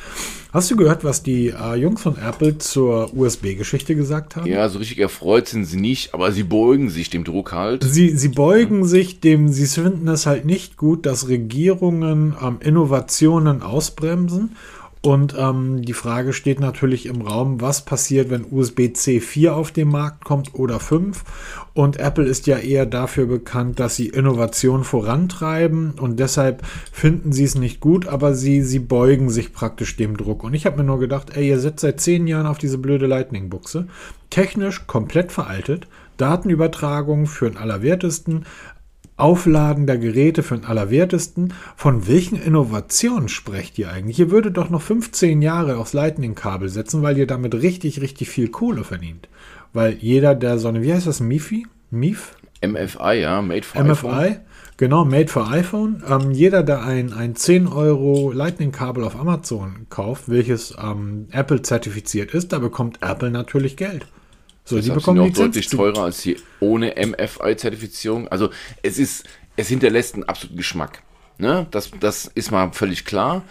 Hast 0.52 0.68
du 0.68 0.76
gehört, 0.76 1.04
was 1.04 1.22
die 1.22 1.48
äh, 1.48 1.76
Jungs 1.76 2.02
von 2.02 2.16
Apple 2.18 2.58
zur 2.58 3.14
USB-Geschichte 3.14 3.94
gesagt 3.94 4.34
haben? 4.34 4.46
Ja, 4.46 4.68
so 4.68 4.80
richtig 4.80 4.98
erfreut 4.98 5.46
sind 5.46 5.64
sie 5.64 5.78
nicht, 5.78 6.12
aber 6.12 6.32
sie 6.32 6.42
beugen 6.42 6.90
sich 6.90 7.08
dem 7.08 7.22
Druck 7.22 7.52
halt. 7.52 7.84
Sie, 7.84 8.16
sie 8.16 8.30
beugen 8.30 8.80
ja. 8.80 8.86
sich 8.86 9.20
dem, 9.20 9.48
sie 9.48 9.66
finden 9.66 10.08
es 10.08 10.26
halt 10.26 10.46
nicht 10.46 10.76
gut, 10.76 11.06
dass 11.06 11.28
Regierungen 11.28 12.34
ähm, 12.42 12.56
Innovationen 12.60 13.62
ausbremsen 13.62 14.56
und 15.02 15.34
ähm, 15.38 15.80
die 15.80 15.94
Frage 15.94 16.34
steht 16.34 16.60
natürlich 16.60 17.06
im 17.06 17.22
Raum, 17.22 17.62
was 17.62 17.86
passiert, 17.86 18.28
wenn 18.28 18.44
USB-C 18.50 19.20
4 19.20 19.56
auf 19.56 19.70
den 19.70 19.88
Markt 19.88 20.24
kommt 20.24 20.54
oder 20.54 20.78
5. 20.78 21.24
Und 21.72 21.98
Apple 21.98 22.26
ist 22.26 22.46
ja 22.46 22.58
eher 22.58 22.84
dafür 22.84 23.24
bekannt, 23.24 23.80
dass 23.80 23.96
sie 23.96 24.08
Innovation 24.08 24.84
vorantreiben 24.84 25.92
und 25.92 26.20
deshalb 26.20 26.66
finden 26.92 27.32
sie 27.32 27.44
es 27.44 27.54
nicht 27.54 27.80
gut, 27.80 28.06
aber 28.08 28.34
sie, 28.34 28.60
sie 28.62 28.78
beugen 28.78 29.30
sich 29.30 29.54
praktisch 29.54 29.96
dem 29.96 30.18
Druck. 30.18 30.44
Und 30.44 30.52
ich 30.52 30.66
habe 30.66 30.76
mir 30.76 30.84
nur 30.84 30.98
gedacht, 30.98 31.34
ey, 31.34 31.48
ihr 31.48 31.60
setzt 31.60 31.80
seit 31.80 31.98
10 31.98 32.26
Jahren 32.26 32.46
auf 32.46 32.58
diese 32.58 32.76
blöde 32.76 33.06
Lightning-Buchse. 33.06 33.86
Technisch 34.28 34.86
komplett 34.86 35.32
veraltet. 35.32 35.86
Datenübertragung 36.18 37.24
für 37.24 37.48
den 37.48 37.56
Allerwertesten, 37.56 38.44
Aufladen 39.20 39.86
der 39.86 39.98
Geräte 39.98 40.42
für 40.42 40.56
den 40.56 40.64
Allerwertesten. 40.64 41.52
Von 41.76 42.06
welchen 42.08 42.40
Innovationen 42.40 43.28
sprecht 43.28 43.78
ihr 43.78 43.90
eigentlich? 43.90 44.18
Ihr 44.18 44.30
würdet 44.30 44.56
doch 44.56 44.70
noch 44.70 44.82
15 44.82 45.42
Jahre 45.42 45.76
aufs 45.76 45.92
Lightning-Kabel 45.92 46.68
setzen, 46.68 47.02
weil 47.02 47.18
ihr 47.18 47.26
damit 47.26 47.54
richtig, 47.54 48.00
richtig 48.00 48.28
viel 48.28 48.48
Kohle 48.48 48.84
verdient. 48.84 49.28
Weil 49.72 49.94
jeder, 49.94 50.34
der 50.34 50.58
so 50.58 50.68
eine, 50.68 50.82
wie 50.82 50.92
heißt 50.92 51.06
das, 51.06 51.20
MIFI? 51.20 51.66
MIF? 51.90 52.34
MFI, 52.64 53.20
ja, 53.20 53.40
Made 53.40 53.62
for 53.62 53.82
MFI, 53.82 54.06
iPhone. 54.08 54.36
Genau, 54.76 55.04
Made 55.04 55.28
for 55.28 55.50
iPhone. 55.50 56.02
Ähm, 56.08 56.30
jeder, 56.30 56.62
der 56.62 56.82
ein, 56.82 57.12
ein 57.12 57.36
10 57.36 57.68
Euro 57.68 58.32
Lightning-Kabel 58.32 59.04
auf 59.04 59.18
Amazon 59.18 59.86
kauft, 59.90 60.28
welches 60.28 60.74
ähm, 60.82 61.28
Apple 61.32 61.62
zertifiziert 61.62 62.32
ist, 62.32 62.52
da 62.52 62.58
bekommt 62.58 62.98
Apple 63.02 63.30
natürlich 63.30 63.76
Geld. 63.76 64.06
So, 64.64 64.80
die 64.80 64.90
bekommen 64.90 65.18
sind 65.24 65.32
auch 65.32 65.44
deutlich 65.44 65.68
teurer 65.68 66.04
als 66.04 66.22
die 66.22 66.36
ohne 66.60 66.94
MFI-Zertifizierung. 66.96 68.28
Also 68.28 68.50
es 68.82 68.98
ist, 68.98 69.24
es 69.56 69.68
hinterlässt 69.68 70.14
einen 70.14 70.24
absoluten 70.24 70.56
Geschmack. 70.56 71.02
Ne? 71.38 71.66
Das, 71.70 71.90
das 71.98 72.26
ist 72.26 72.50
mal 72.50 72.72
völlig 72.72 73.04
klar. 73.04 73.42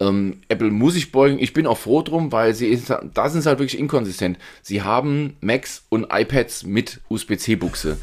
Ähm, 0.00 0.40
Apple 0.48 0.70
muss 0.70 0.94
sich 0.94 1.12
beugen. 1.12 1.38
Ich 1.38 1.52
bin 1.52 1.66
auch 1.66 1.78
froh 1.78 2.02
drum, 2.02 2.32
weil 2.32 2.54
sie 2.54 2.66
ist, 2.66 2.90
da 2.90 3.28
sind 3.28 3.42
sie 3.42 3.48
halt 3.48 3.58
wirklich 3.58 3.78
inkonsistent. 3.78 4.38
Sie 4.62 4.82
haben 4.82 5.36
Macs 5.40 5.84
und 5.88 6.08
iPads 6.10 6.64
mit 6.64 7.00
USB-C-Buchse. 7.08 7.96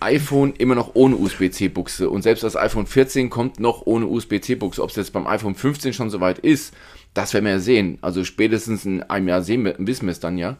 iPhone 0.00 0.54
immer 0.56 0.74
noch 0.74 0.94
ohne 0.94 1.16
USB-C-Buchse 1.16 2.10
und 2.10 2.22
selbst 2.22 2.44
das 2.44 2.56
iPhone 2.56 2.86
14 2.86 3.30
kommt 3.30 3.60
noch 3.60 3.82
ohne 3.86 4.06
USB-C-Buchse. 4.06 4.82
Ob 4.82 4.90
es 4.90 4.96
jetzt 4.96 5.12
beim 5.12 5.26
iPhone 5.26 5.54
15 5.54 5.92
schon 5.92 6.10
soweit 6.10 6.38
ist, 6.38 6.74
das 7.12 7.34
werden 7.34 7.44
wir 7.44 7.52
ja 7.52 7.58
sehen. 7.58 7.98
Also 8.00 8.24
spätestens 8.24 8.84
in 8.84 9.02
einem 9.02 9.28
Jahr 9.28 9.42
sehen 9.42 9.64
wir, 9.64 9.76
wissen 9.78 10.06
wir 10.06 10.12
es 10.12 10.20
dann 10.20 10.38
ja. 10.38 10.56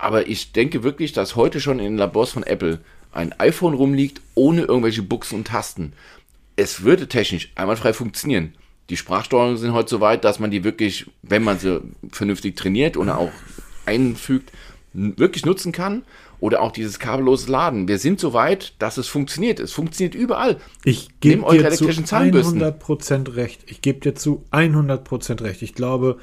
Aber 0.00 0.28
ich 0.28 0.52
denke 0.52 0.82
wirklich, 0.82 1.12
dass 1.12 1.36
heute 1.36 1.60
schon 1.60 1.78
in 1.78 1.84
den 1.84 1.98
Labors 1.98 2.30
von 2.32 2.42
Apple 2.42 2.80
ein 3.12 3.32
iPhone 3.38 3.74
rumliegt, 3.74 4.22
ohne 4.34 4.62
irgendwelche 4.62 5.02
Buchsen 5.02 5.38
und 5.38 5.48
Tasten. 5.48 5.92
Es 6.56 6.82
würde 6.82 7.06
technisch 7.06 7.52
einwandfrei 7.54 7.92
funktionieren. 7.92 8.54
Die 8.88 8.96
Sprachsteuerungen 8.96 9.56
sind 9.56 9.72
heute 9.72 9.90
so 9.90 10.00
weit, 10.00 10.24
dass 10.24 10.38
man 10.38 10.50
die 10.50 10.64
wirklich, 10.64 11.06
wenn 11.22 11.44
man 11.44 11.58
sie 11.58 11.80
vernünftig 12.10 12.56
trainiert 12.56 12.96
und 12.96 13.08
auch 13.10 13.30
einfügt, 13.86 14.52
wirklich 14.92 15.44
nutzen 15.44 15.72
kann. 15.72 16.02
Oder 16.40 16.62
auch 16.62 16.72
dieses 16.72 16.98
kabellose 16.98 17.52
Laden. 17.52 17.86
Wir 17.86 17.98
sind 17.98 18.18
so 18.18 18.32
weit, 18.32 18.72
dass 18.78 18.96
es 18.96 19.06
funktioniert. 19.06 19.60
Es 19.60 19.72
funktioniert 19.72 20.14
überall. 20.14 20.56
Ich 20.84 21.10
gebe 21.20 21.44
dir 21.50 21.70
zu 21.70 21.84
100% 21.84 23.36
recht. 23.36 23.64
Ich 23.66 23.82
gebe 23.82 24.00
dir 24.00 24.14
zu 24.14 24.42
100% 24.50 25.42
recht. 25.42 25.60
Ich 25.60 25.74
glaube, 25.74 26.18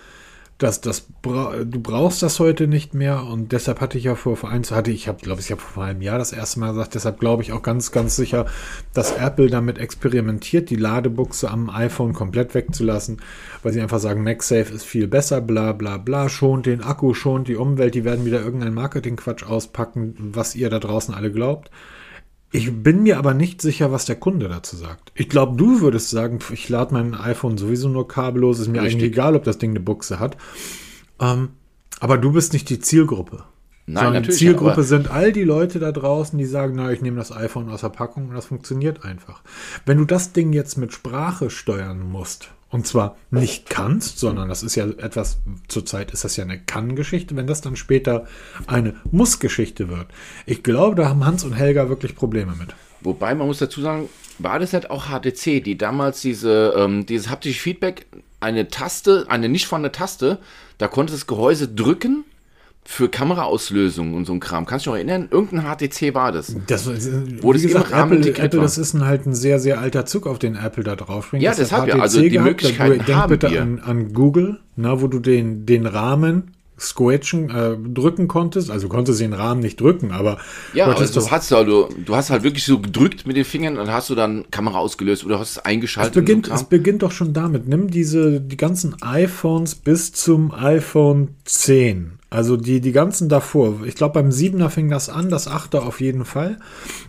das, 0.57 0.81
das, 0.81 1.05
du 1.21 1.79
brauchst 1.79 2.23
das 2.23 2.39
heute 2.39 2.67
nicht 2.67 2.95
mehr 2.95 3.23
und 3.25 3.51
deshalb 3.51 3.79
hatte 3.79 3.99
ich 3.99 4.05
ja 4.05 4.15
vor, 4.15 4.35
vor 4.37 4.49
eins, 4.49 4.71
hatte 4.71 4.89
ich, 4.89 5.07
habe, 5.07 5.19
glaube 5.21 5.39
ich, 5.39 5.51
habe 5.51 5.61
vor 5.61 5.83
einem 5.83 6.01
Jahr 6.01 6.17
das 6.17 6.33
erste 6.33 6.59
Mal 6.59 6.69
gesagt, 6.69 6.95
deshalb 6.95 7.19
glaube 7.19 7.43
ich 7.43 7.51
auch 7.51 7.61
ganz, 7.61 7.91
ganz 7.91 8.15
sicher, 8.15 8.47
dass 8.93 9.11
Apple 9.11 9.51
damit 9.51 9.77
experimentiert, 9.77 10.71
die 10.71 10.75
Ladebuchse 10.75 11.51
am 11.51 11.69
iPhone 11.69 12.13
komplett 12.13 12.55
wegzulassen, 12.55 13.21
weil 13.61 13.71
sie 13.71 13.81
einfach 13.81 13.99
sagen, 13.99 14.23
MagSafe 14.23 14.73
ist 14.73 14.85
viel 14.85 15.07
besser, 15.07 15.41
bla 15.41 15.73
bla 15.73 15.97
bla, 15.97 16.27
schont 16.27 16.65
den 16.65 16.81
Akku, 16.81 17.13
schont 17.13 17.47
die 17.47 17.55
Umwelt, 17.55 17.93
die 17.93 18.03
werden 18.03 18.25
wieder 18.25 18.41
irgendeinen 18.41 18.73
Marketingquatsch 18.73 19.43
auspacken, 19.43 20.15
was 20.17 20.55
ihr 20.55 20.71
da 20.71 20.79
draußen 20.79 21.13
alle 21.13 21.31
glaubt. 21.31 21.69
Ich 22.51 22.81
bin 22.81 23.03
mir 23.03 23.17
aber 23.17 23.33
nicht 23.33 23.61
sicher, 23.61 23.91
was 23.91 24.05
der 24.05 24.15
Kunde 24.15 24.47
dazu 24.47 24.77
sagt. 24.77 25.11
Ich 25.15 25.27
glaube, 25.27 25.57
du 25.57 25.81
würdest 25.81 26.09
sagen, 26.09 26.39
ich 26.53 26.69
lade 26.69 26.93
mein 26.93 27.13
iPhone 27.13 27.57
sowieso 27.57 27.89
nur 27.89 28.07
kabellos, 28.07 28.59
ist 28.59 28.69
mir 28.69 28.81
Richtig. 28.81 29.01
eigentlich 29.01 29.11
egal, 29.11 29.35
ob 29.35 29.43
das 29.43 29.57
Ding 29.57 29.71
eine 29.71 29.81
Buchse 29.81 30.19
hat. 30.19 30.37
Ähm, 31.19 31.49
aber 31.99 32.17
du 32.17 32.31
bist 32.31 32.53
nicht 32.53 32.69
die 32.69 32.79
Zielgruppe. 32.79 33.43
Nein, 33.89 34.03
Sondern 34.03 34.29
Zielgruppe 34.29 34.83
sind 34.83 35.09
all 35.09 35.31
die 35.31 35.45
Leute 35.45 35.79
da 35.79 35.93
draußen, 35.93 36.37
die 36.37 36.45
sagen, 36.45 36.73
na, 36.75 36.91
ich 36.91 37.01
nehme 37.01 37.15
das 37.15 37.31
iPhone 37.31 37.69
aus 37.69 37.81
der 37.81 37.89
Packung 37.89 38.27
und 38.27 38.35
das 38.35 38.47
funktioniert 38.47 39.05
einfach. 39.05 39.41
Wenn 39.85 39.97
du 39.97 40.03
das 40.03 40.33
Ding 40.33 40.51
jetzt 40.51 40.77
mit 40.77 40.91
Sprache 40.91 41.49
steuern 41.49 42.01
musst, 42.01 42.49
und 42.69 42.85
zwar 42.85 43.15
nicht 43.31 43.69
kannst, 43.69 44.19
sondern 44.19 44.49
das 44.49 44.61
ist 44.61 44.75
ja 44.75 44.85
etwas, 44.85 45.39
zurzeit 45.69 46.11
ist 46.11 46.25
das 46.25 46.35
ja 46.35 46.43
eine 46.43 46.59
Kann-Geschichte, 46.59 47.37
wenn 47.37 47.47
das 47.47 47.61
dann 47.61 47.77
später 47.77 48.27
eine 48.67 48.95
Muss-Geschichte 49.09 49.87
wird. 49.87 50.07
Ich 50.45 50.63
glaube, 50.63 50.97
da 50.97 51.07
haben 51.07 51.25
Hans 51.25 51.45
und 51.45 51.53
Helga 51.53 51.87
wirklich 51.87 52.13
Probleme 52.13 52.55
mit. 52.59 52.75
Wobei 52.99 53.35
man 53.35 53.47
muss 53.47 53.59
dazu 53.59 53.79
sagen, 53.79 54.09
war 54.37 54.59
das 54.59 54.73
nicht 54.73 54.91
auch 54.91 55.05
HTC, 55.05 55.63
die 55.63 55.77
damals 55.77 56.19
diese, 56.19 56.73
ähm, 56.75 57.05
dieses 57.05 57.29
haptische 57.29 57.61
Feedback, 57.61 58.05
eine 58.41 58.67
Taste, 58.67 59.27
eine 59.29 59.47
nicht 59.47 59.65
vorhandene 59.65 59.93
Taste, 59.93 60.39
da 60.77 60.89
konnte 60.89 61.13
das 61.13 61.25
Gehäuse 61.25 61.69
drücken 61.69 62.25
für 62.89 63.09
Kameraauslösungen 63.09 64.15
und 64.15 64.23
so 64.25 64.31
ein 64.31 64.39
Kram. 64.39 64.65
Kannst 64.65 64.85
du 64.85 64.91
dich 64.91 65.03
noch 65.03 65.11
erinnern? 65.11 65.27
Irgendein 65.29 65.75
HTC 65.75 66.13
war 66.13 66.31
das. 66.31 66.55
Das 66.67 66.87
wo 67.41 67.51
das 67.51 67.61
gesagt, 67.61 67.91
Apple, 67.91 68.33
Apple 68.33 68.61
das 68.61 68.77
ist 68.77 68.93
ein, 68.93 69.03
halt 69.03 69.25
ein 69.25 69.35
sehr, 69.35 69.59
sehr 69.59 69.81
alter 69.81 70.05
Zug, 70.05 70.25
auf 70.25 70.39
den 70.39 70.55
Apple 70.55 70.85
da 70.85 70.95
drauf 70.95 71.29
bringt. 71.29 71.43
Ja, 71.43 71.51
das 71.51 71.57
deshalb 71.59 71.89
ja. 71.89 71.99
Also 71.99 72.21
die 72.21 72.29
gehabt. 72.29 72.47
Möglichkeiten 72.47 73.05
Denk 73.05 73.17
haben 73.17 73.29
bitte 73.29 73.51
wir. 73.51 73.61
An, 73.61 73.79
an 73.79 74.13
Google, 74.13 74.61
na, 74.77 75.01
wo 75.01 75.07
du 75.07 75.19
den, 75.19 75.65
den 75.65 75.85
Rahmen 75.85 76.51
Squetchen 76.79 77.49
äh, 77.49 77.75
drücken 77.77 78.27
konntest. 78.27 78.69
Also 78.69 78.87
konntest 78.87 79.19
du 79.19 79.23
den 79.23 79.33
Rahmen 79.33 79.61
nicht 79.61 79.81
drücken, 79.81 80.11
aber. 80.11 80.37
Ja, 80.73 80.85
also 80.85 81.19
du 81.19 81.31
hast, 81.31 81.51
also, 81.51 81.89
du 82.05 82.15
hast 82.15 82.29
halt 82.29 82.43
wirklich 82.43 82.65
so 82.65 82.79
gedrückt 82.79 83.25
mit 83.25 83.35
den 83.35 83.45
Fingern 83.45 83.77
und 83.77 83.91
hast 83.91 84.09
du 84.09 84.15
dann 84.15 84.45
Kamera 84.51 84.77
ausgelöst 84.77 85.25
oder 85.25 85.39
hast 85.39 85.51
es 85.51 85.59
eingeschaltet. 85.59 86.15
Es 86.15 86.15
beginnt, 86.15 86.45
so 86.47 86.53
es 86.53 86.63
beginnt 86.63 87.03
doch 87.03 87.11
schon 87.11 87.33
damit. 87.33 87.67
Nimm 87.67 87.89
diese, 87.89 88.39
die 88.39 88.57
ganzen 88.57 88.95
iPhones 89.01 89.75
bis 89.75 90.11
zum 90.11 90.53
iPhone 90.53 91.29
10. 91.45 92.17
Also 92.29 92.57
die, 92.57 92.81
die 92.81 92.91
ganzen 92.91 93.29
davor. 93.29 93.85
Ich 93.85 93.95
glaube, 93.95 94.15
beim 94.15 94.29
7er 94.29 94.69
fing 94.69 94.89
das 94.89 95.09
an, 95.09 95.29
das 95.29 95.49
8er 95.49 95.79
auf 95.79 96.01
jeden 96.01 96.25
Fall. 96.25 96.59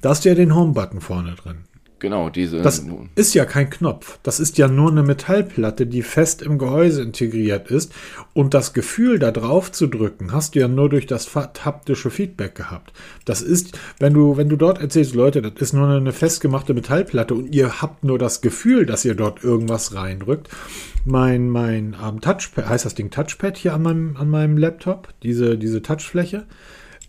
Da 0.01 0.11
hast 0.11 0.25
du 0.25 0.29
ja 0.29 0.35
den 0.35 0.55
Home-Button 0.55 1.01
vorne 1.01 1.35
drin. 1.35 1.59
Genau, 2.01 2.31
diese. 2.31 2.63
Das 2.63 2.85
ist 3.17 3.35
ja 3.35 3.45
kein 3.45 3.71
Knopf. 3.71 4.19
Das 4.23 4.39
ist 4.39 4.57
ja 4.57 4.69
nur 4.69 4.91
eine 4.91 5.03
Metallplatte, 5.03 5.87
die 5.87 6.03
fest 6.03 6.43
im 6.43 6.59
Gehäuse 6.59 7.03
integriert 7.03 7.71
ist. 7.71 7.93
Und 8.35 8.55
das 8.55 8.73
Gefühl, 8.73 9.19
da 9.19 9.33
drauf 9.33 9.73
zu 9.73 9.89
drücken, 9.89 10.33
hast 10.33 10.55
du 10.55 10.61
ja 10.61 10.69
nur 10.69 10.89
durch 10.89 11.07
das 11.07 11.35
haptische 11.35 12.11
Feedback 12.11 12.55
gehabt. 12.55 12.93
Das 13.25 13.43
ist, 13.43 13.77
wenn 13.99 14.15
du, 14.15 14.37
wenn 14.37 14.49
du 14.49 14.57
dort 14.57 14.81
erzählst, 14.81 15.15
Leute, 15.15 15.43
das 15.43 15.55
ist 15.61 15.73
nur 15.73 15.89
eine 15.89 16.13
festgemachte 16.13 16.73
Metallplatte 16.73 17.35
und 17.35 17.55
ihr 17.55 17.83
habt 17.83 18.05
nur 18.05 18.19
das 18.19 18.41
Gefühl, 18.43 18.87
dass 18.87 19.05
ihr 19.05 19.17
dort 19.17 19.43
irgendwas 19.43 19.95
reindrückt. 19.95 20.49
Mein, 21.05 21.49
mein 21.49 21.97
ähm, 22.05 22.21
Touchpad, 22.21 22.69
heißt 22.69 22.85
das 22.85 22.95
Ding 22.95 23.11
Touchpad 23.11 23.57
hier 23.57 23.75
an 23.75 23.83
meinem, 23.83 24.17
an 24.17 24.31
meinem 24.31 24.57
Laptop, 24.57 25.09
diese, 25.23 25.59
diese 25.59 25.83
Touchfläche 25.83 26.45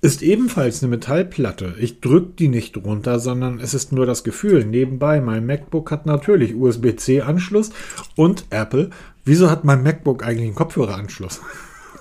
ist 0.02 0.22
ebenfalls 0.22 0.82
eine 0.82 0.90
Metallplatte. 0.92 1.76
Ich 1.80 2.00
drücke 2.00 2.32
die 2.40 2.48
nicht 2.48 2.78
runter, 2.78 3.20
sondern 3.20 3.60
es 3.60 3.74
ist 3.74 3.92
nur 3.92 4.06
das 4.06 4.24
Gefühl. 4.24 4.64
Nebenbei, 4.66 5.20
mein 5.20 5.46
MacBook 5.46 5.92
hat 5.92 6.06
natürlich 6.06 6.56
USB-C-Anschluss 6.56 7.72
und 8.16 8.46
Apple. 8.50 8.92
Wieso 9.26 9.50
hat 9.50 9.66
mein 9.66 9.84
MacBook 9.84 10.24
eigentlich 10.24 10.48
einen 10.48 10.56
Kopfhöreranschluss? 10.56 11.42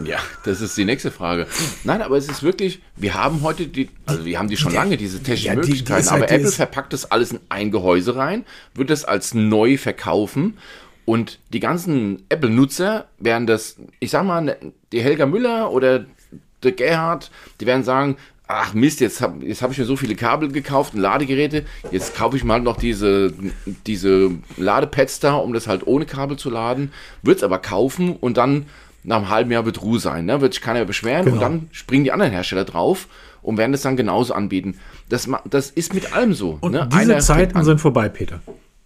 Ja, 0.05 0.19
das 0.45 0.61
ist 0.61 0.77
die 0.77 0.85
nächste 0.85 1.11
Frage. 1.11 1.49
Nein, 1.83 2.03
aber 2.03 2.17
es 2.17 2.29
ist 2.29 2.45
wirklich, 2.45 2.81
wir 2.95 3.15
haben 3.15 3.43
heute 3.43 3.67
die, 3.67 3.91
also 4.07 4.25
wir 4.25 4.39
haben 4.39 4.49
die 4.49 4.57
schon 4.57 4.73
lange, 4.73 4.97
diese 4.97 5.19
technischen 5.19 5.47
ja, 5.47 5.53
die, 5.55 5.59
Möglichkeiten, 5.59 6.03
die 6.05 6.11
halt, 6.11 6.23
aber 6.23 6.33
Apple 6.33 6.53
verpackt 6.53 6.93
das 6.93 7.11
alles 7.11 7.33
in 7.33 7.41
ein 7.49 7.73
Gehäuse 7.73 8.15
rein, 8.15 8.45
wird 8.75 8.91
es 8.91 9.05
als 9.05 9.35
neu 9.35 9.77
verkaufen 9.77 10.57
und 11.05 11.41
die 11.53 11.59
ganzen 11.59 12.23
Apple-Nutzer 12.29 13.07
werden 13.19 13.47
das, 13.47 13.77
ich 13.99 14.11
sag 14.11 14.25
mal, 14.25 14.57
die 14.93 15.01
Helga 15.01 15.27
Müller 15.27 15.73
oder 15.73 16.05
der 16.63 16.73
Gerhard, 16.73 17.31
die 17.61 17.67
werden 17.67 17.85
sagen, 17.85 18.17
ach 18.49 18.73
Mist, 18.73 19.01
jetzt 19.01 19.21
habe 19.21 19.45
jetzt 19.45 19.63
hab 19.63 19.71
ich 19.71 19.79
mir 19.79 19.85
so 19.85 19.97
viele 19.97 20.15
Kabel 20.15 20.51
gekauft 20.51 20.95
und 20.95 21.01
Ladegeräte, 21.01 21.65
jetzt 21.93 22.17
kaufe 22.17 22.37
ich 22.37 22.45
mal 22.45 22.61
noch 22.61 22.77
diese, 22.77 23.33
diese 23.87 24.31
Ladepads 24.57 25.21
da, 25.21 25.35
um 25.35 25.53
das 25.53 25.69
halt 25.69 25.87
ohne 25.87 26.07
Kabel 26.07 26.39
zu 26.39 26.51
laden, 26.51 26.93
wird 27.23 27.39
es 27.39 27.45
aber 27.45 27.59
kaufen 27.59 28.17
und 28.17 28.39
dann 28.39 28.67
nach 29.05 29.19
einem 29.19 29.29
halben 29.29 29.51
Jahr 29.53 29.65
wird 29.65 29.83
Ruhe 29.83 30.01
sein, 30.01 30.25
ne? 30.25 30.41
wird 30.41 30.55
sich 30.55 30.63
keiner 30.63 30.85
beschweren 30.85 31.27
genau. 31.27 31.37
und 31.37 31.43
dann 31.43 31.69
springen 31.73 32.05
die 32.05 32.13
anderen 32.13 32.33
Hersteller 32.33 32.65
drauf 32.65 33.07
und 33.43 33.59
werden 33.59 33.73
das 33.73 33.83
dann 33.83 33.97
genauso 33.97 34.35
anbieten. 34.35 34.79
Das, 35.09 35.29
das 35.49 35.71
ist 35.71 35.95
mit 35.95 36.15
allem 36.15 36.35
so. 36.35 36.59
Und 36.61 36.73
ne? 36.73 36.89
diese 36.91 37.01
Einer 37.01 37.19
Zeiten 37.21 37.63
sind 37.65 37.81
vorbei, 37.81 38.09
Peter. 38.09 38.41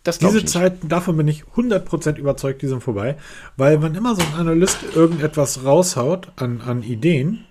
Diese 0.04 0.44
Zeiten, 0.44 0.88
davon 0.88 1.16
bin 1.16 1.28
ich 1.28 1.44
100% 1.56 2.16
überzeugt, 2.16 2.62
die 2.62 2.66
sind 2.66 2.82
vorbei, 2.82 3.16
weil 3.56 3.82
wenn 3.82 3.94
immer 3.94 4.16
so 4.16 4.22
ein 4.22 4.40
Analyst 4.40 4.78
irgendetwas 4.96 5.64
raushaut 5.64 6.32
an, 6.34 6.60
an 6.60 6.82
Ideen, 6.82 7.44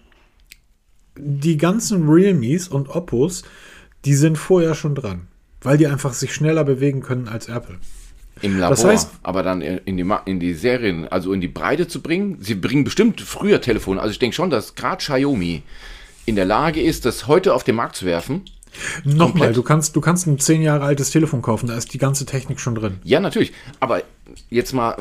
die 1.18 1.57
ganzen 1.57 2.07
Realmes 2.07 2.68
und 2.68 2.89
Oppos, 2.89 3.43
die 4.05 4.16
sind 4.16 4.38
vorher 4.38 4.76
schon 4.76 4.95
dran, 4.95 5.28
weil 5.62 5.78
die 5.78 5.88
einfach 5.88 6.14
sich 6.14 6.34
schneller 6.34 6.64
bewegen 6.64 7.01
können 7.01 7.28
als 7.28 7.47
Apple. 7.47 7.78
Im 8.41 8.57
Labor, 8.57 8.72
das 8.72 8.86
heißt, 8.86 9.12
aber 9.22 9.43
dann 9.43 9.62
in 9.62 9.97
die, 9.97 10.05
in 10.26 10.39
die 10.39 10.53
Serien, 10.53 11.07
also 11.07 11.32
in 11.34 11.41
die 11.41 11.47
Breite 11.47 11.88
zu 11.88 12.01
bringen. 12.01 12.38
Sie 12.39 12.55
bringen 12.55 12.84
bestimmt 12.84 13.22
früher 13.22 13.62
Telefone. 13.62 14.01
Also 14.01 14.12
ich 14.12 14.20
denke 14.20 14.36
schon, 14.36 14.49
dass 14.49 14.74
gerade 14.74 14.97
Xiaomi 14.97 15.62
in 16.26 16.36
der 16.36 16.45
Lage 16.45 16.82
ist, 16.82 17.05
das 17.05 17.28
heute 17.28 17.53
auf 17.53 17.64
den 17.64 17.76
Markt 17.76 17.95
zu 17.95 18.05
werfen. 18.05 18.41
Nochmal, 19.03 19.53
du 19.53 19.62
kannst, 19.62 19.95
du 19.95 20.01
kannst 20.01 20.26
ein 20.28 20.39
zehn 20.39 20.62
Jahre 20.62 20.86
altes 20.86 21.12
Telefon 21.12 21.41
kaufen, 21.41 21.68
da 21.68 21.76
ist 21.76 21.93
die 21.93 21.97
ganze 21.97 22.26
Technik 22.26 22.59
schon 22.59 22.74
drin. 22.74 22.99
Ja, 23.03 23.20
natürlich. 23.20 23.51
Aber 23.80 24.01
jetzt 24.49 24.74
mal 24.74 24.95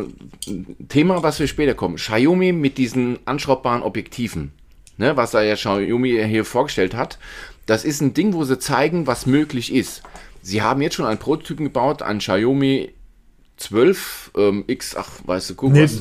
ein 0.47 0.77
Thema, 0.89 1.23
was 1.23 1.39
wir 1.39 1.47
später 1.47 1.75
kommen. 1.75 1.97
Xiaomi 1.97 2.53
mit 2.53 2.79
diesen 2.79 3.21
anschraubbaren 3.27 3.83
Objektiven 3.83 4.53
ne, 5.01 5.17
was 5.17 5.33
da 5.33 5.43
ja 5.43 5.57
Xiaomi 5.57 6.11
hier 6.27 6.45
vorgestellt 6.45 6.95
hat, 6.95 7.19
das 7.67 7.85
ist 7.85 8.01
ein 8.01 8.15
Ding, 8.15 8.35
wo 8.35 8.45
sie 8.45 8.59
zeigen, 8.59 9.07
was 9.07 9.27
möglich 9.27 9.73
ist. 9.75 10.03
Sie 10.43 10.63
haben 10.63 10.83
jetzt 10.83 10.95
schon 10.95 11.07
einen 11.07 11.19
Prototypen 11.19 11.65
gebaut, 11.65 12.03
ein 12.03 12.19
Xiaomi 12.19 12.93
12 13.57 14.31
ähm, 14.37 14.65
X, 14.69 14.97
ach, 14.97 15.09
weißt 15.25 15.51
du, 15.51 15.55
guck 15.55 15.73
nee, 15.73 15.85
was. 15.85 16.01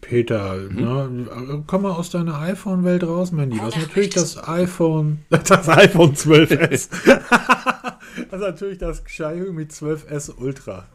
Peter, 0.00 0.54
hm? 0.54 0.76
ne, 0.76 1.64
komm 1.66 1.82
mal 1.82 1.92
aus 1.92 2.10
deiner 2.10 2.40
iPhone-Welt 2.40 3.04
raus. 3.04 3.32
Das 3.36 3.76
ist 3.76 3.88
natürlich 3.88 4.10
das 4.10 4.48
iPhone, 4.48 5.18
das 5.28 5.68
iPhone 5.68 6.14
12S. 6.14 6.88
das 6.96 8.32
ist 8.32 8.40
natürlich 8.40 8.78
das 8.78 9.04
Xiaomi 9.04 9.64
12S 9.64 10.34
Ultra. 10.36 10.86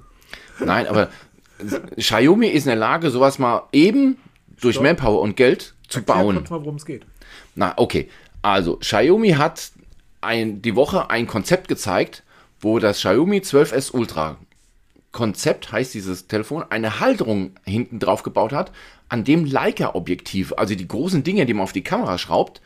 Nein, 0.59 0.87
aber 0.87 1.09
Xiaomi 1.97 2.47
ist 2.47 2.63
in 2.63 2.69
der 2.69 2.75
Lage, 2.77 3.09
sowas 3.09 3.39
mal 3.39 3.63
eben 3.71 4.17
durch. 4.59 4.79
Manpower 4.79 5.21
und 5.21 5.35
Geld 5.35 5.75
zu 5.87 5.99
Erklär 5.99 6.15
bauen. 6.15 6.35
Kurz 6.37 6.49
mal, 6.49 6.61
worum 6.61 6.75
es 6.75 6.85
geht. 6.85 7.05
Na, 7.55 7.73
okay. 7.77 8.09
Also, 8.41 8.77
Xiaomi 8.77 9.31
hat 9.31 9.71
ein, 10.21 10.61
die 10.61 10.75
Woche 10.75 11.09
ein 11.09 11.27
Konzept 11.27 11.67
gezeigt, 11.67 12.23
wo 12.59 12.79
das 12.79 12.99
Xiaomi 12.99 13.39
12S 13.39 13.91
Ultra 13.93 14.37
Konzept, 15.11 15.71
heißt 15.71 15.93
dieses 15.93 16.27
Telefon, 16.27 16.63
eine 16.69 16.99
Halterung 16.99 17.51
hinten 17.65 17.99
drauf 17.99 18.23
gebaut 18.23 18.53
hat, 18.53 18.71
an 19.09 19.23
dem 19.25 19.45
Leica-Objektiv, 19.45 20.53
also 20.55 20.73
die 20.73 20.87
großen 20.87 21.23
Dinge, 21.23 21.45
die 21.45 21.53
man 21.53 21.63
auf 21.63 21.73
die 21.73 21.83
Kamera 21.83 22.17
schraubt, 22.17 22.61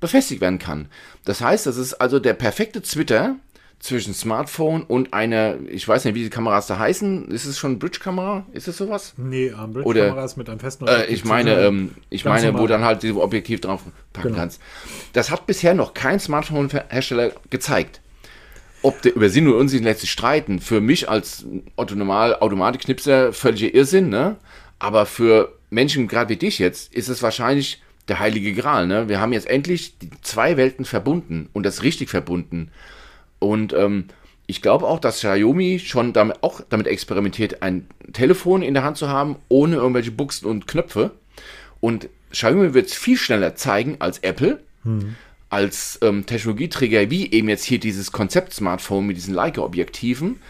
befestigt 0.00 0.40
werden 0.40 0.58
kann. 0.58 0.88
Das 1.26 1.42
heißt, 1.42 1.66
das 1.66 1.76
ist 1.76 1.94
also 1.94 2.18
der 2.18 2.32
perfekte 2.32 2.82
Zwitter 2.82 3.36
zwischen 3.80 4.12
Smartphone 4.12 4.82
und 4.82 5.14
einer, 5.14 5.56
ich 5.68 5.88
weiß 5.88 6.04
nicht, 6.04 6.14
wie 6.14 6.22
die 6.22 6.30
Kameras 6.30 6.66
da 6.66 6.78
heißen. 6.78 7.30
Ist 7.30 7.46
es 7.46 7.58
schon 7.58 7.78
Bridge-Kamera? 7.78 8.44
Ist 8.52 8.68
es 8.68 8.76
sowas? 8.76 9.14
Nee, 9.16 9.52
um, 9.52 9.72
Bridge-Kamera 9.72 10.24
ist 10.24 10.36
mit 10.36 10.50
einem 10.50 10.60
festen 10.60 10.86
äh, 10.86 11.06
Ich 11.06 11.24
meine, 11.24 11.54
ähm, 11.54 11.92
ich 12.10 12.26
meine, 12.26 12.48
normal. 12.48 12.62
wo 12.62 12.66
dann 12.66 12.84
halt 12.84 13.02
dieses 13.02 13.16
Objektiv 13.16 13.62
drauf 13.62 13.80
packen 14.12 14.28
genau. 14.28 14.38
kannst. 14.38 14.60
Das 15.14 15.30
hat 15.30 15.46
bisher 15.46 15.74
noch 15.74 15.94
kein 15.94 16.20
Smartphone-Hersteller 16.20 17.32
gezeigt. 17.48 18.02
Ob 18.82 19.00
der 19.00 19.16
über 19.16 19.30
Sinn 19.30 19.48
und 19.48 19.54
Unsinn 19.54 19.82
lässt 19.82 20.00
sich 20.00 20.10
streiten. 20.10 20.60
Für 20.60 20.82
mich 20.82 21.08
als 21.08 21.46
Autonomal 21.76 22.36
Automatiknipser 22.36 23.32
völliger 23.32 23.74
Irrsinn, 23.74 24.10
ne? 24.10 24.36
Aber 24.78 25.06
für 25.06 25.54
Menschen 25.70 26.06
gerade 26.06 26.30
wie 26.30 26.36
dich 26.36 26.58
jetzt 26.58 26.92
ist 26.94 27.08
es 27.08 27.22
wahrscheinlich 27.22 27.82
der 28.08 28.18
heilige 28.18 28.52
Gral, 28.52 28.86
ne? 28.86 29.08
Wir 29.08 29.20
haben 29.20 29.32
jetzt 29.32 29.48
endlich 29.48 29.98
die 29.98 30.10
zwei 30.22 30.56
Welten 30.58 30.84
verbunden 30.84 31.48
und 31.54 31.64
das 31.64 31.82
richtig 31.82 32.10
verbunden. 32.10 32.70
Und 33.40 33.72
ähm, 33.72 34.04
ich 34.46 34.62
glaube 34.62 34.86
auch, 34.86 35.00
dass 35.00 35.18
Xiaomi 35.18 35.78
schon 35.78 36.12
damit, 36.12 36.42
auch 36.42 36.60
damit 36.68 36.86
experimentiert, 36.86 37.62
ein 37.62 37.86
Telefon 38.12 38.62
in 38.62 38.74
der 38.74 38.84
Hand 38.84 38.96
zu 38.96 39.08
haben, 39.08 39.36
ohne 39.48 39.76
irgendwelche 39.76 40.12
Buchsen 40.12 40.48
und 40.48 40.66
Knöpfe. 40.66 41.12
Und 41.80 42.08
Xiaomi 42.30 42.74
wird 42.74 42.86
es 42.86 42.94
viel 42.94 43.16
schneller 43.16 43.56
zeigen 43.56 43.96
als 43.98 44.18
Apple, 44.18 44.60
hm. 44.84 45.16
als 45.48 45.98
ähm, 46.02 46.26
Technologieträger, 46.26 47.10
wie 47.10 47.30
eben 47.32 47.48
jetzt 47.48 47.64
hier 47.64 47.80
dieses 47.80 48.12
Konzept-Smartphone 48.12 49.06
mit 49.06 49.16
diesen 49.16 49.34
Leica-Objektiven. 49.34 50.40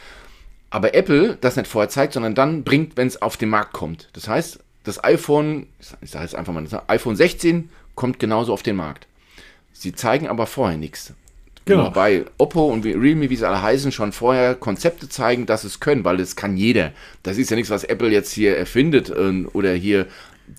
Aber 0.71 0.95
Apple 0.95 1.37
das 1.41 1.57
nicht 1.57 1.67
vorher 1.67 1.89
zeigt, 1.89 2.15
sondern 2.15 2.35
dann 2.35 2.65
bringt, 2.65 2.97
wenn 2.97 3.09
es 3.09 3.21
auf 3.21 3.37
den 3.37 3.49
Markt 3.49 3.73
kommt. 3.73 4.09
Das 4.13 4.29
heißt, 4.29 4.61
das 4.85 5.03
iPhone, 5.03 5.67
ich 6.01 6.11
sage 6.11 6.25
jetzt 6.25 6.35
einfach 6.35 6.53
mal, 6.53 6.65
das 6.65 6.89
iPhone 6.89 7.17
16 7.17 7.71
kommt 7.95 8.19
genauso 8.19 8.53
auf 8.53 8.63
den 8.63 8.77
Markt. 8.77 9.07
Sie 9.73 9.93
zeigen 9.93 10.29
aber 10.29 10.47
vorher 10.47 10.79
nichts. 10.79 11.13
Genau. 11.71 11.87
Wobei 11.87 12.25
Oppo 12.39 12.67
und 12.67 12.85
Realme, 12.85 13.31
wie 13.31 13.37
sie 13.37 13.47
alle 13.47 13.63
heißen, 13.63 13.93
schon 13.93 14.13
vorher 14.13 14.55
Konzepte 14.55 15.09
zeigen, 15.09 15.47
dass 15.47 15.65
es 15.65 15.81
können, 15.81 16.05
weil 16.05 16.21
es 16.21 16.37
kann 16.37 16.57
jeder. 16.57 16.93
Das 17.23 17.39
ist 17.39 17.51
ja 17.51 17.57
nichts, 17.57 17.71
was 17.71 17.85
Apple 17.85 18.11
jetzt 18.11 18.33
hier 18.33 18.57
erfindet 18.57 19.11
äh, 19.11 19.47
oder 19.53 19.73
hier 19.73 20.07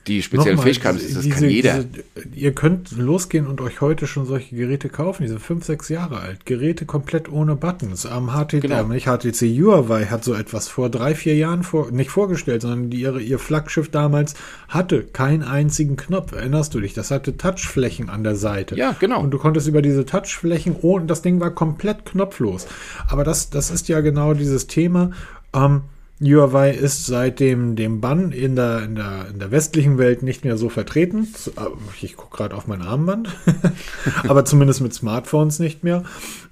die 0.07 0.21
speziellen 0.21 0.55
Nochmal, 0.55 0.73
Fähigkeiten, 0.73 0.97
das, 0.97 1.21
diese, 1.21 1.29
kann 1.29 1.49
jeder. 1.49 1.83
Diese, 1.83 2.29
ihr 2.35 2.53
könnt 2.53 2.91
losgehen 2.91 3.47
und 3.47 3.61
euch 3.61 3.81
heute 3.81 4.07
schon 4.07 4.25
solche 4.25 4.55
Geräte 4.55 4.89
kaufen, 4.89 5.23
die 5.23 5.29
sind 5.29 5.41
5, 5.41 5.65
6 5.65 5.89
Jahre 5.89 6.19
alt. 6.19 6.45
Geräte 6.45 6.85
komplett 6.85 7.31
ohne 7.31 7.55
Buttons. 7.55 8.05
Am 8.05 8.31
HTC, 8.31 8.61
genau. 8.61 8.83
nicht 8.83 9.05
HTC 9.05 9.41
Huawei 9.59 10.05
hat 10.05 10.23
so 10.23 10.33
etwas 10.33 10.67
vor 10.67 10.89
drei, 10.89 11.15
vier 11.15 11.35
Jahren 11.35 11.63
vor, 11.63 11.91
nicht 11.91 12.09
vorgestellt, 12.09 12.61
sondern 12.61 12.89
die, 12.89 13.01
ihre, 13.01 13.21
ihr 13.21 13.39
Flaggschiff 13.39 13.89
damals 13.89 14.35
hatte 14.67 15.03
keinen 15.03 15.43
einzigen 15.43 15.95
Knopf. 15.95 16.33
Erinnerst 16.33 16.73
du 16.73 16.79
dich? 16.79 16.93
Das 16.93 17.11
hatte 17.11 17.37
Touchflächen 17.37 18.09
an 18.09 18.23
der 18.23 18.35
Seite. 18.35 18.75
Ja, 18.75 18.95
genau. 18.99 19.21
Und 19.21 19.31
du 19.31 19.37
konntest 19.37 19.67
über 19.67 19.81
diese 19.81 20.05
Touchflächen, 20.05 20.75
oh, 20.81 20.95
und 20.95 21.07
das 21.07 21.21
Ding 21.21 21.39
war 21.39 21.51
komplett 21.51 22.05
knopflos. 22.05 22.67
Aber 23.07 23.23
das, 23.23 23.49
das 23.49 23.71
ist 23.71 23.87
ja 23.87 24.01
genau 24.01 24.33
dieses 24.33 24.67
Thema. 24.67 25.11
Ähm, 25.53 25.81
Huawei 26.21 26.71
ist 26.71 27.07
seit 27.07 27.39
dem, 27.39 27.99
Bann 27.99 28.31
in 28.31 28.55
der, 28.55 28.83
in, 28.83 28.95
der, 28.95 29.27
in 29.29 29.39
der 29.39 29.51
westlichen 29.51 29.97
Welt 29.97 30.21
nicht 30.21 30.45
mehr 30.45 30.57
so 30.57 30.69
vertreten. 30.69 31.27
Äh, 31.57 31.61
ich 32.01 32.15
gucke 32.15 32.37
gerade 32.37 32.55
auf 32.55 32.67
mein 32.67 32.81
Armband, 32.81 33.29
aber 34.27 34.45
zumindest 34.45 34.81
mit 34.81 34.93
Smartphones 34.93 35.59
nicht 35.59 35.83
mehr. 35.83 36.03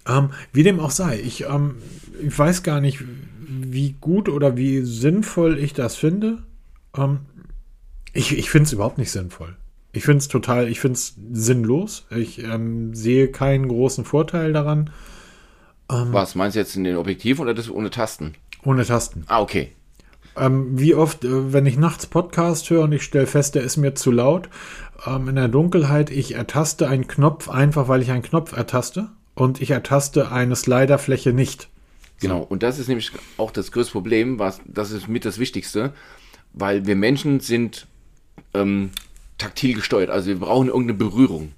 Ähm, 0.07 0.31
wie 0.51 0.63
dem 0.63 0.79
auch 0.79 0.91
sei, 0.91 1.19
ich, 1.19 1.45
ähm, 1.45 1.75
ich 2.21 2.37
weiß 2.37 2.63
gar 2.63 2.81
nicht, 2.81 3.03
wie 3.47 3.95
gut 4.01 4.27
oder 4.27 4.57
wie 4.57 4.81
sinnvoll 4.81 5.59
ich 5.59 5.73
das 5.73 5.95
finde. 5.95 6.39
Ähm, 6.97 7.19
ich 8.13 8.37
ich 8.37 8.49
finde 8.49 8.65
es 8.65 8.73
überhaupt 8.73 8.97
nicht 8.97 9.11
sinnvoll. 9.11 9.55
Ich 9.91 10.03
finde 10.03 10.19
es 10.19 10.27
total, 10.27 10.67
ich 10.67 10.79
finde 10.79 10.95
es 10.95 11.15
sinnlos. 11.31 12.05
Ich 12.15 12.43
ähm, 12.43 12.93
sehe 12.93 13.29
keinen 13.29 13.67
großen 13.67 14.05
Vorteil 14.05 14.53
daran. 14.53 14.91
Ähm, 15.91 16.09
Was 16.11 16.35
meinst 16.35 16.55
du 16.55 16.59
jetzt 16.59 16.75
in 16.75 16.83
den 16.83 16.97
Objektiven 16.97 17.41
oder 17.41 17.53
das 17.53 17.69
ohne 17.69 17.89
Tasten? 17.89 18.35
Ohne 18.63 18.85
Tasten. 18.85 19.23
Ah, 19.27 19.41
okay. 19.41 19.71
Ähm, 20.35 20.79
wie 20.79 20.95
oft, 20.95 21.25
äh, 21.25 21.53
wenn 21.53 21.65
ich 21.65 21.77
nachts 21.77 22.05
Podcast 22.05 22.69
höre 22.69 22.83
und 22.83 22.91
ich 22.91 23.03
stelle 23.03 23.27
fest, 23.27 23.55
der 23.55 23.63
ist 23.63 23.77
mir 23.77 23.95
zu 23.95 24.11
laut, 24.11 24.49
ähm, 25.05 25.27
in 25.27 25.35
der 25.35 25.47
Dunkelheit, 25.47 26.09
ich 26.09 26.35
ertaste 26.35 26.87
einen 26.87 27.07
Knopf 27.07 27.49
einfach, 27.49 27.87
weil 27.87 28.01
ich 28.01 28.11
einen 28.11 28.21
Knopf 28.21 28.55
ertaste 28.55 29.09
und 29.35 29.61
ich 29.61 29.71
ertaste 29.71 30.31
eine 30.31 30.55
Sliderfläche 30.55 31.33
nicht. 31.33 31.69
Genau, 32.19 32.41
und 32.41 32.63
das 32.63 32.79
ist 32.79 32.87
nämlich 32.87 33.11
auch 33.37 33.51
das 33.51 33.71
größte 33.71 33.93
Problem, 33.93 34.39
was, 34.39 34.59
das 34.65 34.91
ist 34.91 35.07
mit 35.07 35.23
das 35.23 35.39
Wichtigste, 35.39 35.93
weil 36.53 36.85
wir 36.85 36.95
Menschen 36.95 37.39
sind 37.39 37.87
ähm, 38.53 38.91
taktil 39.37 39.73
gesteuert, 39.73 40.09
also 40.09 40.27
wir 40.27 40.39
brauchen 40.39 40.67
irgendeine 40.67 40.97
Berührung. 40.97 41.53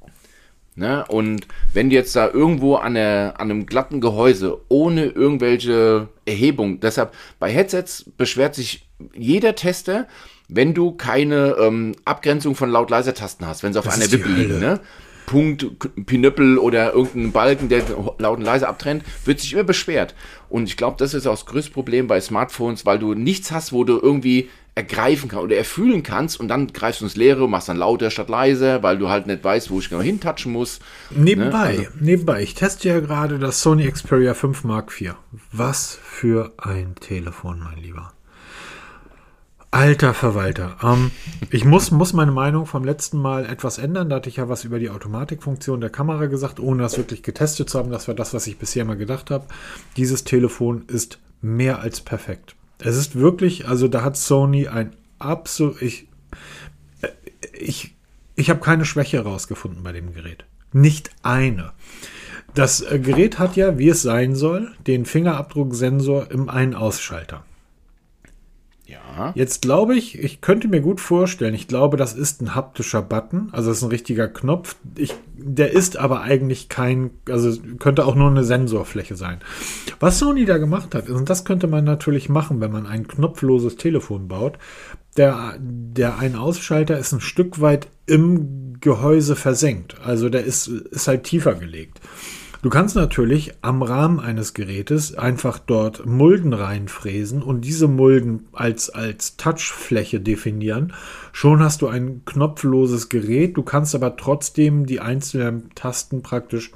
Ne? 0.81 1.05
Und 1.07 1.47
wenn 1.73 1.91
du 1.91 1.95
jetzt 1.95 2.15
da 2.15 2.27
irgendwo 2.27 2.75
an, 2.75 2.95
der, 2.95 3.35
an 3.37 3.51
einem 3.51 3.67
glatten 3.67 4.01
Gehäuse 4.01 4.57
ohne 4.67 5.05
irgendwelche 5.05 6.09
Erhebung, 6.25 6.79
deshalb 6.79 7.13
bei 7.39 7.51
Headsets 7.51 8.03
beschwert 8.17 8.55
sich 8.55 8.87
jeder 9.13 9.53
Tester, 9.53 10.07
wenn 10.49 10.73
du 10.73 10.91
keine 10.91 11.55
ähm, 11.59 11.93
Abgrenzung 12.03 12.55
von 12.55 12.71
laut-leiser-Tasten 12.71 13.45
hast, 13.45 13.61
wenn 13.61 13.73
sie 13.73 13.79
auf 13.79 13.85
Das 13.85 13.95
einer 13.95 14.11
Wippe 14.11 14.27
liegen, 14.27 14.59
ne? 14.59 14.79
Punkt, 15.27 15.65
Pinöppel 16.07 16.57
oder 16.57 16.93
irgendein 16.93 17.31
Balken, 17.31 17.69
der 17.69 17.83
laut 18.17 18.39
und 18.39 18.43
leise 18.43 18.67
abtrennt, 18.67 19.03
wird 19.23 19.39
sich 19.39 19.53
immer 19.53 19.63
beschwert. 19.63 20.15
Und 20.49 20.67
ich 20.67 20.77
glaube, 20.77 20.97
das 20.97 21.13
ist 21.13 21.27
auch 21.27 21.35
das 21.35 21.45
größte 21.45 21.71
Problem 21.71 22.07
bei 22.07 22.19
Smartphones, 22.19 22.85
weil 22.87 22.99
du 22.99 23.13
nichts 23.13 23.51
hast, 23.51 23.71
wo 23.71 23.83
du 23.83 23.99
irgendwie 24.01 24.49
ergreifen 24.73 25.29
kannst 25.29 25.43
oder 25.43 25.57
erfühlen 25.57 26.01
kannst 26.01 26.39
und 26.39 26.47
dann 26.47 26.67
greifst 26.67 27.01
du 27.01 27.05
ins 27.05 27.15
Leere, 27.17 27.49
machst 27.49 27.67
dann 27.67 27.77
lauter 27.77 28.09
statt 28.09 28.29
leiser, 28.29 28.81
weil 28.83 28.97
du 28.97 29.09
halt 29.09 29.27
nicht 29.27 29.43
weißt, 29.43 29.69
wo 29.69 29.79
ich 29.79 29.89
genau 29.89 30.01
hintatschen 30.01 30.51
muss. 30.51 30.79
Nebenbei, 31.09 31.73
Ne? 31.75 31.87
nebenbei, 31.99 32.41
ich 32.41 32.53
teste 32.55 32.87
ja 32.87 32.99
gerade 33.01 33.37
das 33.37 33.61
Sony 33.61 33.91
Xperia 33.91 34.33
5 34.33 34.63
Mark 34.63 34.91
IV. 34.99 35.15
Was 35.51 35.99
für 36.01 36.53
ein 36.57 36.95
Telefon, 36.95 37.59
mein 37.59 37.77
Lieber. 37.83 38.13
Alter 39.73 40.13
Verwalter. 40.13 40.75
Ähm, 40.83 41.11
ich 41.49 41.63
muss, 41.63 41.91
muss 41.91 42.11
meine 42.11 42.33
Meinung 42.33 42.65
vom 42.65 42.83
letzten 42.83 43.17
Mal 43.17 43.45
etwas 43.45 43.77
ändern. 43.77 44.09
Da 44.09 44.17
hatte 44.17 44.27
ich 44.27 44.35
ja 44.35 44.49
was 44.49 44.65
über 44.65 44.79
die 44.79 44.89
Automatikfunktion 44.89 45.79
der 45.79 45.89
Kamera 45.89 46.25
gesagt, 46.25 46.59
ohne 46.59 46.83
das 46.83 46.97
wirklich 46.97 47.23
getestet 47.23 47.69
zu 47.69 47.79
haben. 47.79 47.89
Das 47.89 48.09
war 48.09 48.15
das, 48.15 48.33
was 48.33 48.47
ich 48.47 48.57
bisher 48.57 48.83
mal 48.83 48.97
gedacht 48.97 49.31
habe. 49.31 49.45
Dieses 49.95 50.25
Telefon 50.25 50.83
ist 50.87 51.19
mehr 51.41 51.79
als 51.79 52.01
perfekt. 52.01 52.55
Es 52.83 52.95
ist 52.95 53.15
wirklich, 53.15 53.67
also 53.67 53.87
da 53.87 54.03
hat 54.03 54.17
Sony 54.17 54.67
ein 54.67 54.95
absolut, 55.19 55.81
ich, 55.81 56.07
äh, 57.01 57.09
ich, 57.53 57.95
ich 58.35 58.49
habe 58.49 58.59
keine 58.59 58.85
Schwäche 58.85 59.17
herausgefunden 59.17 59.83
bei 59.83 59.91
dem 59.91 60.13
Gerät. 60.13 60.45
Nicht 60.73 61.11
eine. 61.21 61.73
Das 62.53 62.81
äh, 62.81 62.99
Gerät 62.99 63.39
hat 63.39 63.55
ja, 63.55 63.77
wie 63.77 63.89
es 63.89 64.01
sein 64.01 64.35
soll, 64.35 64.71
den 64.87 65.05
Fingerabdrucksensor 65.05 66.31
im 66.31 66.49
Ein-Ausschalter. 66.49 67.43
Ja. 68.91 69.31
Jetzt 69.35 69.61
glaube 69.61 69.95
ich, 69.95 70.19
ich 70.19 70.41
könnte 70.41 70.67
mir 70.67 70.81
gut 70.81 70.99
vorstellen, 70.99 71.53
ich 71.53 71.67
glaube, 71.67 71.97
das 71.97 72.13
ist 72.13 72.41
ein 72.41 72.55
haptischer 72.55 73.01
Button, 73.01 73.49
also 73.51 73.69
das 73.69 73.77
ist 73.77 73.83
ein 73.83 73.89
richtiger 73.89 74.27
Knopf. 74.27 74.75
Ich, 74.97 75.15
der 75.37 75.71
ist 75.71 75.97
aber 75.97 76.21
eigentlich 76.21 76.69
kein, 76.69 77.11
also 77.29 77.51
könnte 77.79 78.05
auch 78.05 78.15
nur 78.15 78.29
eine 78.29 78.43
Sensorfläche 78.43 79.15
sein. 79.15 79.39
Was 79.99 80.19
Sony 80.19 80.45
da 80.45 80.57
gemacht 80.57 80.93
hat, 80.95 81.09
und 81.09 81.29
das 81.29 81.45
könnte 81.45 81.67
man 81.67 81.83
natürlich 81.83 82.29
machen, 82.29 82.59
wenn 82.59 82.71
man 82.71 82.85
ein 82.85 83.07
knopfloses 83.07 83.77
Telefon 83.77 84.27
baut, 84.27 84.57
der, 85.17 85.55
der 85.59 86.17
Ein-Ausschalter 86.17 86.97
ist 86.97 87.11
ein 87.11 87.21
Stück 87.21 87.61
weit 87.61 87.87
im 88.05 88.79
Gehäuse 88.79 89.35
versenkt. 89.35 89.95
Also 90.03 90.29
der 90.29 90.45
ist, 90.45 90.67
ist 90.67 91.07
halt 91.07 91.23
tiefer 91.23 91.55
gelegt. 91.55 91.99
Du 92.61 92.69
kannst 92.69 92.95
natürlich 92.95 93.53
am 93.61 93.81
Rahmen 93.81 94.19
eines 94.19 94.53
Gerätes 94.53 95.15
einfach 95.15 95.57
dort 95.57 96.05
Mulden 96.05 96.53
reinfräsen 96.53 97.41
und 97.41 97.61
diese 97.61 97.87
Mulden 97.87 98.47
als, 98.53 98.91
als 98.91 99.35
Touchfläche 99.35 100.19
definieren. 100.19 100.93
Schon 101.31 101.59
hast 101.59 101.81
du 101.81 101.87
ein 101.87 102.21
knopfloses 102.25 103.09
Gerät. 103.09 103.57
Du 103.57 103.63
kannst 103.63 103.95
aber 103.95 104.15
trotzdem 104.15 104.85
die 104.85 104.99
einzelnen 104.99 105.73
Tasten 105.73 106.21
praktisch 106.21 106.71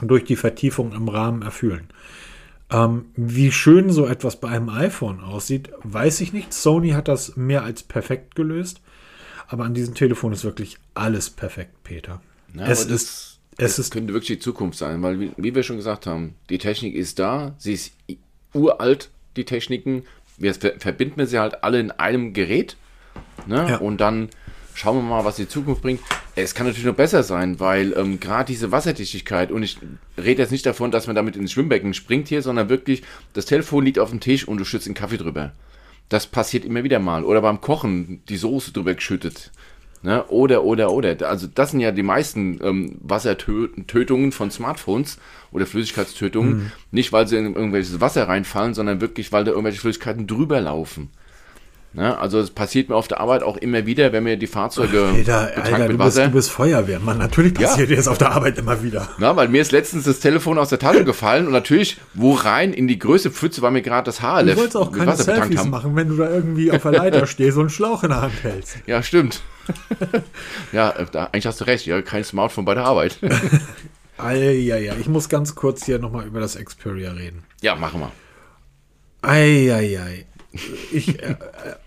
durch 0.00 0.22
die 0.24 0.36
Vertiefung 0.36 0.92
im 0.92 1.08
Rahmen 1.08 1.42
erfüllen. 1.42 1.88
Ähm, 2.70 3.06
wie 3.16 3.50
schön 3.50 3.90
so 3.90 4.06
etwas 4.06 4.38
bei 4.38 4.48
einem 4.48 4.68
iPhone 4.68 5.20
aussieht, 5.20 5.70
weiß 5.82 6.20
ich 6.20 6.32
nicht. 6.32 6.54
Sony 6.54 6.90
hat 6.90 7.08
das 7.08 7.36
mehr 7.36 7.64
als 7.64 7.82
perfekt 7.82 8.36
gelöst. 8.36 8.80
Aber 9.48 9.64
an 9.64 9.74
diesem 9.74 9.96
Telefon 9.96 10.32
ist 10.32 10.44
wirklich 10.44 10.78
alles 10.94 11.30
perfekt, 11.30 11.82
Peter. 11.82 12.22
Ja, 12.54 12.66
es 12.66 12.84
ist, 12.84 13.39
es 13.56 13.76
das 13.76 13.78
ist 13.78 13.92
könnte 13.92 14.12
wirklich 14.12 14.38
die 14.38 14.42
Zukunft 14.42 14.78
sein, 14.78 15.02
weil, 15.02 15.20
wie, 15.20 15.32
wie 15.36 15.54
wir 15.54 15.62
schon 15.62 15.76
gesagt 15.76 16.06
haben, 16.06 16.34
die 16.48 16.58
Technik 16.58 16.94
ist 16.94 17.18
da, 17.18 17.54
sie 17.58 17.74
ist 17.74 17.92
uralt, 18.54 19.10
die 19.36 19.44
Techniken. 19.44 20.04
Wir 20.36 20.54
ver 20.54 20.74
verbinden 20.78 21.18
wir 21.18 21.26
sie 21.26 21.38
halt 21.38 21.62
alle 21.62 21.80
in 21.80 21.90
einem 21.90 22.32
Gerät. 22.32 22.76
Ne? 23.46 23.66
Ja. 23.68 23.76
Und 23.78 24.00
dann 24.00 24.30
schauen 24.74 24.96
wir 24.96 25.02
mal, 25.02 25.24
was 25.24 25.36
die 25.36 25.48
Zukunft 25.48 25.82
bringt. 25.82 26.00
Es 26.36 26.54
kann 26.54 26.66
natürlich 26.66 26.86
noch 26.86 26.94
besser 26.94 27.22
sein, 27.22 27.60
weil 27.60 27.92
ähm, 27.96 28.18
gerade 28.20 28.46
diese 28.46 28.72
Wasserdichtigkeit, 28.72 29.52
und 29.52 29.62
ich 29.62 29.76
rede 30.16 30.42
jetzt 30.42 30.52
nicht 30.52 30.64
davon, 30.64 30.90
dass 30.90 31.06
man 31.06 31.16
damit 31.16 31.36
ins 31.36 31.52
Schwimmbecken 31.52 31.92
springt 31.92 32.28
hier, 32.28 32.40
sondern 32.40 32.68
wirklich, 32.68 33.02
das 33.34 33.44
Telefon 33.44 33.84
liegt 33.84 33.98
auf 33.98 34.10
dem 34.10 34.20
Tisch 34.20 34.48
und 34.48 34.58
du 34.58 34.64
schützt 34.64 34.86
den 34.86 34.94
Kaffee 34.94 35.18
drüber. 35.18 35.52
Das 36.08 36.26
passiert 36.26 36.64
immer 36.64 36.82
wieder 36.82 36.98
mal. 36.98 37.24
Oder 37.24 37.42
beim 37.42 37.60
Kochen 37.60 38.22
die 38.28 38.36
Soße 38.36 38.72
drüber 38.72 38.94
geschüttet. 38.94 39.52
Ne? 40.02 40.24
Oder, 40.28 40.64
oder, 40.64 40.92
oder. 40.92 41.28
Also 41.28 41.46
das 41.46 41.72
sind 41.72 41.80
ja 41.80 41.92
die 41.92 42.02
meisten 42.02 42.58
ähm, 42.62 42.96
Wassertötungen 43.00 44.32
von 44.32 44.50
Smartphones 44.50 45.18
oder 45.52 45.66
Flüssigkeitstötungen. 45.66 46.52
Mhm. 46.54 46.72
Nicht, 46.90 47.12
weil 47.12 47.26
sie 47.26 47.36
in 47.36 47.54
irgendwelches 47.54 48.00
Wasser 48.00 48.26
reinfallen, 48.26 48.72
sondern 48.72 49.00
wirklich, 49.00 49.30
weil 49.30 49.44
da 49.44 49.50
irgendwelche 49.50 49.80
Flüssigkeiten 49.80 50.26
drüber 50.26 50.60
laufen. 50.60 51.10
Ne? 51.92 52.16
Also 52.16 52.38
es 52.38 52.50
passiert 52.50 52.88
mir 52.88 52.94
auf 52.94 53.08
der 53.08 53.18
Arbeit 53.20 53.42
auch 53.42 53.56
immer 53.56 53.84
wieder, 53.84 54.12
wenn 54.12 54.22
mir 54.22 54.36
die 54.36 54.46
Fahrzeuge 54.46 55.08
Peter, 55.12 55.46
betankt 55.46 55.66
Alter, 55.72 55.78
mit 55.88 55.92
du 56.00 56.04
bist, 56.04 56.18
du 56.18 56.28
bist 56.30 56.50
Feuerwehrmann. 56.52 57.18
Natürlich 57.18 57.58
Ja. 57.58 57.68
passiert 57.68 57.90
dir 57.90 57.96
das 57.96 58.06
auf 58.06 58.18
der 58.18 58.30
Arbeit 58.30 58.58
immer 58.58 58.80
wieder. 58.82 59.08
Na, 59.18 59.34
weil 59.34 59.48
mir 59.48 59.60
ist 59.60 59.72
letztens 59.72 60.04
das 60.04 60.20
Telefon 60.20 60.56
aus 60.58 60.68
der 60.68 60.78
Tasche 60.78 61.04
gefallen 61.04 61.46
und 61.46 61.52
natürlich, 61.52 61.96
wo 62.14 62.34
rein 62.34 62.72
in 62.72 62.86
die 62.86 62.98
größte 62.98 63.32
Pfütze, 63.32 63.60
weil 63.62 63.72
mir 63.72 63.82
gerade 63.82 64.04
das 64.04 64.20
Haar 64.22 64.44
Du 64.44 64.56
wolltest 64.56 64.76
auch 64.76 64.92
keine 64.92 65.06
Wasser 65.08 65.24
Selfies 65.24 65.64
machen, 65.64 65.96
wenn 65.96 66.08
du 66.08 66.16
da 66.16 66.30
irgendwie 66.30 66.70
auf 66.70 66.82
der 66.82 66.92
Leiter 66.92 67.26
stehst 67.26 67.56
und 67.56 67.62
einen 67.64 67.70
Schlauch 67.70 68.04
in 68.04 68.10
der 68.10 68.22
Hand 68.22 68.34
hältst. 68.44 68.76
Ja, 68.86 69.02
stimmt. 69.02 69.42
ja, 70.72 70.90
äh, 70.90 71.06
da, 71.10 71.24
eigentlich 71.26 71.46
hast 71.46 71.60
du 71.60 71.64
recht. 71.64 71.86
Ja, 71.86 72.00
kein 72.02 72.22
Smartphone 72.22 72.64
bei 72.64 72.74
der 72.74 72.84
Arbeit. 72.84 73.18
Eieiei, 74.18 74.92
ich 75.00 75.08
muss 75.08 75.28
ganz 75.28 75.54
kurz 75.54 75.86
hier 75.86 75.98
nochmal 75.98 76.26
über 76.26 76.38
das 76.40 76.56
Xperia 76.56 77.12
reden. 77.12 77.42
ja, 77.62 77.74
machen 77.74 78.00
wir. 78.00 78.12
Eieiei. 79.22 80.26
Ich, 80.92 81.22
äh, 81.22 81.32
äh, 81.32 81.36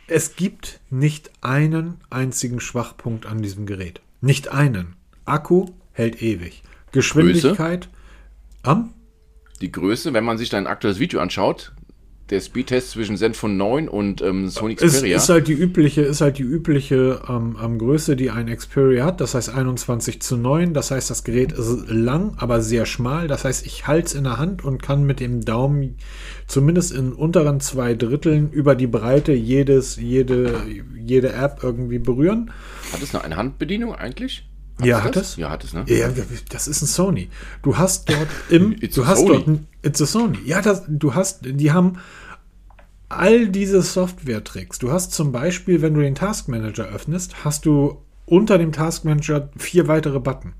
es 0.07 0.35
gibt 0.35 0.79
nicht 0.89 1.31
einen 1.41 1.95
einzigen 2.09 2.59
Schwachpunkt 2.59 3.25
an 3.25 3.41
diesem 3.41 3.65
Gerät. 3.65 4.01
Nicht 4.21 4.49
einen. 4.49 4.95
Akku 5.25 5.67
hält 5.91 6.21
ewig. 6.21 6.63
Geschwindigkeit. 6.91 7.89
Am? 8.61 8.93
Die 9.61 9.71
Größe, 9.71 10.13
wenn 10.13 10.23
man 10.23 10.37
sich 10.37 10.49
dein 10.49 10.67
aktuelles 10.67 10.99
Video 10.99 11.19
anschaut, 11.19 11.73
der 12.33 12.41
Speedtest 12.41 12.91
zwischen 12.91 13.15
Zenfone 13.15 13.53
9 13.53 13.87
und 13.87 14.21
ähm, 14.21 14.49
Sony 14.49 14.73
Ist, 14.73 14.95
Xperia. 14.95 15.17
ist 15.17 15.29
halt 15.29 15.47
die 15.47 15.53
übliche, 15.53 16.01
ist 16.01 16.21
halt 16.21 16.37
die 16.39 16.43
übliche 16.43 17.21
ähm, 17.29 17.55
ähm, 17.63 17.77
Größe, 17.77 18.15
die 18.15 18.31
ein 18.31 18.47
Xperia 18.53 19.05
hat. 19.05 19.21
Das 19.21 19.35
heißt 19.35 19.49
21 19.53 20.21
zu 20.21 20.35
9. 20.35 20.73
Das 20.73 20.91
heißt, 20.91 21.09
das 21.09 21.23
Gerät 21.23 21.51
ist 21.53 21.85
lang, 21.87 22.33
aber 22.37 22.61
sehr 22.61 22.85
schmal. 22.85 23.27
Das 23.27 23.45
heißt, 23.45 23.65
ich 23.65 23.87
halte 23.87 24.07
es 24.07 24.13
in 24.15 24.23
der 24.23 24.37
Hand 24.37 24.63
und 24.63 24.81
kann 24.81 25.03
mit 25.05 25.19
dem 25.19 25.45
Daumen 25.45 25.97
zumindest 26.47 26.91
in 26.91 27.13
unteren 27.13 27.59
zwei 27.59 27.93
Dritteln 27.93 28.51
über 28.51 28.75
die 28.75 28.87
Breite 28.87 29.31
jedes, 29.33 29.95
jede, 29.97 30.61
jede 30.99 31.31
App 31.33 31.59
irgendwie 31.63 31.99
berühren. 31.99 32.51
hat 32.91 33.01
es 33.01 33.13
noch 33.13 33.23
eine 33.23 33.37
Handbedienung 33.37 33.93
eigentlich? 33.95 34.45
ja, 34.83 34.97
es 34.97 35.03
hat 35.03 35.15
es? 35.17 35.35
Ja, 35.35 35.49
hat 35.51 35.63
es, 35.63 35.73
ne? 35.73 35.85
Ja, 35.87 36.09
das 36.49 36.67
ist 36.67 36.81
ein 36.81 36.87
Sony. 36.87 37.29
Du 37.61 37.77
hast 37.77 38.09
dort 38.09 38.27
im, 38.49 38.75
It's 38.81 38.95
du 38.95 39.03
a 39.03 39.07
hast 39.07 39.19
Sony. 39.19 39.29
dort, 39.29 39.47
ein, 39.47 39.67
it's 39.83 40.01
a 40.01 40.05
Sony. 40.07 40.39
Ja, 40.45 40.61
das, 40.61 40.83
du 40.87 41.13
hast, 41.13 41.41
die 41.43 41.71
haben 41.71 41.99
all 43.17 43.47
diese 43.47 43.81
Software-Tricks. 43.81 44.79
Du 44.79 44.91
hast 44.91 45.11
zum 45.11 45.31
Beispiel, 45.31 45.81
wenn 45.81 45.93
du 45.93 46.01
den 46.01 46.15
Task 46.15 46.47
Manager 46.47 46.85
öffnest, 46.85 47.43
hast 47.43 47.65
du 47.65 47.97
unter 48.25 48.57
dem 48.57 48.71
Task 48.71 49.05
Manager 49.05 49.49
vier 49.57 49.87
weitere 49.87 50.19
Button. 50.19 50.53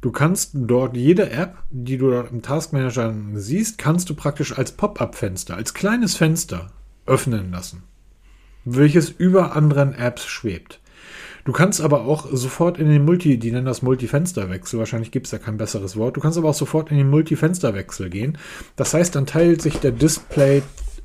Du 0.00 0.10
kannst 0.10 0.50
dort 0.54 0.96
jede 0.96 1.30
App, 1.30 1.58
die 1.70 1.96
du 1.96 2.10
dort 2.10 2.32
im 2.32 2.42
Task 2.42 2.72
Manager 2.72 3.14
siehst, 3.34 3.78
kannst 3.78 4.10
du 4.10 4.14
praktisch 4.14 4.58
als 4.58 4.72
Pop-up-Fenster, 4.72 5.54
als 5.54 5.74
kleines 5.74 6.16
Fenster 6.16 6.72
öffnen 7.06 7.52
lassen, 7.52 7.84
welches 8.64 9.10
über 9.10 9.54
anderen 9.54 9.94
Apps 9.94 10.26
schwebt. 10.26 10.80
Du 11.44 11.52
kannst 11.52 11.80
aber 11.80 12.04
auch 12.04 12.26
sofort 12.32 12.78
in 12.78 12.88
den 12.88 13.04
Multi, 13.04 13.38
die 13.38 13.50
nennen 13.50 13.66
das 13.66 13.82
Multifensterwechsel, 13.82 14.78
wahrscheinlich 14.78 15.10
gibt 15.10 15.26
es 15.26 15.32
da 15.32 15.38
kein 15.38 15.56
besseres 15.56 15.96
Wort. 15.96 16.16
Du 16.16 16.20
kannst 16.20 16.38
aber 16.38 16.48
auch 16.48 16.54
sofort 16.54 16.90
in 16.92 16.98
den 16.98 17.10
Multifensterwechsel 17.10 18.10
gehen. 18.10 18.38
Das 18.76 18.94
heißt, 18.94 19.16
dann 19.16 19.26
teilt 19.26 19.60
sich 19.60 19.78
der 19.78 19.90
Display 19.90 20.62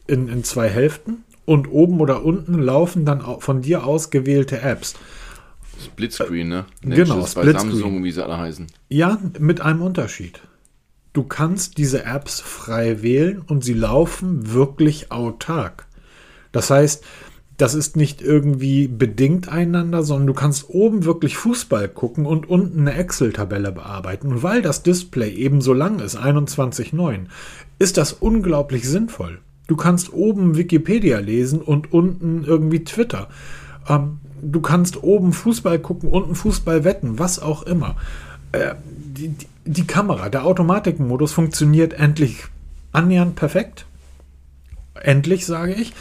in, 0.07 0.27
in 0.27 0.43
zwei 0.43 0.69
Hälften 0.69 1.23
und 1.45 1.71
oben 1.71 1.99
oder 1.99 2.23
unten 2.23 2.59
laufen 2.59 3.05
dann 3.05 3.21
von 3.39 3.61
dir 3.61 3.85
ausgewählte 3.85 4.61
Apps. 4.61 4.95
Splitscreen, 5.83 6.47
ne? 6.47 6.65
Genau, 6.81 7.21
das 7.21 7.35
bei 7.35 7.41
Splitscreen. 7.41 7.71
Samsung, 7.71 8.03
wie 8.03 8.11
sie 8.11 8.23
alle 8.23 8.37
heißen. 8.37 8.67
Ja, 8.89 9.19
mit 9.39 9.61
einem 9.61 9.81
Unterschied. 9.81 10.41
Du 11.13 11.23
kannst 11.23 11.77
diese 11.77 12.03
Apps 12.05 12.41
frei 12.41 13.01
wählen 13.01 13.41
und 13.41 13.63
sie 13.63 13.73
laufen 13.73 14.53
wirklich 14.53 15.11
autark. 15.11 15.87
Das 16.51 16.69
heißt, 16.69 17.03
das 17.57 17.73
ist 17.73 17.95
nicht 17.95 18.21
irgendwie 18.21 18.87
bedingt 18.87 19.49
einander, 19.49 20.03
sondern 20.03 20.27
du 20.27 20.33
kannst 20.33 20.69
oben 20.69 21.05
wirklich 21.05 21.37
Fußball 21.37 21.89
gucken 21.89 22.25
und 22.27 22.47
unten 22.47 22.81
eine 22.81 22.93
Excel-Tabelle 22.93 23.71
bearbeiten. 23.71 24.27
Und 24.27 24.43
weil 24.43 24.61
das 24.61 24.83
Display 24.83 25.33
eben 25.33 25.61
so 25.61 25.73
lang 25.73 25.99
ist, 25.99 26.17
21,9, 26.17 27.25
ist 27.79 27.97
das 27.97 28.13
unglaublich 28.13 28.87
sinnvoll. 28.87 29.39
Du 29.67 29.75
kannst 29.75 30.13
oben 30.13 30.57
Wikipedia 30.57 31.19
lesen 31.19 31.61
und 31.61 31.91
unten 31.93 32.43
irgendwie 32.45 32.83
Twitter. 32.83 33.27
Ähm, 33.87 34.19
du 34.41 34.61
kannst 34.61 35.03
oben 35.03 35.33
Fußball 35.33 35.79
gucken, 35.79 36.09
unten 36.09 36.35
Fußball 36.35 36.83
wetten, 36.83 37.19
was 37.19 37.39
auch 37.39 37.63
immer. 37.63 37.95
Äh, 38.53 38.75
die, 38.85 39.29
die, 39.29 39.47
die 39.65 39.87
Kamera, 39.87 40.29
der 40.29 40.45
Automatikmodus 40.45 41.33
funktioniert 41.33 41.93
endlich 41.93 42.45
annähernd 42.93 43.35
perfekt. 43.35 43.85
Endlich, 44.95 45.45
sage 45.45 45.73
ich. 45.73 45.93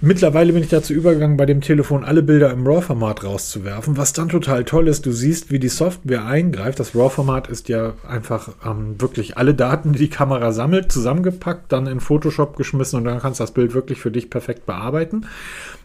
Mittlerweile 0.00 0.52
bin 0.52 0.62
ich 0.62 0.68
dazu 0.68 0.92
übergegangen, 0.92 1.36
bei 1.36 1.44
dem 1.44 1.60
Telefon 1.60 2.04
alle 2.04 2.22
Bilder 2.22 2.52
im 2.52 2.64
RAW-Format 2.64 3.24
rauszuwerfen, 3.24 3.96
was 3.96 4.12
dann 4.12 4.28
total 4.28 4.64
toll 4.64 4.86
ist. 4.86 5.04
Du 5.06 5.10
siehst, 5.10 5.50
wie 5.50 5.58
die 5.58 5.68
Software 5.68 6.24
eingreift. 6.24 6.78
Das 6.78 6.94
RAW-Format 6.94 7.48
ist 7.48 7.68
ja 7.68 7.94
einfach 8.08 8.50
ähm, 8.64 9.00
wirklich 9.00 9.36
alle 9.36 9.54
Daten, 9.54 9.94
die 9.94 9.98
die 9.98 10.08
Kamera 10.08 10.52
sammelt, 10.52 10.92
zusammengepackt, 10.92 11.72
dann 11.72 11.88
in 11.88 11.98
Photoshop 11.98 12.56
geschmissen 12.56 12.96
und 13.00 13.06
dann 13.06 13.18
kannst 13.18 13.40
du 13.40 13.42
das 13.42 13.50
Bild 13.50 13.74
wirklich 13.74 14.00
für 14.00 14.12
dich 14.12 14.30
perfekt 14.30 14.66
bearbeiten. 14.66 15.26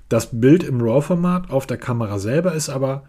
Das 0.09 0.29
Bild 0.31 0.61
im 0.63 0.79
RAW-Format 0.79 1.49
auf 1.49 1.65
der 1.65 1.77
Kamera 1.77 2.19
selber 2.19 2.53
ist 2.53 2.69
aber 2.69 3.05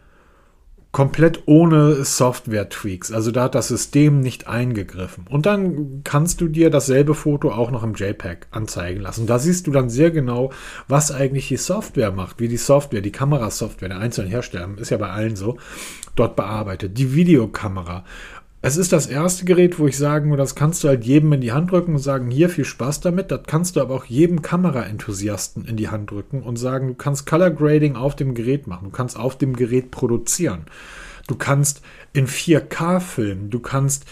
komplett 0.94 1.42
ohne 1.46 2.04
Software-Tweaks. 2.04 3.10
Also 3.10 3.32
da 3.32 3.42
hat 3.42 3.56
das 3.56 3.66
System 3.66 4.20
nicht 4.20 4.46
eingegriffen. 4.46 5.26
Und 5.28 5.44
dann 5.44 6.02
kannst 6.04 6.40
du 6.40 6.46
dir 6.46 6.70
dasselbe 6.70 7.16
Foto 7.16 7.50
auch 7.50 7.72
noch 7.72 7.82
im 7.82 7.94
JPEG 7.94 8.46
anzeigen 8.52 9.00
lassen. 9.00 9.26
Da 9.26 9.40
siehst 9.40 9.66
du 9.66 9.72
dann 9.72 9.90
sehr 9.90 10.12
genau, 10.12 10.52
was 10.86 11.10
eigentlich 11.10 11.48
die 11.48 11.56
Software 11.56 12.12
macht, 12.12 12.38
wie 12.38 12.46
die 12.46 12.56
Software, 12.56 13.00
die 13.00 13.10
Kamerasoftware 13.10 13.88
der 13.88 13.98
einzelnen 13.98 14.30
Hersteller, 14.30 14.68
ist 14.78 14.90
ja 14.90 14.96
bei 14.96 15.10
allen 15.10 15.34
so, 15.34 15.58
dort 16.14 16.36
bearbeitet. 16.36 16.96
Die 16.96 17.12
Videokamera, 17.12 18.04
es 18.66 18.78
ist 18.78 18.94
das 18.94 19.06
erste 19.06 19.44
Gerät, 19.44 19.78
wo 19.78 19.86
ich 19.86 19.98
sagen 19.98 20.30
würde, 20.30 20.42
das 20.42 20.54
kannst 20.54 20.82
du 20.82 20.88
halt 20.88 21.04
jedem 21.04 21.34
in 21.34 21.42
die 21.42 21.52
Hand 21.52 21.70
drücken 21.70 21.92
und 21.92 21.98
sagen, 21.98 22.30
hier 22.30 22.48
viel 22.48 22.64
Spaß 22.64 23.00
damit. 23.00 23.30
Das 23.30 23.42
kannst 23.46 23.76
du 23.76 23.82
aber 23.82 23.94
auch 23.94 24.06
jedem 24.06 24.40
Kameraenthusiasten 24.40 25.66
in 25.66 25.76
die 25.76 25.90
Hand 25.90 26.10
drücken 26.10 26.42
und 26.42 26.56
sagen, 26.56 26.88
du 26.88 26.94
kannst 26.94 27.26
Color 27.26 27.50
Grading 27.50 27.94
auf 27.94 28.16
dem 28.16 28.34
Gerät 28.34 28.66
machen, 28.66 28.86
du 28.86 28.90
kannst 28.90 29.18
auf 29.18 29.36
dem 29.36 29.54
Gerät 29.54 29.90
produzieren. 29.90 30.64
Du 31.26 31.36
kannst 31.36 31.82
in 32.14 32.26
4K 32.26 33.00
filmen, 33.00 33.50
du 33.50 33.60
kannst 33.60 34.06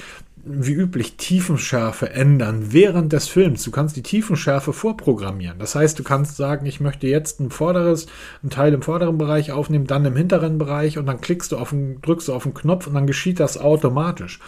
wie 0.44 0.72
üblich 0.72 1.16
Tiefenschärfe 1.16 2.10
ändern 2.10 2.72
während 2.72 3.12
des 3.12 3.28
Films. 3.28 3.62
Du 3.62 3.70
kannst 3.70 3.96
die 3.96 4.02
Tiefenschärfe 4.02 4.72
vorprogrammieren. 4.72 5.58
Das 5.58 5.74
heißt, 5.74 5.98
du 5.98 6.02
kannst 6.02 6.36
sagen, 6.36 6.66
ich 6.66 6.80
möchte 6.80 7.06
jetzt 7.06 7.40
ein 7.40 7.50
vorderes, 7.50 8.06
ein 8.42 8.50
Teil 8.50 8.74
im 8.74 8.82
vorderen 8.82 9.18
Bereich 9.18 9.52
aufnehmen, 9.52 9.86
dann 9.86 10.04
im 10.04 10.16
hinteren 10.16 10.58
Bereich 10.58 10.98
und 10.98 11.06
dann 11.06 11.20
klickst 11.20 11.52
du 11.52 11.58
auf 11.58 11.70
den, 11.70 12.00
drückst 12.02 12.28
du 12.28 12.34
auf 12.34 12.42
den 12.42 12.54
Knopf 12.54 12.86
und 12.86 12.94
dann 12.94 13.06
geschieht 13.06 13.38
das 13.38 13.56
automatisch. 13.56 14.40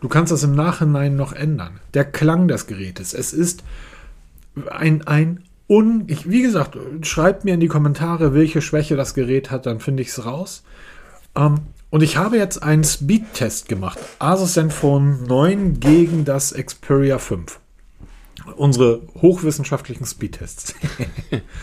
Du 0.00 0.08
kannst 0.08 0.30
das 0.30 0.44
im 0.44 0.54
Nachhinein 0.54 1.16
noch 1.16 1.32
ändern. 1.32 1.80
Der 1.94 2.04
Klang 2.04 2.46
des 2.46 2.66
Gerätes. 2.66 3.12
Es 3.12 3.32
ist 3.32 3.64
ein, 4.70 5.06
ein 5.06 5.42
un, 5.68 6.04
ich, 6.06 6.28
wie 6.28 6.42
gesagt, 6.42 6.76
schreibt 7.02 7.44
mir 7.44 7.54
in 7.54 7.60
die 7.60 7.68
Kommentare, 7.68 8.34
welche 8.34 8.62
Schwäche 8.62 8.96
das 8.96 9.14
Gerät 9.14 9.50
hat, 9.50 9.66
dann 9.66 9.80
finde 9.80 10.02
ich 10.02 10.10
es 10.10 10.24
raus. 10.24 10.62
Ähm, 11.34 11.60
und 11.94 12.02
ich 12.02 12.16
habe 12.16 12.36
jetzt 12.36 12.60
einen 12.60 12.82
Speed-Test 12.82 13.68
gemacht. 13.68 14.00
Asus 14.18 14.54
Zenfone 14.54 15.18
9 15.28 15.78
gegen 15.78 16.24
das 16.24 16.52
Xperia 16.52 17.18
5. 17.18 17.60
Unsere 18.56 19.02
hochwissenschaftlichen 19.22 20.04
Speedtests. 20.04 20.74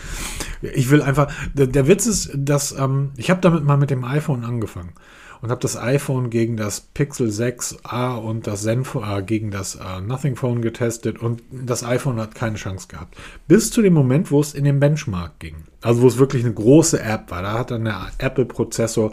ich 0.62 0.88
will 0.88 1.02
einfach, 1.02 1.30
der, 1.52 1.66
der 1.66 1.86
Witz 1.86 2.06
ist, 2.06 2.30
dass 2.34 2.72
ähm, 2.72 3.10
ich 3.18 3.28
habe 3.28 3.42
damit 3.42 3.62
mal 3.64 3.76
mit 3.76 3.90
dem 3.90 4.04
iPhone 4.04 4.46
angefangen 4.46 4.94
und 5.42 5.50
habe 5.50 5.60
das 5.60 5.76
iPhone 5.76 6.30
gegen 6.30 6.56
das 6.56 6.80
Pixel 6.80 7.28
6a 7.28 8.16
und 8.16 8.46
das 8.46 8.62
Zenfone 8.62 9.18
äh, 9.18 9.22
gegen 9.22 9.50
das 9.50 9.74
äh, 9.74 10.00
Nothing 10.00 10.36
Phone 10.36 10.62
getestet 10.62 11.18
und 11.18 11.42
das 11.50 11.84
iPhone 11.84 12.18
hat 12.18 12.34
keine 12.34 12.56
Chance 12.56 12.88
gehabt. 12.88 13.18
Bis 13.48 13.70
zu 13.70 13.82
dem 13.82 13.92
Moment, 13.92 14.30
wo 14.30 14.40
es 14.40 14.54
in 14.54 14.64
den 14.64 14.80
Benchmark 14.80 15.38
ging. 15.40 15.56
Also 15.82 16.00
wo 16.00 16.06
es 16.06 16.16
wirklich 16.16 16.42
eine 16.42 16.54
große 16.54 17.02
App 17.02 17.30
war. 17.30 17.42
Da 17.42 17.58
hat 17.58 17.70
dann 17.70 17.84
der 17.84 18.12
Apple-Prozessor 18.16 19.12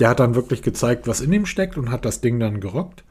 der 0.00 0.08
hat 0.08 0.20
dann 0.20 0.34
wirklich 0.34 0.62
gezeigt, 0.62 1.06
was 1.06 1.20
in 1.20 1.32
ihm 1.32 1.46
steckt 1.46 1.76
und 1.76 1.90
hat 1.90 2.04
das 2.04 2.20
Ding 2.20 2.40
dann 2.40 2.60
gerockt. 2.60 3.04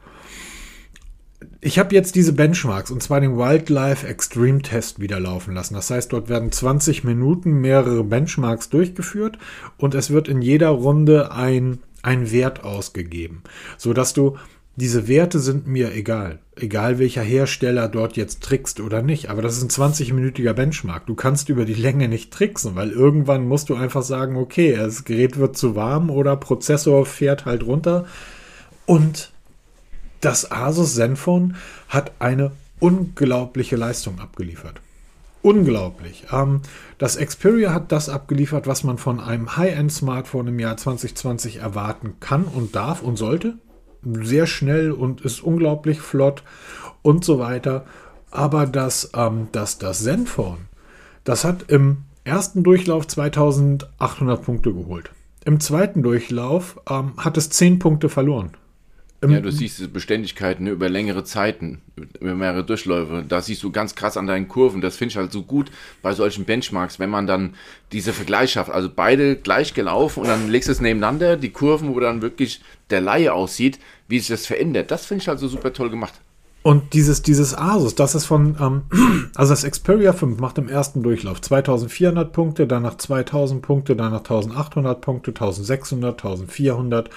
Ich 1.62 1.78
habe 1.78 1.94
jetzt 1.94 2.16
diese 2.16 2.32
Benchmarks 2.32 2.90
und 2.90 3.02
zwar 3.02 3.20
den 3.20 3.36
Wildlife 3.36 4.06
Extreme 4.06 4.62
Test 4.62 4.98
wieder 4.98 5.20
laufen 5.20 5.54
lassen. 5.54 5.74
Das 5.74 5.90
heißt, 5.90 6.12
dort 6.12 6.28
werden 6.28 6.52
20 6.52 7.04
Minuten 7.04 7.60
mehrere 7.60 8.02
Benchmarks 8.02 8.70
durchgeführt 8.70 9.38
und 9.76 9.94
es 9.94 10.10
wird 10.10 10.28
in 10.28 10.42
jeder 10.42 10.70
Runde 10.70 11.32
ein, 11.32 11.78
ein 12.02 12.30
Wert 12.30 12.64
ausgegeben, 12.64 13.42
sodass 13.76 14.12
du 14.12 14.36
diese 14.80 15.08
Werte 15.08 15.40
sind 15.40 15.66
mir 15.66 15.92
egal. 15.94 16.38
Egal 16.56 16.98
welcher 16.98 17.22
Hersteller 17.22 17.86
dort 17.86 18.16
jetzt 18.16 18.42
trickst 18.42 18.80
oder 18.80 19.02
nicht. 19.02 19.28
Aber 19.28 19.42
das 19.42 19.58
ist 19.58 19.62
ein 19.62 19.92
20-minütiger 19.92 20.54
Benchmark. 20.54 21.06
Du 21.06 21.14
kannst 21.14 21.50
über 21.50 21.66
die 21.66 21.74
Länge 21.74 22.08
nicht 22.08 22.32
tricksen, 22.32 22.76
weil 22.76 22.90
irgendwann 22.90 23.46
musst 23.46 23.68
du 23.68 23.74
einfach 23.74 24.02
sagen, 24.02 24.36
okay, 24.36 24.74
das 24.74 25.04
Gerät 25.04 25.36
wird 25.38 25.56
zu 25.56 25.76
warm 25.76 26.08
oder 26.08 26.34
Prozessor 26.36 27.04
fährt 27.04 27.44
halt 27.44 27.62
runter. 27.62 28.06
Und 28.86 29.32
das 30.22 30.50
Asus 30.50 30.94
Zenfone 30.94 31.54
hat 31.88 32.12
eine 32.18 32.50
unglaubliche 32.78 33.76
Leistung 33.76 34.18
abgeliefert. 34.18 34.80
Unglaublich. 35.42 36.24
Ähm, 36.32 36.62
das 36.96 37.18
Xperia 37.18 37.74
hat 37.74 37.92
das 37.92 38.08
abgeliefert, 38.08 38.66
was 38.66 38.82
man 38.82 38.96
von 38.96 39.20
einem 39.20 39.56
High-End-Smartphone 39.56 40.48
im 40.48 40.58
Jahr 40.58 40.78
2020 40.78 41.56
erwarten 41.56 42.14
kann 42.20 42.44
und 42.44 42.74
darf 42.74 43.02
und 43.02 43.16
sollte 43.16 43.54
sehr 44.02 44.46
schnell 44.46 44.92
und 44.92 45.20
ist 45.22 45.42
unglaublich 45.42 46.00
flott 46.00 46.42
und 47.02 47.24
so 47.24 47.38
weiter. 47.38 47.84
Aber 48.30 48.66
das, 48.66 49.10
ähm, 49.14 49.48
das, 49.52 49.78
das 49.78 50.04
Zenfone, 50.04 50.58
das 51.24 51.44
hat 51.44 51.64
im 51.68 52.04
ersten 52.24 52.62
Durchlauf 52.62 53.06
2800 53.06 54.42
Punkte 54.42 54.72
geholt. 54.72 55.10
Im 55.44 55.58
zweiten 55.58 56.02
Durchlauf 56.02 56.78
ähm, 56.88 57.14
hat 57.16 57.36
es 57.36 57.50
10 57.50 57.78
Punkte 57.78 58.08
verloren. 58.08 58.52
Ja, 59.22 59.40
du 59.40 59.52
siehst 59.52 59.78
diese 59.78 59.88
Beständigkeiten 59.88 60.64
ne, 60.64 60.70
über 60.70 60.88
längere 60.88 61.24
Zeiten, 61.24 61.82
über 62.20 62.34
mehrere 62.34 62.64
Durchläufe. 62.64 63.22
Da 63.28 63.42
siehst 63.42 63.62
du 63.62 63.70
ganz 63.70 63.94
krass 63.94 64.16
an 64.16 64.26
deinen 64.26 64.48
Kurven. 64.48 64.80
Das 64.80 64.96
finde 64.96 65.12
ich 65.12 65.16
halt 65.18 65.30
so 65.30 65.42
gut 65.42 65.70
bei 66.00 66.14
solchen 66.14 66.46
Benchmarks, 66.46 66.98
wenn 66.98 67.10
man 67.10 67.26
dann 67.26 67.54
diese 67.92 68.14
Vergleich 68.14 68.52
schafft. 68.52 68.70
Also 68.70 68.88
beide 68.94 69.36
gleich 69.36 69.74
gelaufen 69.74 70.20
und 70.20 70.28
dann 70.28 70.48
legst 70.48 70.68
du 70.68 70.72
es 70.72 70.80
nebeneinander, 70.80 71.36
die 71.36 71.50
Kurven, 71.50 71.94
wo 71.94 72.00
dann 72.00 72.22
wirklich 72.22 72.62
der 72.88 73.02
Laie 73.02 73.34
aussieht, 73.34 73.78
wie 74.08 74.18
sich 74.18 74.28
das 74.28 74.46
verändert. 74.46 74.90
Das 74.90 75.04
finde 75.04 75.20
ich 75.22 75.28
halt 75.28 75.38
so 75.38 75.48
super 75.48 75.74
toll 75.74 75.90
gemacht. 75.90 76.14
Und 76.62 76.92
dieses, 76.92 77.22
dieses 77.22 77.56
Asus, 77.56 77.94
das 77.94 78.14
ist 78.14 78.26
von, 78.26 78.54
ähm, 78.60 78.82
also 79.34 79.52
das 79.52 79.64
Xperia 79.64 80.12
5 80.12 80.38
macht 80.40 80.58
im 80.58 80.68
ersten 80.68 81.02
Durchlauf 81.02 81.40
2400 81.40 82.30
Punkte, 82.32 82.66
danach 82.66 82.98
2000 82.98 83.62
Punkte, 83.62 83.96
danach 83.96 84.18
1800 84.18 85.00
Punkte, 85.00 85.30
1600, 85.30 86.22
1400. 86.22 87.08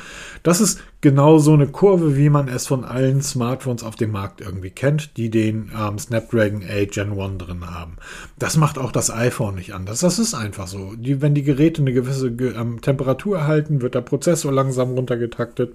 Das 0.43 0.61
ist 0.61 0.79
genau 1.01 1.39
so 1.39 1.53
eine 1.53 1.67
Kurve, 1.67 2.15
wie 2.15 2.29
man 2.29 2.47
es 2.47 2.67
von 2.67 2.85
allen 2.85 3.21
Smartphones 3.21 3.83
auf 3.83 3.97
dem 3.97 4.11
Markt 4.11 4.39
irgendwie 4.39 4.69
kennt, 4.69 5.17
die 5.17 5.29
den 5.29 5.71
ähm, 5.77 5.99
Snapdragon 5.99 6.63
8 6.63 6.91
Gen 6.91 7.19
1 7.19 7.37
drin 7.37 7.69
haben. 7.69 7.97
Das 8.39 8.55
macht 8.55 8.77
auch 8.77 8.93
das 8.93 9.11
iPhone 9.11 9.55
nicht 9.55 9.73
anders. 9.73 9.99
Das 9.99 10.19
ist 10.19 10.35
einfach 10.35 10.67
so. 10.67 10.93
Die, 10.95 11.21
wenn 11.21 11.35
die 11.35 11.43
Geräte 11.43 11.81
eine 11.81 11.91
gewisse 11.91 12.27
ähm, 12.27 12.79
Temperatur 12.79 13.39
erhalten, 13.39 13.81
wird 13.81 13.95
der 13.95 14.01
Prozessor 14.01 14.53
langsam 14.53 14.93
runtergetaktet 14.93 15.73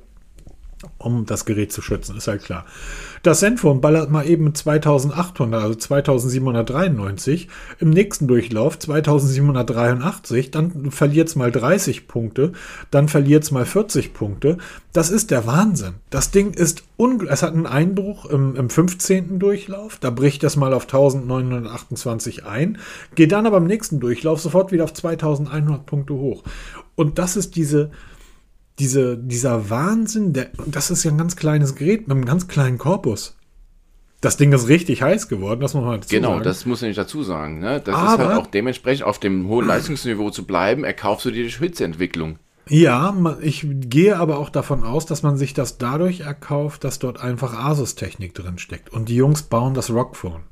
um 0.99 1.27
das 1.27 1.45
Gerät 1.45 1.73
zu 1.73 1.83
schützen, 1.83 2.17
ist 2.17 2.29
halt 2.29 2.45
klar. 2.45 2.65
Das 3.23 3.41
Zenfone 3.41 3.81
ballert 3.81 4.11
mal 4.11 4.27
eben 4.27 4.55
2800, 4.55 5.63
also 5.63 5.75
2793, 5.75 7.49
im 7.81 7.91
nächsten 7.91 8.29
Durchlauf 8.29 8.79
2783, 8.79 10.51
dann 10.51 10.91
verliert 10.91 11.29
es 11.29 11.37
mal 11.37 11.51
30 11.51 12.07
Punkte, 12.07 12.53
dann 12.91 13.09
verliert 13.09 13.45
es 13.45 13.51
mal 13.51 13.67
40 13.67 14.15
Punkte. 14.15 14.59
Das 14.93 15.11
ist 15.11 15.31
der 15.31 15.47
Wahnsinn. 15.47 15.95
Das 16.11 16.31
Ding 16.31 16.55
ist, 16.55 16.85
es 17.29 17.43
hat 17.43 17.55
einen 17.55 17.67
Einbruch 17.67 18.27
im, 18.27 18.55
im 18.55 18.71
15. 18.71 19.39
Durchlauf, 19.39 19.99
da 20.01 20.11
bricht 20.11 20.45
es 20.45 20.57
mal 20.57 20.73
auf 20.73 20.85
1928 20.85 22.47
ein, 22.47 22.79
geht 23.15 23.33
dann 23.33 23.47
aber 23.47 23.57
im 23.57 23.67
nächsten 23.67 23.99
Durchlauf 23.99 24.41
sofort 24.41 24.71
wieder 24.71 24.85
auf 24.85 24.95
2100 24.95 25.87
Punkte 25.87 26.15
hoch. 26.15 26.45
Und 26.95 27.19
das 27.19 27.37
ist 27.37 27.57
diese, 27.57 27.91
diese, 28.79 29.19
dieser 29.19 29.71
Wahnsinn, 29.71 30.33
der, 30.33 30.51
das 30.67 30.91
ist 30.91 31.05
ja 31.05 31.11
ein 31.11 31.19
ganz 31.19 31.37
kleines 31.37 31.75
Gerät 31.75 32.09
mit 32.09 32.17
einem 32.17 32.25
ganz 32.25 32.49
kleinen 32.49 32.79
Korpus. 32.79 33.37
Das 34.21 34.37
Ding 34.37 34.53
ist 34.53 34.67
richtig 34.67 35.03
heiß 35.03 35.29
geworden, 35.29 35.61
das 35.61 35.75
muss 35.75 35.85
man 35.85 36.01
dazu 36.01 36.09
genau, 36.15 36.33
sagen. 36.33 36.45
das 36.45 36.67
muss 36.67 36.83
ich 36.83 36.89
nicht 36.89 36.99
dazu 36.99 37.23
sagen. 37.23 37.61
Ne? 37.61 37.81
Das 37.81 37.95
Aber, 37.95 38.23
ist 38.25 38.29
halt 38.29 38.39
auch 38.39 38.47
dementsprechend 38.49 39.07
auf 39.07 39.21
dem 39.21 39.47
hohen 39.49 39.67
Leistungsniveau 39.67 40.31
zu 40.31 40.45
bleiben, 40.45 40.83
erkaufst 40.83 41.25
du 41.25 41.31
dir 41.31 41.45
die 41.45 41.51
Hitzeentwicklung. 41.51 42.39
Ja, 42.69 43.15
ich 43.41 43.67
gehe 43.67 44.19
aber 44.19 44.39
auch 44.39 44.51
davon 44.51 44.85
aus, 44.85 45.07
dass 45.07 45.23
man 45.23 45.37
sich 45.37 45.55
das 45.55 45.79
dadurch 45.79 46.21
erkauft, 46.21 46.85
dass 46.85 46.99
dort 46.99 47.21
einfach 47.21 47.55
Asus-Technik 47.55 48.35
drin 48.35 48.59
steckt. 48.59 48.93
Und 48.93 49.09
die 49.09 49.17
Jungs 49.17 49.43
bauen 49.43 49.73
das 49.73 49.91
Rockphone. 49.91 50.43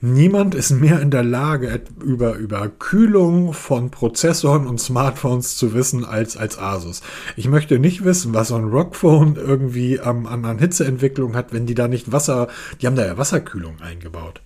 Niemand 0.00 0.54
ist 0.54 0.70
mehr 0.70 1.00
in 1.00 1.10
der 1.10 1.22
Lage, 1.22 1.80
über, 2.02 2.34
über 2.34 2.68
Kühlung 2.68 3.52
von 3.52 3.90
Prozessoren 3.90 4.66
und 4.66 4.80
Smartphones 4.80 5.56
zu 5.56 5.72
wissen 5.74 6.04
als, 6.04 6.36
als 6.36 6.58
Asus. 6.58 7.02
Ich 7.36 7.48
möchte 7.48 7.78
nicht 7.78 8.04
wissen, 8.04 8.34
was 8.34 8.48
so 8.48 8.56
ein 8.56 8.64
Rockphone 8.64 9.36
irgendwie 9.36 9.96
ähm, 9.96 10.26
an, 10.26 10.44
an 10.44 10.58
Hitzeentwicklung 10.58 11.34
hat, 11.34 11.52
wenn 11.52 11.66
die 11.66 11.74
da 11.74 11.88
nicht 11.88 12.12
Wasser, 12.12 12.48
die 12.80 12.86
haben 12.86 12.96
da 12.96 13.06
ja 13.06 13.16
Wasserkühlung 13.18 13.80
eingebaut. 13.80 14.42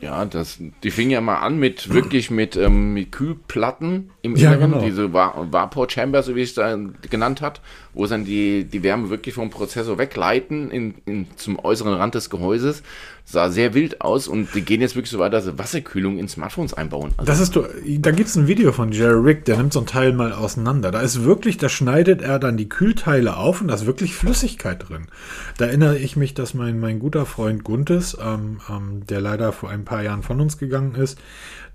Ja, 0.00 0.24
das, 0.24 0.58
die 0.84 0.90
fing 0.92 1.10
ja 1.10 1.20
mal 1.20 1.38
an 1.38 1.58
mit 1.58 1.92
wirklich 1.92 2.30
mit, 2.30 2.56
ähm, 2.56 2.94
mit 2.94 3.10
Kühlplatten 3.10 4.10
im 4.22 4.36
Ja, 4.36 4.52
Inneren, 4.52 4.72
genau. 4.72 4.84
diese 4.84 5.12
Va 5.12 5.46
Vapor 5.50 5.90
Chamber, 5.90 6.22
so 6.22 6.36
wie 6.36 6.42
es 6.42 6.54
da 6.54 6.76
genannt 7.10 7.40
hat, 7.40 7.60
wo 7.98 8.04
es 8.04 8.10
dann 8.10 8.24
die, 8.24 8.64
die 8.64 8.84
Wärme 8.84 9.10
wirklich 9.10 9.34
vom 9.34 9.50
Prozessor 9.50 9.98
wegleiten 9.98 10.70
in, 10.70 10.94
in, 11.04 11.26
zum 11.34 11.58
äußeren 11.58 11.94
Rand 11.94 12.14
des 12.14 12.30
Gehäuses. 12.30 12.84
Sah 13.24 13.50
sehr 13.50 13.74
wild 13.74 14.00
aus 14.00 14.28
und 14.28 14.54
die 14.54 14.62
gehen 14.62 14.80
jetzt 14.80 14.94
wirklich 14.94 15.10
so 15.10 15.18
weit, 15.18 15.32
dass 15.32 15.46
sie 15.46 15.58
Wasserkühlung 15.58 16.16
in 16.16 16.28
Smartphones 16.28 16.74
einbauen. 16.74 17.10
Also, 17.16 17.28
Das 17.28 17.40
ist, 17.40 17.56
da 17.56 18.10
gibt 18.12 18.28
es 18.28 18.36
ein 18.36 18.46
Video 18.46 18.70
von 18.70 18.92
Jerry 18.92 19.20
Rick, 19.20 19.46
der 19.46 19.56
nimmt 19.56 19.72
so 19.72 19.80
ein 19.80 19.86
Teil 19.86 20.12
mal 20.12 20.32
auseinander. 20.32 20.92
Da 20.92 21.00
ist 21.00 21.24
wirklich, 21.24 21.58
da 21.58 21.68
schneidet 21.68 22.22
er 22.22 22.38
dann 22.38 22.56
die 22.56 22.68
Kühlteile 22.68 23.36
auf 23.36 23.60
und 23.60 23.68
da 23.68 23.74
ist 23.74 23.84
wirklich 23.84 24.14
Flüssigkeit 24.14 24.88
drin. 24.88 25.08
Da 25.56 25.66
erinnere 25.66 25.98
ich 25.98 26.16
mich, 26.16 26.34
dass 26.34 26.54
mein, 26.54 26.78
mein 26.78 27.00
guter 27.00 27.26
Freund 27.26 27.64
Guntes, 27.64 28.16
ähm, 28.24 28.60
ähm, 28.70 29.06
der 29.08 29.20
leider 29.20 29.52
vor 29.52 29.70
ein 29.70 29.84
paar 29.84 30.04
Jahren 30.04 30.22
von 30.22 30.40
uns 30.40 30.56
gegangen 30.56 30.94
ist, 30.94 31.18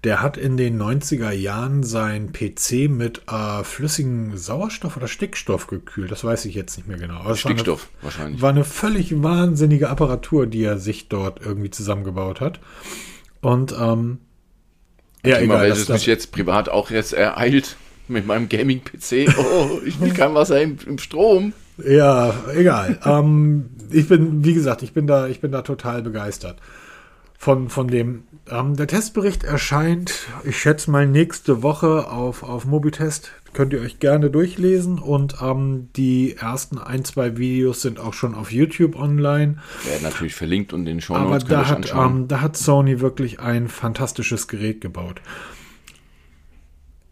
der 0.03 0.21
hat 0.21 0.35
in 0.37 0.57
den 0.57 0.81
90er 0.81 1.31
Jahren 1.31 1.83
sein 1.83 2.33
PC 2.33 2.89
mit 2.89 3.21
äh, 3.31 3.63
flüssigem 3.63 4.35
Sauerstoff 4.37 4.97
oder 4.97 5.07
Stickstoff 5.07 5.67
gekühlt. 5.67 6.11
Das 6.11 6.23
weiß 6.23 6.43
ich 6.45 6.55
jetzt 6.55 6.75
nicht 6.77 6.87
mehr 6.87 6.97
genau. 6.97 7.19
Aber 7.21 7.31
es 7.31 7.43
war 7.45 7.51
eine- 7.51 7.59
Stickstoff 7.59 7.89
wahrscheinlich. 8.01 8.41
war 8.41 8.49
eine 8.49 8.65
völlig 8.65 9.23
wahnsinnige 9.23 9.89
Apparatur, 9.89 10.45
die 10.45 10.63
er 10.63 10.77
sich 10.77 11.07
dort 11.07 11.39
irgendwie 11.45 11.69
zusammengebaut 11.69 12.41
hat. 12.41 12.59
Und 13.41 13.73
ähm, 13.79 14.17
ja, 15.25 15.39
egal. 15.39 15.61
welches 15.61 15.85
Das, 15.85 15.99
mich 15.99 16.05
jetzt 16.05 16.31
privat 16.33 16.67
auch 16.67 16.91
jetzt 16.91 17.13
ereilt 17.13 17.77
mit 18.09 18.27
meinem 18.27 18.49
Gaming-PC. 18.49 19.33
Oh, 19.37 19.79
ich 19.85 19.99
will 20.01 20.13
kein 20.13 20.33
Wasser 20.33 20.61
im, 20.61 20.77
im 20.85 20.97
Strom. 20.97 21.53
ja, 21.77 22.33
egal. 22.53 22.99
ähm, 23.05 23.69
ich 23.89 24.09
bin, 24.09 24.43
wie 24.43 24.53
gesagt, 24.53 24.81
ich 24.83 24.91
bin 24.91 25.07
da, 25.07 25.27
ich 25.27 25.39
bin 25.39 25.51
da 25.53 25.61
total 25.61 26.01
begeistert 26.01 26.57
von, 27.43 27.69
von 27.69 27.87
dem. 27.89 28.23
Ähm, 28.49 28.75
der 28.75 28.87
Testbericht 28.87 29.43
erscheint, 29.43 30.27
ich 30.45 30.57
schätze 30.57 30.89
mal 30.89 31.05
nächste 31.05 31.61
Woche 31.61 32.09
auf, 32.09 32.41
auf 32.43 32.65
Mobitest. 32.65 33.31
Könnt 33.51 33.73
ihr 33.73 33.81
euch 33.81 33.99
gerne 33.99 34.29
durchlesen 34.29 34.97
und 34.97 35.35
ähm, 35.41 35.89
die 35.95 36.37
ersten 36.37 36.77
ein, 36.77 37.03
zwei 37.03 37.37
Videos 37.37 37.81
sind 37.81 37.99
auch 37.99 38.13
schon 38.13 38.33
auf 38.33 38.51
YouTube 38.51 38.95
online. 38.95 39.57
Werden 39.83 40.03
natürlich 40.03 40.35
verlinkt 40.35 40.73
und 40.73 40.81
in 40.81 40.85
den 40.85 41.01
Show 41.01 41.15
Aber 41.15 41.31
Notes 41.31 41.43
ihr 41.43 41.49
da 41.49 41.67
hat, 41.67 41.93
ähm, 41.93 42.27
da 42.27 42.41
hat 42.41 42.57
Sony 42.57 43.01
wirklich 43.01 43.39
ein 43.39 43.67
fantastisches 43.67 44.47
Gerät 44.47 44.79
gebaut. 44.81 45.21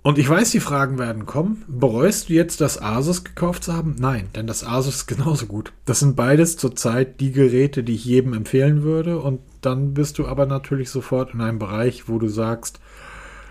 Und 0.04 0.18
ich 0.18 0.28
weiß, 0.28 0.49
die 0.49 0.60
Fragen 0.60 0.97
werden 0.97 1.28
kommen. 1.28 1.64
Bereust 1.68 2.30
du 2.30 2.34
jetzt, 2.34 2.60
das 2.60 2.82
Asus 2.82 3.24
gekauft 3.24 3.64
zu 3.66 3.74
haben? 3.74 3.95
Nein, 3.99 4.30
denn 4.36 4.47
das 4.47 4.64
Asus 4.64 4.95
ist 4.95 5.08
genauso 5.08 5.45
gut. 5.45 5.74
Das 5.86 5.99
sind 5.99 6.16
beides 6.16 6.58
zurzeit 6.58 7.20
die 7.20 7.32
Geräte, 7.32 7.84
die 7.84 7.93
ich 7.93 8.06
jedem 8.06 8.34
empfehlen 8.34 8.82
würde. 8.82 9.20
Und 9.20 9.41
dann 9.62 9.93
bist 9.93 10.18
du 10.18 10.26
aber 10.26 10.47
natürlich 10.47 10.89
sofort 10.89 11.36
in 11.36 11.41
einem 11.41 11.60
Bereich, 11.60 12.10
wo 12.10 12.18
du 12.18 12.30
sagst, 12.30 12.80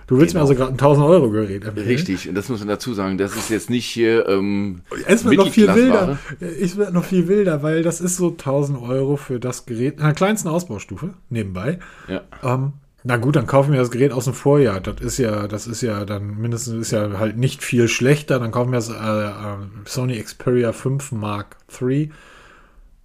du 0.08 0.18
willst 0.18 0.32
Genau. 0.34 0.44
mir 0.44 0.50
also 0.50 0.58
gerade 0.58 0.72
ein 0.72 0.78
1000 0.78 1.06
Euro 1.06 1.30
Gerät 1.30 1.64
empfehlen. 1.64 1.86
Richtig, 1.86 2.28
und 2.28 2.34
das 2.34 2.48
muss 2.48 2.58
man 2.58 2.66
dazu 2.66 2.94
sagen. 2.94 3.16
Das 3.16 3.36
ist 3.36 3.48
jetzt 3.48 3.70
nicht 3.70 3.86
hier 3.86 4.26
ähm, 4.28 4.80
Es 5.06 5.24
wird 5.24 5.36
noch 5.36 5.52
viel 5.52 5.72
wilder. 5.72 6.18
Es 6.40 6.76
wird 6.76 6.92
noch 6.92 7.04
viel 7.04 7.28
wilder, 7.28 7.62
weil 7.62 7.84
das 7.84 8.00
ist 8.00 8.16
so 8.16 8.30
1000 8.30 8.82
Euro 8.82 9.16
für 9.16 9.38
das 9.38 9.66
Gerät 9.66 9.98
in 9.98 10.02
der 10.02 10.14
kleinsten 10.14 10.48
Ausbaustufe 10.48 11.10
nebenbei. 11.28 11.78
Ja. 12.08 12.22
Ähm, 12.42 12.72
na 13.02 13.16
gut, 13.16 13.36
dann 13.36 13.46
kaufen 13.46 13.72
wir 13.72 13.80
das 13.80 13.90
Gerät 13.90 14.12
aus 14.12 14.24
dem 14.24 14.34
Vorjahr. 14.34 14.80
Das 14.80 15.00
ist 15.00 15.18
ja, 15.18 15.48
das 15.48 15.66
ist 15.66 15.80
ja 15.80 16.04
dann 16.04 16.36
mindestens 16.36 16.74
ist 16.74 16.90
ja 16.90 17.18
halt 17.18 17.38
nicht 17.38 17.62
viel 17.64 17.88
schlechter. 17.88 18.38
Dann 18.38 18.50
kaufen 18.50 18.72
wir 18.72 18.76
das 18.76 18.90
äh, 18.90 18.94
äh, 18.94 19.56
Sony 19.86 20.22
Xperia 20.22 20.72
5 20.72 21.12
Mark 21.12 21.56
III. 21.80 22.10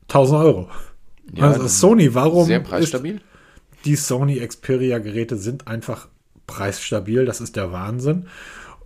1000 0.09 0.39
Euro. 0.39 0.69
Ja, 1.33 1.45
also 1.49 1.67
Sony, 1.67 2.13
warum 2.13 2.45
Sehr 2.45 2.61
ist, 2.61 2.67
preisstabil. 2.69 3.21
die 3.85 3.95
Sony 3.95 4.45
Xperia 4.45 4.99
Geräte 4.99 5.37
sind 5.37 5.67
einfach 5.67 6.07
preisstabil, 6.45 7.25
das 7.25 7.41
ist 7.41 7.55
der 7.55 7.71
Wahnsinn. 7.71 8.27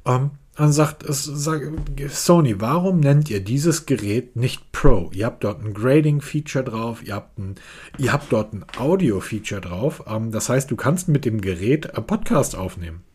Ähm, 0.06 0.32
dann 0.60 0.74
sagt 0.74 1.04
es, 1.04 1.24
sag, 1.24 1.62
Sony, 2.10 2.60
warum 2.60 3.00
nennt 3.00 3.30
ihr 3.30 3.40
dieses 3.40 3.86
Gerät 3.86 4.36
nicht 4.36 4.74
Pro? 4.74 5.10
Ihr 5.14 5.26
habt 5.26 5.46
dort 5.46 5.64
ein 5.64 5.74
Grading-Feature 5.74 6.66
drauf, 6.66 7.02
ihr 7.02 7.16
habt, 7.16 7.40
ein, 7.40 7.56
ihr 7.98 8.12
habt 8.12 8.34
dort 8.34 8.52
ein 8.52 8.66
Audio-Feature 8.78 9.62
drauf. 9.62 10.04
Ähm, 10.06 10.32
das 10.32 10.50
heißt, 10.50 10.70
du 10.70 10.76
kannst 10.76 11.08
mit 11.08 11.24
dem 11.24 11.40
Gerät 11.40 11.96
einen 11.96 12.06
Podcast 12.06 12.58
aufnehmen. 12.58 13.06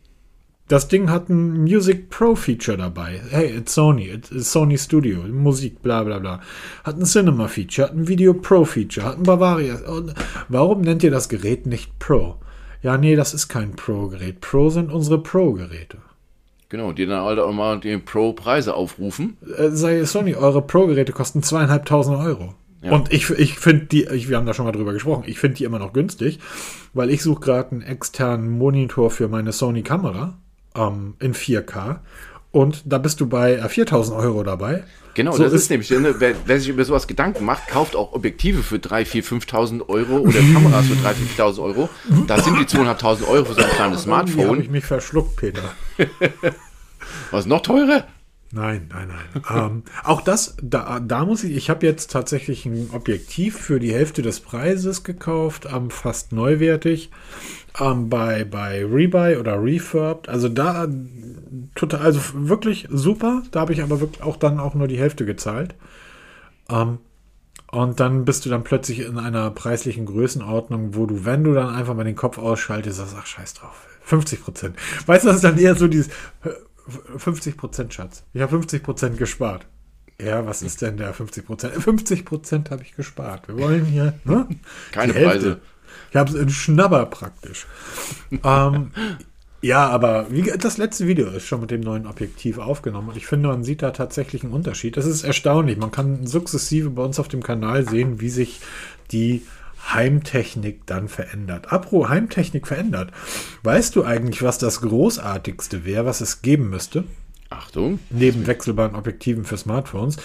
Das 0.69 0.87
Ding 0.87 1.11
hat 1.11 1.29
ein 1.29 1.61
Music 1.61 2.09
Pro 2.09 2.35
Feature 2.35 2.77
dabei. 2.77 3.21
Hey, 3.29 3.55
it's 3.55 3.75
Sony, 3.75 4.09
it's 4.09 4.31
Sony 4.51 4.79
Studio, 4.79 5.19
Musik, 5.19 5.83
bla 5.83 6.03
bla 6.03 6.17
bla. 6.17 6.41
Hat 6.83 6.97
ein 6.97 7.05
Cinema 7.05 7.47
Feature, 7.47 7.89
hat 7.89 7.95
ein 7.95 8.07
Video 8.07 8.33
Pro 8.33 8.65
Feature, 8.65 9.05
hat 9.05 9.17
ein 9.17 9.23
Bavaria. 9.23 9.75
Und 9.87 10.15
warum 10.49 10.81
nennt 10.81 11.03
ihr 11.03 11.11
das 11.11 11.29
Gerät 11.29 11.67
nicht 11.67 11.99
Pro? 11.99 12.37
Ja, 12.81 12.97
nee, 12.97 13.15
das 13.15 13.35
ist 13.35 13.49
kein 13.49 13.75
Pro-Gerät. 13.75 14.41
Pro 14.41 14.71
sind 14.71 14.91
unsere 14.91 15.21
Pro-Geräte. 15.21 15.99
Genau, 16.75 16.91
die 16.91 17.05
dann 17.05 17.23
halt 17.23 17.39
auch 17.39 17.53
mal 17.53 17.79
die 17.79 17.97
Pro-Preise 17.97 18.73
aufrufen. 18.73 19.37
Äh, 19.57 19.69
sei 19.69 20.03
Sony, 20.03 20.35
eure 20.35 20.61
Pro-Geräte 20.61 21.13
kosten 21.13 21.41
zweieinhalbtausend 21.41 22.17
Euro. 22.17 22.53
Ja. 22.81 22.91
Und 22.91 23.13
ich, 23.13 23.29
ich 23.31 23.57
finde 23.57 23.85
die, 23.85 24.03
ich, 24.05 24.27
wir 24.29 24.37
haben 24.37 24.45
da 24.45 24.53
schon 24.53 24.65
mal 24.65 24.71
drüber 24.71 24.93
gesprochen, 24.93 25.23
ich 25.25 25.39
finde 25.39 25.55
die 25.57 25.63
immer 25.63 25.79
noch 25.79 25.93
günstig, 25.93 26.39
weil 26.93 27.09
ich 27.09 27.23
suche 27.23 27.39
gerade 27.39 27.71
einen 27.71 27.81
externen 27.81 28.49
Monitor 28.57 29.09
für 29.09 29.27
meine 29.27 29.53
Sony-Kamera 29.53 30.37
ähm, 30.75 31.15
in 31.19 31.33
4K 31.33 31.99
und 32.51 32.83
da 32.85 32.97
bist 32.99 33.21
du 33.21 33.27
bei 33.27 33.53
äh, 33.55 33.69
4000 33.69 34.17
Euro 34.19 34.43
dabei. 34.43 34.83
Genau, 35.15 35.31
So 35.31 35.43
das 35.43 35.53
ist, 35.53 35.61
ist- 35.63 35.69
nämlich, 35.71 35.89
ne, 35.91 36.13
wer, 36.19 36.35
wer 36.45 36.59
sich 36.59 36.67
über 36.67 36.83
sowas 36.83 37.07
Gedanken 37.07 37.45
macht, 37.45 37.69
kauft 37.69 37.95
auch 37.95 38.11
Objektive 38.11 38.61
für 38.63 38.75
3.000, 38.75 39.23
4.000, 39.23 39.45
5.000 39.81 39.89
Euro 39.89 40.17
oder 40.19 40.39
Kameras 40.53 40.85
für 40.87 40.93
3.000, 40.95 41.37
4.000 41.37 41.63
Euro. 41.63 41.89
Da 42.27 42.37
sind 42.41 42.59
die 42.59 42.65
2.500 42.65 43.27
Euro 43.29 43.45
für 43.45 43.53
so 43.53 43.61
ein 43.61 43.69
kleines 43.69 44.05
Irgendwie 44.05 44.11
habe 44.13 44.27
ich 44.27 44.33
Smartphone. 44.33 44.71
mich 44.71 44.85
verschluckt, 44.85 45.37
Peter. 45.37 45.61
Was 47.35 47.47
noch 47.47 47.61
teurer? 47.61 48.05
Nein, 48.53 48.89
nein, 48.89 49.09
nein. 49.09 49.43
ähm, 49.53 49.83
auch 50.05 50.21
das, 50.21 50.55
da, 50.61 51.01
da 51.01 51.25
muss 51.25 51.43
ich, 51.43 51.53
ich 51.53 51.69
habe 51.69 51.85
jetzt 51.85 52.11
tatsächlich 52.11 52.65
ein 52.65 52.91
Objektiv 52.93 53.57
für 53.57 53.81
die 53.81 53.93
Hälfte 53.93 54.21
des 54.21 54.39
Preises 54.39 55.03
gekauft, 55.03 55.67
ähm, 55.69 55.89
fast 55.89 56.31
neuwertig, 56.31 57.11
ähm, 57.77 58.09
bei, 58.09 58.45
bei 58.45 58.85
Rebuy 58.85 59.35
oder 59.35 59.61
Refurbed. 59.61 60.29
Also 60.29 60.47
da 60.47 60.87
total, 61.75 61.99
also 61.99 62.21
wirklich 62.33 62.87
super. 62.89 63.43
Da 63.51 63.59
habe 63.59 63.73
ich 63.73 63.83
aber 63.83 63.99
wirklich 63.99 64.23
auch 64.23 64.37
dann 64.37 64.57
auch 64.57 64.73
nur 64.73 64.87
die 64.87 64.97
Hälfte 64.97 65.25
gezahlt. 65.25 65.75
Ähm, 66.69 66.99
und 67.69 67.99
dann 67.99 68.23
bist 68.23 68.45
du 68.45 68.49
dann 68.49 68.63
plötzlich 68.63 69.01
in 69.01 69.19
einer 69.19 69.51
preislichen 69.51 70.05
Größenordnung, 70.05 70.95
wo 70.95 71.05
du, 71.05 71.25
wenn 71.25 71.43
du 71.43 71.53
dann 71.53 71.75
einfach 71.75 71.95
mal 71.95 72.05
den 72.05 72.15
Kopf 72.15 72.37
ausschaltest, 72.37 72.99
sagst, 72.99 73.15
ach, 73.19 73.25
scheiß 73.25 73.55
drauf. 73.55 73.87
50 74.03 74.41
Prozent. 74.41 74.75
Weißt 75.05 75.25
du, 75.25 75.27
das 75.27 75.37
ist 75.37 75.43
dann 75.43 75.57
eher 75.57 75.75
so 75.75 75.89
dieses 75.89 76.09
50 76.87 77.57
Prozent, 77.57 77.93
Schatz. 77.93 78.23
Ich 78.33 78.41
habe 78.41 78.51
50 78.51 78.83
Prozent 78.83 79.17
gespart. 79.17 79.65
Ja, 80.21 80.45
was 80.45 80.61
ist 80.61 80.81
denn 80.81 80.97
der 80.97 81.13
50 81.13 81.45
Prozent? 81.45 81.73
50 81.73 82.25
Prozent 82.25 82.71
habe 82.71 82.83
ich 82.83 82.95
gespart. 82.95 83.47
Wir 83.47 83.57
wollen 83.57 83.85
hier, 83.85 84.13
ne? 84.23 84.47
Keine. 84.91 85.13
Preise. 85.13 85.59
Ich 86.09 86.15
habe 86.15 86.29
es 86.29 86.35
in 86.35 86.49
Schnabber 86.49 87.05
praktisch. 87.07 87.65
ähm, 88.43 88.91
ja, 89.61 89.87
aber 89.89 90.27
wie, 90.29 90.43
das 90.43 90.77
letzte 90.77 91.07
Video 91.07 91.27
ist 91.29 91.45
schon 91.45 91.61
mit 91.61 91.71
dem 91.71 91.81
neuen 91.81 92.05
Objektiv 92.07 92.59
aufgenommen 92.59 93.09
und 93.09 93.17
ich 93.17 93.25
finde, 93.25 93.49
man 93.49 93.63
sieht 93.63 93.81
da 93.81 93.91
tatsächlich 93.91 94.43
einen 94.43 94.53
Unterschied. 94.53 94.95
Das 94.95 95.05
ist 95.05 95.23
erstaunlich. 95.23 95.77
Man 95.77 95.91
kann 95.91 96.27
sukzessive 96.27 96.91
bei 96.91 97.03
uns 97.03 97.19
auf 97.19 97.27
dem 97.27 97.41
Kanal 97.41 97.87
sehen, 97.87 98.21
wie 98.21 98.29
sich 98.29 98.59
die 99.11 99.41
Heimtechnik 99.93 100.85
dann 100.85 101.07
verändert. 101.07 101.71
Apro 101.71 102.09
Heimtechnik 102.09 102.67
verändert. 102.67 103.11
Weißt 103.63 103.95
du 103.95 104.03
eigentlich, 104.03 104.41
was 104.43 104.57
das 104.57 104.81
Großartigste 104.81 105.85
wäre, 105.85 106.05
was 106.05 106.21
es 106.21 106.41
geben 106.41 106.69
müsste? 106.69 107.03
Achtung. 107.49 107.99
neben 108.09 108.47
wechselbaren 108.47 108.95
Objektiven 108.95 109.45
für 109.45 109.57
Smartphones, 109.57 110.17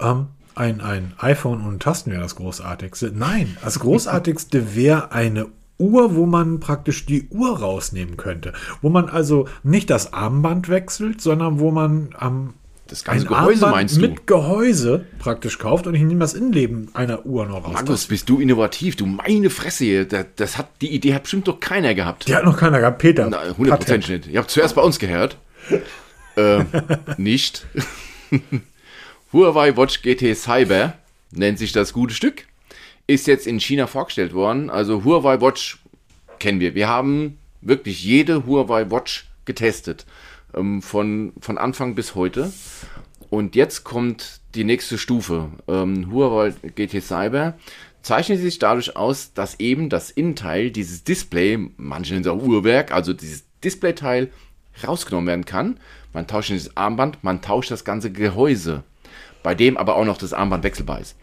ähm, 0.00 0.28
ein, 0.54 0.80
ein 0.80 1.14
iPhone 1.18 1.62
und 1.62 1.82
Tasten 1.82 2.10
wäre 2.10 2.22
das 2.22 2.36
Großartigste. 2.36 3.12
Nein, 3.14 3.56
das 3.62 3.78
Großartigste 3.78 4.74
wäre 4.74 5.12
eine 5.12 5.46
Uhr, 5.78 6.14
wo 6.14 6.26
man 6.26 6.60
praktisch 6.60 7.06
die 7.06 7.28
Uhr 7.30 7.58
rausnehmen 7.58 8.16
könnte. 8.16 8.52
Wo 8.82 8.90
man 8.90 9.08
also 9.08 9.48
nicht 9.62 9.90
das 9.90 10.12
Armband 10.12 10.68
wechselt, 10.68 11.20
sondern 11.20 11.58
wo 11.58 11.70
man 11.70 12.10
am 12.18 12.54
Das 12.90 13.04
ganze 13.04 13.26
Gehäuse 13.26 13.68
meinst 13.68 13.96
du? 13.96 14.00
mit 14.00 14.26
Gehäuse 14.26 15.06
praktisch 15.20 15.58
kauft 15.58 15.86
und 15.86 15.94
ich 15.94 16.02
nehme 16.02 16.18
das 16.18 16.34
Innenleben 16.34 16.90
einer 16.92 17.24
Uhr 17.24 17.46
noch 17.46 17.64
raus. 17.64 17.72
Markus, 17.72 18.06
bist 18.06 18.28
du 18.28 18.40
innovativ? 18.40 18.96
Du 18.96 19.06
meine 19.06 19.48
Fresse 19.48 19.84
hier. 19.84 20.04
Das, 20.06 20.26
das 20.34 20.58
hat, 20.58 20.68
die 20.80 20.88
Idee 20.90 21.14
hat 21.14 21.22
bestimmt 21.22 21.46
doch 21.46 21.60
keiner 21.60 21.94
gehabt. 21.94 22.26
Die 22.26 22.34
hat 22.34 22.44
noch 22.44 22.58
keiner 22.58 22.80
gehabt. 22.80 22.98
Peter. 22.98 23.28
Na, 23.30 23.42
100% 23.42 23.68
Patent. 23.68 24.08
nicht. 24.08 24.26
Ihr 24.26 24.40
habt 24.40 24.50
zuerst 24.50 24.74
bei 24.74 24.82
uns 24.82 24.98
gehört. 24.98 25.36
äh, 26.36 26.64
nicht. 27.16 27.64
Huawei 29.32 29.76
Watch 29.76 30.02
GT 30.02 30.34
Cyber 30.36 30.94
nennt 31.30 31.58
sich 31.60 31.70
das 31.70 31.92
gute 31.92 32.12
Stück. 32.14 32.46
Ist 33.06 33.28
jetzt 33.28 33.46
in 33.46 33.60
China 33.60 33.86
vorgestellt 33.86 34.34
worden. 34.34 34.68
Also 34.68 35.04
Huawei 35.04 35.40
Watch 35.40 35.78
kennen 36.40 36.58
wir. 36.58 36.74
Wir 36.74 36.88
haben 36.88 37.38
wirklich 37.60 38.02
jede 38.02 38.46
Huawei 38.46 38.90
Watch 38.90 39.28
getestet. 39.44 40.06
Ähm, 40.54 40.82
von, 40.82 41.32
von 41.40 41.58
Anfang 41.58 41.94
bis 41.94 42.14
heute. 42.14 42.52
Und 43.30 43.54
jetzt 43.54 43.84
kommt 43.84 44.40
die 44.54 44.64
nächste 44.64 44.98
Stufe. 44.98 45.50
Ähm, 45.68 46.10
Huawei 46.12 46.52
GT 46.74 47.02
Cyber 47.02 47.54
zeichnet 48.02 48.40
sich 48.40 48.58
dadurch 48.58 48.96
aus, 48.96 49.32
dass 49.34 49.60
eben 49.60 49.88
das 49.88 50.10
Innenteil, 50.10 50.70
dieses 50.70 51.04
Display, 51.04 51.58
manche 51.76 52.12
nennen 52.12 52.24
es 52.24 52.30
auch 52.30 52.42
Uhrwerk, 52.42 52.92
also 52.92 53.12
dieses 53.12 53.44
Displayteil 53.62 54.30
rausgenommen 54.86 55.28
werden 55.28 55.44
kann. 55.44 55.78
Man 56.12 56.26
tauscht 56.26 56.50
dieses 56.50 56.76
Armband, 56.76 57.22
man 57.22 57.42
tauscht 57.42 57.70
das 57.70 57.84
ganze 57.84 58.10
Gehäuse, 58.10 58.82
bei 59.42 59.54
dem 59.54 59.76
aber 59.76 59.96
auch 59.96 60.04
noch 60.04 60.18
das 60.18 60.32
Armband 60.32 60.64
wechselbar 60.64 61.00
ist. 61.00 61.16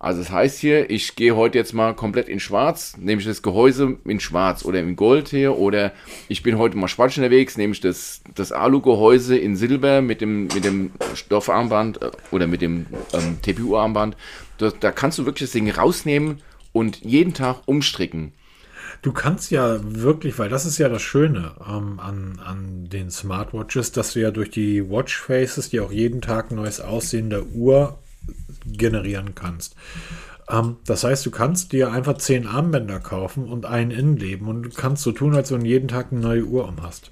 Also 0.00 0.20
das 0.20 0.32
heißt 0.32 0.58
hier, 0.58 0.88
ich 0.88 1.14
gehe 1.14 1.36
heute 1.36 1.58
jetzt 1.58 1.74
mal 1.74 1.94
komplett 1.94 2.30
in 2.30 2.40
schwarz, 2.40 2.96
nehme 2.96 3.20
ich 3.20 3.26
das 3.26 3.42
Gehäuse 3.42 3.98
in 4.06 4.18
schwarz 4.18 4.64
oder 4.64 4.80
in 4.80 4.96
Gold 4.96 5.28
hier 5.28 5.58
oder 5.58 5.92
ich 6.26 6.42
bin 6.42 6.56
heute 6.56 6.78
mal 6.78 6.88
schwarz 6.88 7.18
unterwegs, 7.18 7.58
nehme 7.58 7.74
ich 7.74 7.80
das, 7.80 8.22
das 8.34 8.50
Alu-Gehäuse 8.50 9.36
in 9.36 9.56
Silber 9.56 10.00
mit 10.00 10.22
dem, 10.22 10.44
mit 10.44 10.64
dem 10.64 10.90
Stoffarmband 11.14 12.00
äh, 12.00 12.10
oder 12.30 12.46
mit 12.46 12.62
dem 12.62 12.86
ähm, 13.12 13.42
TPU-Armband. 13.42 14.16
Da, 14.56 14.70
da 14.70 14.90
kannst 14.90 15.18
du 15.18 15.26
wirklich 15.26 15.50
das 15.50 15.52
Ding 15.52 15.70
rausnehmen 15.70 16.40
und 16.72 17.04
jeden 17.04 17.34
Tag 17.34 17.58
umstricken. 17.66 18.32
Du 19.02 19.12
kannst 19.12 19.50
ja 19.50 19.80
wirklich, 19.82 20.38
weil 20.38 20.48
das 20.48 20.64
ist 20.64 20.78
ja 20.78 20.88
das 20.88 21.02
Schöne 21.02 21.52
ähm, 21.60 22.00
an, 22.00 22.40
an 22.42 22.88
den 22.88 23.10
Smartwatches, 23.10 23.92
dass 23.92 24.14
du 24.14 24.20
ja 24.20 24.30
durch 24.30 24.50
die 24.50 24.88
Watchfaces, 24.88 25.68
die 25.68 25.80
auch 25.80 25.92
jeden 25.92 26.22
Tag 26.22 26.52
neues 26.52 26.80
Aussehen 26.80 27.28
der 27.28 27.44
Uhr 27.48 27.98
generieren 28.66 29.34
kannst. 29.34 29.76
Ähm, 30.50 30.76
das 30.86 31.04
heißt, 31.04 31.24
du 31.26 31.30
kannst 31.30 31.72
dir 31.72 31.92
einfach 31.92 32.18
zehn 32.18 32.46
Armbänder 32.46 33.00
kaufen 33.00 33.48
und 33.48 33.66
einen 33.66 33.90
Innenleben 33.90 34.48
und 34.48 34.62
du 34.62 34.70
kannst 34.70 35.02
so 35.02 35.12
tun, 35.12 35.34
als 35.34 35.50
wenn 35.52 35.60
du 35.60 35.66
jeden 35.66 35.88
Tag 35.88 36.08
eine 36.10 36.20
neue 36.20 36.44
Uhr 36.44 36.68
um 36.68 36.82
hast. 36.82 37.10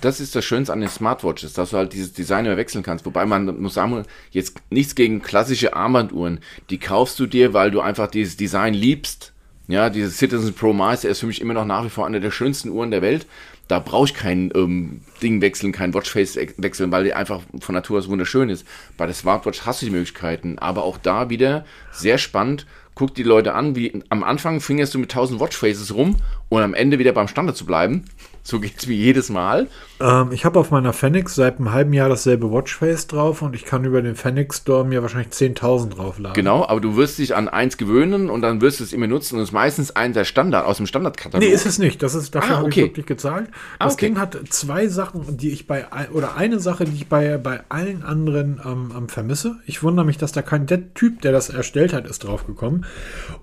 Das 0.00 0.20
ist 0.20 0.34
das 0.34 0.44
Schönste 0.44 0.72
an 0.72 0.80
den 0.80 0.88
Smartwatches, 0.88 1.52
dass 1.52 1.70
du 1.70 1.76
halt 1.76 1.92
dieses 1.92 2.12
Design 2.12 2.44
wechseln 2.44 2.82
kannst. 2.82 3.06
Wobei 3.06 3.24
man 3.24 3.60
muss 3.60 3.74
sagen, 3.74 4.04
jetzt 4.30 4.60
nichts 4.68 4.94
gegen 4.94 5.22
klassische 5.22 5.74
Armbanduhren. 5.74 6.40
Die 6.70 6.78
kaufst 6.78 7.18
du 7.18 7.26
dir, 7.26 7.54
weil 7.54 7.70
du 7.70 7.80
einfach 7.80 8.08
dieses 8.08 8.36
Design 8.36 8.74
liebst. 8.74 9.32
Ja, 9.68 9.88
dieses 9.88 10.18
Citizen 10.18 10.52
Pro 10.52 10.72
Mars, 10.72 11.04
ist 11.04 11.20
für 11.20 11.26
mich 11.26 11.40
immer 11.40 11.54
noch 11.54 11.64
nach 11.64 11.84
wie 11.84 11.90
vor 11.90 12.04
eine 12.04 12.20
der 12.20 12.32
schönsten 12.32 12.70
Uhren 12.70 12.90
der 12.90 13.02
Welt 13.02 13.26
da 13.70 13.78
brauche 13.78 14.06
ich 14.06 14.14
kein 14.14 14.50
ähm, 14.56 15.00
Ding 15.22 15.40
wechseln, 15.40 15.70
kein 15.70 15.94
Watchface 15.94 16.36
wechseln, 16.56 16.90
weil 16.90 17.04
die 17.04 17.14
einfach 17.14 17.40
von 17.60 17.74
Natur 17.74 17.98
aus 17.98 18.08
wunderschön 18.08 18.48
ist. 18.48 18.66
Bei 18.96 19.06
der 19.06 19.14
Smartwatch 19.14 19.64
hast 19.64 19.80
du 19.80 19.86
die 19.86 19.92
Möglichkeiten, 19.92 20.58
aber 20.58 20.82
auch 20.82 20.98
da 20.98 21.30
wieder 21.30 21.64
sehr 21.92 22.18
spannend. 22.18 22.66
Guck 22.96 23.14
die 23.14 23.22
Leute 23.22 23.54
an, 23.54 23.76
wie 23.76 24.02
am 24.08 24.24
Anfang 24.24 24.60
fingerst 24.60 24.94
du 24.94 24.98
mit 24.98 25.10
1000 25.10 25.38
Watchfaces 25.38 25.94
rum 25.94 26.16
und 26.48 26.62
am 26.62 26.74
Ende 26.74 26.98
wieder 26.98 27.12
beim 27.12 27.28
Standard 27.28 27.56
zu 27.56 27.64
bleiben. 27.64 28.06
So 28.50 28.58
geht 28.58 28.78
es 28.78 28.88
wie 28.88 28.96
jedes 28.96 29.28
Mal. 29.28 29.68
Ähm, 30.00 30.32
ich 30.32 30.44
habe 30.44 30.58
auf 30.58 30.72
meiner 30.72 30.92
Fenix 30.92 31.36
seit 31.36 31.58
einem 31.58 31.70
halben 31.70 31.92
Jahr 31.92 32.08
dasselbe 32.08 32.50
Watchface 32.50 33.06
drauf 33.06 33.42
und 33.42 33.54
ich 33.54 33.64
kann 33.64 33.84
über 33.84 34.02
den 34.02 34.16
Fenix 34.16 34.56
Store 34.56 34.84
mir 34.84 35.02
wahrscheinlich 35.02 35.32
10.000 35.32 35.90
draufladen. 35.90 36.34
Genau, 36.34 36.66
aber 36.66 36.80
du 36.80 36.96
wirst 36.96 37.18
dich 37.18 37.36
an 37.36 37.48
eins 37.48 37.76
gewöhnen 37.76 38.28
und 38.28 38.42
dann 38.42 38.60
wirst 38.60 38.80
du 38.80 38.84
es 38.84 38.92
immer 38.92 39.06
nutzen 39.06 39.36
und 39.36 39.42
es 39.42 39.50
ist 39.50 39.52
meistens 39.52 39.94
ein 39.94 40.14
der 40.14 40.24
Standard 40.24 40.66
aus 40.66 40.78
dem 40.78 40.86
Standardkatalog. 40.86 41.46
Nee, 41.46 41.54
ist 41.54 41.64
es 41.64 41.78
nicht. 41.78 42.02
Das 42.02 42.16
ist, 42.16 42.34
dafür 42.34 42.56
ah, 42.56 42.62
okay. 42.62 42.62
habe 42.62 42.70
ich 42.70 42.76
wirklich 42.88 43.06
gezahlt. 43.06 43.50
Ah, 43.78 43.84
das 43.84 43.92
ah, 43.92 43.94
okay. 43.94 44.06
Ding 44.06 44.18
hat 44.18 44.36
zwei 44.48 44.88
Sachen, 44.88 45.36
die 45.36 45.50
ich 45.50 45.68
bei, 45.68 45.86
oder 46.12 46.34
eine 46.34 46.58
Sache, 46.58 46.86
die 46.86 46.96
ich 46.96 47.06
bei, 47.06 47.38
bei 47.38 47.60
allen 47.68 48.02
anderen 48.02 48.60
ähm, 48.66 49.08
vermisse. 49.08 49.58
Ich 49.64 49.84
wundere 49.84 50.04
mich, 50.04 50.18
dass 50.18 50.32
da 50.32 50.42
kein 50.42 50.66
der 50.66 50.92
Typ, 50.94 51.20
der 51.20 51.30
das 51.30 51.50
erstellt 51.50 51.92
hat, 51.92 52.04
ist 52.04 52.24
draufgekommen. 52.24 52.84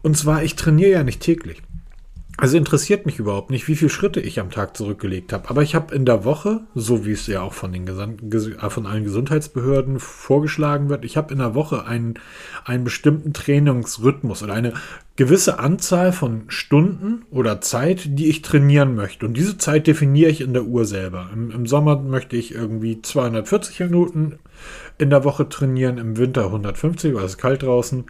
Und 0.02 0.18
zwar, 0.18 0.44
ich 0.44 0.58
trainiere 0.58 0.92
ja 0.92 1.04
nicht 1.04 1.22
täglich. 1.22 1.62
Also 2.40 2.56
interessiert 2.56 3.08
mich 3.08 3.18
überhaupt 3.18 3.50
nicht, 3.50 3.68
wie 3.68 3.76
viele 3.76 3.90
Schritte 3.90 4.20
ich 4.20 4.40
am 4.40 4.52
Tag 4.52 4.78
zurückgelegt 4.78 5.34
habe. 5.34 5.50
Aber 5.50 5.64
ich 5.64 5.74
habe 5.74 5.96
in 5.96 6.06
der 6.06 6.24
Woche, 6.24 6.62
so 6.76 7.04
wie 7.04 7.12
es 7.12 7.26
ja 7.26 7.42
auch 7.42 7.54
von, 7.54 7.74
den 7.74 7.88
äh, 7.88 8.70
von 8.70 8.86
allen 8.86 9.04
Gesundheitsbehörden 9.04 10.00
vorgeschlagen 10.00 10.88
wird, 10.88 11.04
ich 11.04 11.18
habe 11.18 11.34
in 11.34 11.40
der 11.40 11.56
Woche 11.56 11.86
einen, 11.86 12.20
einen 12.64 12.84
bestimmten 12.84 13.34
Trainingsrhythmus 13.34 14.44
oder 14.44 14.54
eine 14.54 14.74
gewisse 15.16 15.58
Anzahl 15.58 16.14
von 16.14 16.44
Stunden 16.48 17.26
oder 17.32 17.60
Zeit, 17.60 18.04
die 18.06 18.30
ich 18.30 18.44
trainieren 18.44 18.94
möchte. 18.94 19.26
Und 19.26 19.34
diese 19.34 19.58
Zeit 19.58 19.88
definiere 19.88 20.30
ich 20.30 20.42
in 20.42 20.54
der 20.54 20.66
Uhr 20.66 20.86
selber. 20.86 21.32
Im, 21.34 21.50
im 21.50 21.66
Sommer 21.66 22.00
möchte 22.00 22.38
ich 22.38 22.54
irgendwie 22.54 23.02
240 23.02 23.80
Minuten 23.80 24.38
in 25.00 25.10
der 25.10 25.24
Woche 25.24 25.50
trainieren, 25.50 25.98
im 25.98 26.18
Winter 26.18 26.46
150, 26.46 27.16
weil 27.16 27.26
es 27.26 27.40
kalt 27.40 27.64
draußen. 27.64 28.06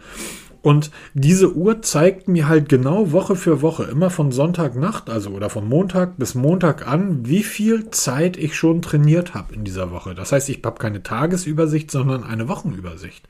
Und 0.60 0.90
diese 1.14 1.54
Uhr 1.54 1.82
zeigt 1.82 2.26
mir 2.26 2.48
halt 2.48 2.68
genau 2.68 3.12
Woche 3.12 3.36
für 3.36 3.62
Woche, 3.62 3.84
immer 3.84 4.10
von 4.10 4.32
Sonntagnacht, 4.32 5.08
also 5.08 5.30
oder 5.30 5.50
von 5.50 5.68
Montag 5.68 6.16
bis 6.18 6.34
Montag 6.34 6.86
an, 6.86 7.26
wie 7.26 7.44
viel 7.44 7.90
Zeit 7.90 8.36
ich 8.36 8.56
schon 8.56 8.82
trainiert 8.82 9.34
habe 9.34 9.54
in 9.54 9.64
dieser 9.64 9.92
Woche. 9.92 10.14
Das 10.14 10.32
heißt, 10.32 10.48
ich 10.48 10.62
habe 10.64 10.78
keine 10.78 11.02
Tagesübersicht, 11.02 11.90
sondern 11.90 12.24
eine 12.24 12.48
Wochenübersicht. 12.48 13.28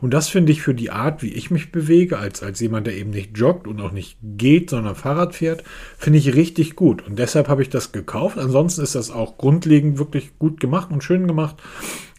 Und 0.00 0.14
das 0.14 0.28
finde 0.28 0.52
ich 0.52 0.62
für 0.62 0.74
die 0.74 0.90
Art, 0.90 1.22
wie 1.22 1.32
ich 1.32 1.50
mich 1.50 1.70
bewege, 1.70 2.18
als, 2.18 2.42
als 2.42 2.60
jemand, 2.60 2.86
der 2.86 2.96
eben 2.96 3.10
nicht 3.10 3.36
joggt 3.36 3.66
und 3.66 3.80
auch 3.80 3.92
nicht 3.92 4.16
geht, 4.22 4.70
sondern 4.70 4.94
Fahrrad 4.94 5.34
fährt, 5.34 5.62
finde 5.98 6.18
ich 6.18 6.34
richtig 6.34 6.74
gut. 6.76 7.06
Und 7.06 7.18
deshalb 7.18 7.48
habe 7.48 7.60
ich 7.60 7.68
das 7.68 7.92
gekauft. 7.92 8.38
Ansonsten 8.38 8.80
ist 8.80 8.94
das 8.94 9.10
auch 9.10 9.36
grundlegend 9.36 9.98
wirklich 9.98 10.38
gut 10.38 10.60
gemacht 10.60 10.90
und 10.90 11.04
schön 11.04 11.26
gemacht. 11.26 11.56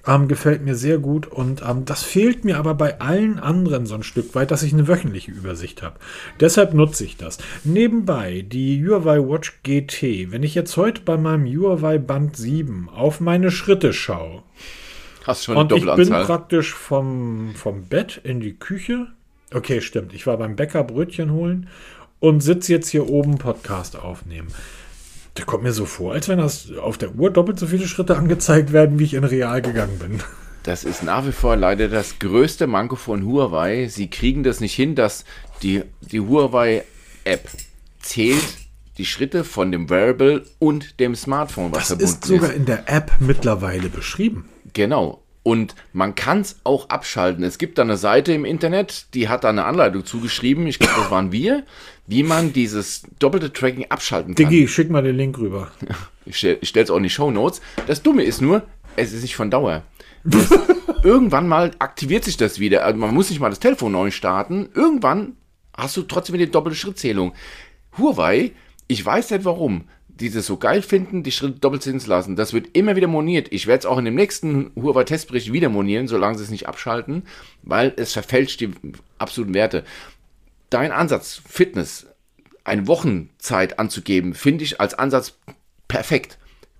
Ähm, 0.08 0.28
gefällt 0.28 0.64
mir 0.64 0.76
sehr 0.76 0.98
gut 0.98 1.28
und 1.28 1.62
ähm, 1.62 1.86
das 1.86 2.04
fehlt 2.04 2.44
mir 2.44 2.58
aber 2.58 2.74
bei 2.74 3.00
allen 3.00 3.38
anderen 3.38 3.86
so 3.86 3.94
ein 3.94 4.04
Stück 4.04 4.34
weit, 4.34 4.50
dass 4.50 4.64
ich 4.64 4.74
eine 4.74 4.88
wöchentliche 4.88 5.32
Übersicht 5.32 5.84
habe. 5.84 6.00
Deshalb 6.40 6.74
nutze 6.74 7.04
ich 7.06 7.18
das. 7.18 7.38
Nebenbei 7.64 8.44
die 8.48 8.84
Huawei 8.84 9.20
Watch 9.20 9.60
GT. 9.62 10.32
Wenn 10.32 10.42
ich 10.42 10.56
jetzt 10.56 10.76
heute 10.76 11.02
bei 11.02 11.18
meinem 11.18 11.46
Huawei 11.46 12.00
Band 12.00 12.36
7 12.36 12.90
auf 12.90 13.20
meine 13.20 13.52
Schritte 13.52 13.94
schaue 13.94 14.42
Hast 15.26 15.46
schon 15.46 15.56
und 15.58 15.72
ich 15.72 15.86
bin 15.86 16.10
praktisch 16.10 16.74
vom, 16.74 17.54
vom 17.56 17.86
Bett 17.86 18.20
in 18.24 18.40
die 18.40 18.54
Küche. 18.54 19.08
Okay, 19.54 19.82
stimmt. 19.82 20.14
Ich 20.14 20.26
war 20.26 20.38
beim 20.38 20.56
Bäcker 20.56 20.84
Brötchen 20.84 21.32
holen 21.32 21.70
und 22.20 22.42
sitze 22.42 22.74
jetzt 22.74 22.90
hier 22.90 23.08
oben 23.08 23.38
Podcast 23.38 23.98
aufnehmen. 23.98 24.48
Der 25.38 25.46
kommt 25.46 25.64
mir 25.64 25.72
so 25.72 25.86
vor, 25.86 26.14
als 26.14 26.28
wenn 26.28 26.40
das 26.40 26.72
auf 26.82 26.98
der 26.98 27.16
Uhr 27.16 27.32
doppelt 27.32 27.58
so 27.58 27.68
viele 27.68 27.88
Schritte 27.88 28.18
angezeigt 28.18 28.74
werden, 28.74 29.00
wie 29.00 29.06
ich 29.06 29.14
in 29.14 29.24
real 29.24 29.62
gegangen 29.62 29.98
bin. 29.98 30.20
Das 30.64 30.84
ist 30.84 31.04
nach 31.04 31.26
wie 31.26 31.32
vor 31.32 31.56
leider 31.56 31.88
das 31.88 32.20
größte 32.20 32.68
Manko 32.68 32.96
von 32.96 33.26
Huawei. 33.26 33.88
Sie 33.88 34.10
kriegen 34.10 34.44
das 34.44 34.60
nicht 34.60 34.76
hin, 34.76 34.94
dass 34.94 35.26
die, 35.64 35.84
die 36.02 36.20
Huawei-App 36.20 37.50
zählt 38.00 38.44
die 38.98 39.06
Schritte 39.06 39.44
von 39.44 39.72
dem 39.72 39.90
Wearable 39.90 40.44
und 40.60 41.00
dem 41.00 41.16
Smartphone, 41.16 41.72
was 41.72 41.88
das 41.88 41.88
verbunden 41.88 42.04
ist. 42.04 42.22
Das 42.22 42.30
ist 42.30 42.42
sogar 42.42 42.54
in 42.54 42.66
der 42.66 42.90
App 42.90 43.14
mittlerweile 43.20 43.90
beschrieben. 43.90 44.50
Genau. 44.74 45.21
Und 45.44 45.76
man 45.92 46.14
kann 46.14 46.42
es 46.42 46.60
auch 46.64 46.90
abschalten. 46.90 47.44
Es 47.44 47.58
gibt 47.58 47.78
da 47.78 47.82
eine 47.82 47.98
Seite 47.98 48.32
im 48.34 48.46
Internet, 48.46 49.08
die 49.16 49.28
hat 49.28 49.44
da 49.44 49.50
eine 49.50 49.66
Anleitung 49.66 50.06
zugeschrieben. 50.06 50.68
Ich 50.68 50.78
glaube, 50.78 51.02
das 51.02 51.12
waren 51.12 51.32
wir, 51.32 51.64
wie 52.06 52.22
man 52.22 52.54
dieses 52.54 53.04
doppelte 53.18 53.52
Tracking 53.52 53.88
abschalten 53.90 54.36
kann. 54.36 54.50
Digi, 54.50 54.68
schick 54.68 54.92
mal 54.92 55.02
den 55.02 55.18
Link 55.18 55.38
rüber. 55.38 55.72
Ich 56.24 56.38
stelle 56.38 56.60
es 56.62 56.92
auch 56.92 56.98
in 56.98 57.04
die 57.04 57.10
Show 57.10 57.32
Notes. 57.32 57.62
Das 57.88 58.04
Dumme 58.04 58.24
ist 58.24 58.42
nur, 58.42 58.62
es 58.96 59.12
ist 59.12 59.24
nicht 59.24 59.36
von 59.36 59.50
Dauer. 59.50 59.82
irgendwann 61.04 61.48
mal 61.48 61.72
aktiviert 61.80 62.24
sich 62.24 62.38
das 62.38 62.60
wieder. 62.60 62.86
Also 62.86 63.00
man 63.00 63.14
muss 63.14 63.32
nicht 63.32 63.40
mal 63.40 63.50
das 63.50 63.60
Telefon 63.60 63.94
neu 63.94 64.12
starten. 64.12 64.70
Irgendwann 64.76 65.36
hast 65.76 65.98
du 65.98 66.04
trotzdem 66.04 66.34
wieder 66.34 66.46
die 66.46 66.52
doppelte 66.52 66.78
Schrittzählung. 66.78 67.34
Huawei, 67.98 68.52
ich 68.88 69.04
weiß 69.04 69.32
nicht 69.32 69.46
warum 69.46 69.86
die 70.22 70.30
das 70.30 70.46
so 70.46 70.58
geil 70.58 70.82
finden, 70.82 71.24
die 71.24 71.32
Schritte 71.32 71.60
doppelt 71.60 71.84
sind 71.84 72.06
lassen. 72.06 72.36
Das 72.36 72.54
wird 72.54 72.70
immer 72.78 72.96
wieder 72.96 73.08
moniert. 73.08 73.48
Ich 73.52 73.68
werde 73.68 73.80
es 73.80 73.86
auch 73.86 73.98
in 73.98 74.06
dem 74.06 74.16
nächsten 74.16 74.72
Huawei-Testbericht 74.76 75.52
wieder 75.52 75.70
monieren, 75.70 76.08
solange 76.08 76.38
sie 76.38 76.44
es 76.44 76.52
nicht 76.52 76.68
abschalten, 76.68 77.24
weil 77.64 77.94
es 77.98 78.14
verfälscht 78.14 78.62
die 78.62 78.72
absoluten 79.18 79.54
Werte. 79.54 79.84
Dein 80.70 80.92
Ansatz, 80.92 81.42
Fitness, 81.48 82.06
eine 82.64 82.88
Wochenzeit 82.88 83.80
anzugeben, 83.80 84.34
finde 84.36 84.64
ich 84.64 84.80
als 84.80 84.94
Ansatz 84.94 85.34
perfekt. 85.88 86.38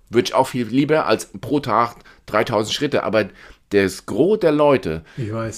Würde 0.08 0.28
ich 0.28 0.34
auch 0.34 0.48
viel 0.48 0.66
lieber 0.66 1.06
als 1.06 1.26
pro 1.40 1.60
Tag 1.60 1.96
3000 2.26 2.72
Schritte. 2.72 3.02
Aber 3.02 3.28
das 3.72 4.06
Gros 4.06 4.38
der 4.40 4.52
Leute 4.52 5.02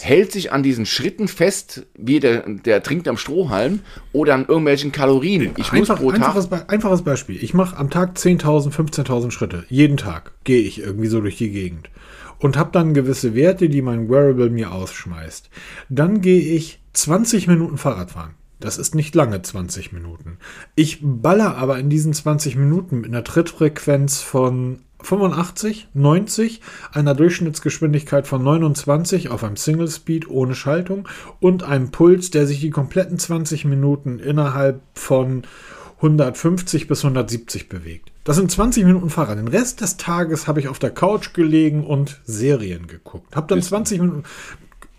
hält 0.00 0.32
sich 0.32 0.52
an 0.52 0.62
diesen 0.62 0.86
Schritten 0.86 1.28
fest, 1.28 1.86
wie 1.98 2.20
der, 2.20 2.48
der 2.48 2.82
trinkt 2.82 3.08
am 3.08 3.16
Strohhalm 3.16 3.80
oder 4.12 4.34
an 4.34 4.46
irgendwelchen 4.46 4.92
Kalorien. 4.92 5.52
Ich 5.56 5.72
Einfach, 5.72 6.00
muss 6.00 6.00
pro 6.00 6.10
einfaches, 6.10 6.48
Tag. 6.48 6.72
Einfaches 6.72 7.02
Beispiel. 7.02 7.42
Ich 7.42 7.54
mache 7.54 7.76
am 7.76 7.90
Tag 7.90 8.16
10.000, 8.16 8.70
15.000 8.70 9.30
Schritte. 9.30 9.64
Jeden 9.68 9.96
Tag 9.96 10.32
gehe 10.44 10.62
ich 10.62 10.80
irgendwie 10.80 11.08
so 11.08 11.20
durch 11.20 11.36
die 11.36 11.50
Gegend. 11.50 11.90
Und 12.38 12.56
habe 12.56 12.70
dann 12.72 12.94
gewisse 12.94 13.34
Werte, 13.34 13.68
die 13.68 13.82
mein 13.82 14.08
Wearable 14.08 14.50
mir 14.50 14.72
ausschmeißt. 14.72 15.50
Dann 15.88 16.20
gehe 16.20 16.54
ich 16.54 16.80
20 16.92 17.48
Minuten 17.48 17.78
Fahrrad 17.78 18.12
fahren. 18.12 18.34
Das 18.60 18.78
ist 18.78 18.94
nicht 18.94 19.14
lange 19.14 19.42
20 19.42 19.92
Minuten. 19.92 20.38
Ich 20.74 21.00
baller 21.02 21.56
aber 21.56 21.78
in 21.78 21.90
diesen 21.90 22.12
20 22.12 22.56
Minuten 22.56 23.00
mit 23.00 23.10
einer 23.10 23.24
Trittfrequenz 23.24 24.20
von 24.20 24.80
85, 25.04 25.88
90, 25.94 26.60
einer 26.92 27.14
Durchschnittsgeschwindigkeit 27.14 28.26
von 28.26 28.42
29 28.42 29.30
auf 29.30 29.44
einem 29.44 29.56
Single 29.56 29.88
Speed 29.88 30.28
ohne 30.28 30.54
Schaltung 30.54 31.08
und 31.40 31.62
einem 31.62 31.90
Puls, 31.90 32.30
der 32.30 32.46
sich 32.46 32.60
die 32.60 32.70
kompletten 32.70 33.18
20 33.18 33.64
Minuten 33.64 34.18
innerhalb 34.18 34.80
von 34.94 35.42
150 35.96 36.86
bis 36.86 37.04
170 37.04 37.68
bewegt. 37.68 38.10
Das 38.24 38.36
sind 38.36 38.50
20 38.50 38.84
Minuten 38.84 39.10
Fahrrad. 39.10 39.38
Den 39.38 39.48
Rest 39.48 39.80
des 39.80 39.96
Tages 39.96 40.48
habe 40.48 40.60
ich 40.60 40.68
auf 40.68 40.78
der 40.78 40.90
Couch 40.90 41.34
gelegen 41.34 41.84
und 41.84 42.20
Serien 42.24 42.86
geguckt. 42.86 43.36
Habe 43.36 43.46
dann 43.48 43.62
20 43.62 44.00
Minuten. 44.00 44.22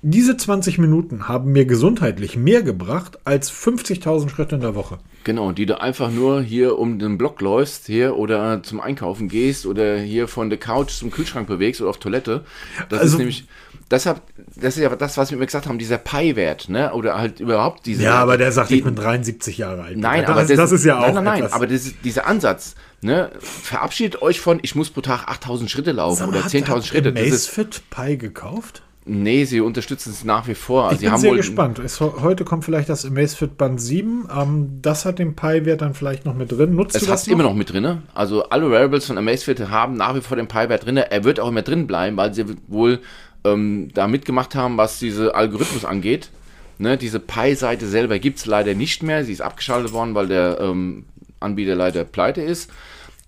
Diese 0.07 0.37
20 0.37 0.77
Minuten 0.77 1.27
haben 1.27 1.51
mir 1.51 1.65
gesundheitlich 1.65 2.37
mehr 2.37 2.61
gebracht 2.61 3.17
als 3.25 3.51
50.000 3.51 4.29
Schritte 4.29 4.53
in 4.53 4.61
der 4.61 4.75
Woche. 4.75 4.99
Genau, 5.23 5.51
die 5.51 5.65
du 5.65 5.81
einfach 5.81 6.11
nur 6.11 6.43
hier 6.43 6.77
um 6.77 6.99
den 6.99 7.17
Block 7.17 7.41
läufst 7.41 7.87
hier 7.87 8.15
oder 8.15 8.61
zum 8.61 8.79
Einkaufen 8.81 9.29
gehst 9.29 9.65
oder 9.65 9.97
hier 9.97 10.27
von 10.27 10.51
der 10.51 10.59
Couch 10.59 10.91
zum 10.91 11.09
Kühlschrank 11.09 11.47
bewegst 11.47 11.81
oder 11.81 11.89
auf 11.89 11.97
Toilette. 11.97 12.45
Das 12.89 12.99
Also- 12.99 13.13
ist 13.13 13.17
nämlich, 13.17 13.47
deshalb, 13.89 14.21
das 14.55 14.77
ist 14.77 14.83
ja 14.83 14.95
das, 14.95 15.17
was 15.17 15.31
wir 15.31 15.37
immer 15.37 15.47
gesagt 15.47 15.65
haben, 15.65 15.79
dieser 15.79 15.97
Pi-Wert, 15.97 16.69
ne? 16.69 16.93
Oder 16.93 17.17
halt 17.17 17.39
überhaupt 17.39 17.87
diese. 17.87 18.03
Ja, 18.03 18.19
aber 18.21 18.37
der 18.37 18.51
sagt, 18.51 18.69
die, 18.69 18.75
ich 18.77 18.83
bin 18.83 18.93
73 18.93 19.57
Jahre 19.57 19.81
alt. 19.85 19.97
Nein, 19.97 20.21
das, 20.21 20.29
aber 20.29 20.41
das, 20.45 20.55
das 20.55 20.71
ist 20.71 20.85
ja 20.85 20.99
auch. 20.99 21.01
Nein, 21.01 21.15
nein, 21.15 21.23
nein, 21.23 21.37
etwas- 21.39 21.53
aber 21.53 21.65
das, 21.65 21.93
dieser 22.03 22.27
Ansatz, 22.27 22.75
ne? 23.01 23.31
Verabschiedet 23.39 24.21
euch 24.21 24.39
von, 24.39 24.59
ich 24.61 24.75
muss 24.75 24.91
pro 24.91 25.01
Tag 25.01 25.27
8000 25.27 25.71
Schritte 25.71 25.93
laufen 25.93 26.21
mal, 26.27 26.29
oder 26.29 26.43
hat- 26.43 26.51
10.000 26.51 26.67
hat 26.75 26.85
Schritte. 26.85 27.11
Das 27.11 27.23
ist, 27.23 27.57
Amazfit 27.57 27.81
Pi 27.89 28.17
gekauft? 28.17 28.83
Nee, 29.05 29.45
sie 29.45 29.61
unterstützen 29.61 30.11
es 30.11 30.23
nach 30.23 30.47
wie 30.47 30.55
vor. 30.55 30.91
Ich 30.91 30.97
sie 30.97 31.05
bin 31.05 31.13
haben 31.13 31.21
sehr 31.21 31.31
wohl, 31.31 31.37
gespannt. 31.37 31.79
Es, 31.79 31.99
heute 31.99 32.43
kommt 32.43 32.65
vielleicht 32.65 32.89
das 32.89 33.05
Amazfit 33.05 33.57
Band 33.57 33.79
7. 33.79 34.27
Ähm, 34.35 34.79
das 34.81 35.05
hat 35.05 35.19
den 35.19 35.35
Pi-Wert 35.35 35.81
dann 35.81 35.93
vielleicht 35.93 36.25
noch 36.25 36.33
mit 36.33 36.51
drin. 36.51 36.75
Nutzt 36.75 36.95
Es 36.95 37.01
du 37.03 37.07
das 37.07 37.21
hast 37.21 37.27
immer 37.27 37.43
noch 37.43 37.53
mit 37.53 37.71
drin. 37.71 38.01
Also 38.13 38.49
alle 38.49 38.69
Wearables 38.69 39.05
von 39.05 39.17
Amazfit 39.17 39.69
haben 39.69 39.95
nach 39.95 40.15
wie 40.15 40.21
vor 40.21 40.37
den 40.37 40.47
Pi-Wert 40.47 40.85
drin. 40.85 40.97
Er 40.97 41.23
wird 41.23 41.39
auch 41.39 41.49
immer 41.49 41.61
drin 41.61 41.87
bleiben, 41.87 42.17
weil 42.17 42.33
sie 42.33 42.45
wohl 42.67 42.99
ähm, 43.43 43.89
da 43.93 44.07
mitgemacht 44.07 44.55
haben, 44.55 44.77
was 44.77 44.99
diese 44.99 45.35
Algorithmus 45.35 45.85
angeht. 45.85 46.29
Ne, 46.77 46.97
diese 46.97 47.21
Pi-Seite 47.21 47.87
selber 47.87 48.19
gibt 48.19 48.39
es 48.39 48.45
leider 48.45 48.73
nicht 48.73 49.01
mehr. 49.01 49.23
Sie 49.23 49.31
ist 49.31 49.41
abgeschaltet 49.41 49.93
worden, 49.93 50.13
weil 50.13 50.27
der 50.27 50.59
ähm, 50.59 51.05
Anbieter 51.39 51.75
leider 51.75 52.03
pleite 52.03 52.41
ist. 52.41 52.69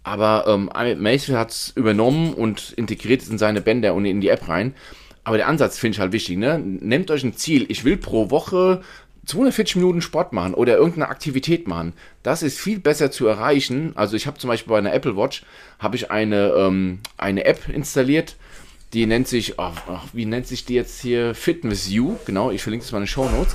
Aber 0.04 0.46
ähm, 0.48 0.70
Amazfit 0.70 1.36
hat 1.36 1.52
es 1.52 1.74
übernommen 1.76 2.34
und 2.34 2.74
integriert 2.78 3.22
es 3.22 3.30
in 3.30 3.38
seine 3.38 3.62
Bänder 3.62 3.94
und 3.94 4.06
in 4.06 4.22
die 4.22 4.30
App 4.30 4.48
rein. 4.48 4.74
Aber 5.28 5.36
der 5.36 5.50
Ansatz 5.50 5.78
finde 5.78 5.96
ich 5.96 6.00
halt 6.00 6.14
wichtig. 6.14 6.38
Ne? 6.38 6.58
Nehmt 6.58 7.12
euch 7.12 7.22
ein 7.26 7.36
Ziel. 7.36 7.66
Ich 7.68 7.84
will 7.84 7.98
pro 7.98 8.30
Woche 8.30 8.82
240 9.26 9.76
Minuten 9.76 10.02
Sport 10.02 10.32
machen 10.32 10.54
oder 10.54 10.78
irgendeine 10.78 11.10
Aktivität 11.10 11.68
machen. 11.68 11.92
Das 12.24 12.44
ist 12.44 12.58
viel 12.58 12.80
besser 12.80 13.12
zu 13.12 13.28
erreichen. 13.28 13.92
Also 13.96 14.16
ich 14.16 14.26
habe 14.26 14.38
zum 14.38 14.48
Beispiel 14.48 14.72
bei 14.72 14.78
einer 14.78 14.94
Apple 14.94 15.18
Watch 15.18 15.44
habe 15.80 15.98
ich 15.98 16.12
eine, 16.12 16.54
ähm, 16.54 17.00
eine 17.18 17.44
App 17.44 17.68
installiert, 17.68 18.38
die 18.94 19.06
nennt 19.06 19.28
sich, 19.28 19.60
ach, 19.60 19.74
ach, 19.90 20.06
wie 20.14 20.24
nennt 20.24 20.48
sich 20.48 20.64
die 20.64 20.76
jetzt 20.76 21.02
hier? 21.02 21.36
Fitness 21.36 21.90
You. 21.90 22.16
Genau, 22.26 22.50
ich 22.50 22.64
verlinke 22.64 22.86
es 22.86 22.94
mal 22.94 23.00
in 23.00 23.04
den 23.04 23.10
Show 23.10 23.30
Notes. 23.30 23.54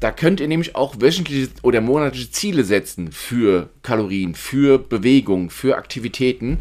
Da 0.00 0.10
könnt 0.10 0.40
ihr 0.40 0.48
nämlich 0.48 0.74
auch 0.74 0.96
wöchentliche 1.00 1.50
oder 1.62 1.80
monatliche 1.80 2.32
Ziele 2.32 2.64
setzen 2.64 3.12
für 3.12 3.70
Kalorien, 3.82 4.34
für 4.34 4.80
Bewegung, 4.80 5.50
für 5.50 5.76
Aktivitäten. 5.76 6.58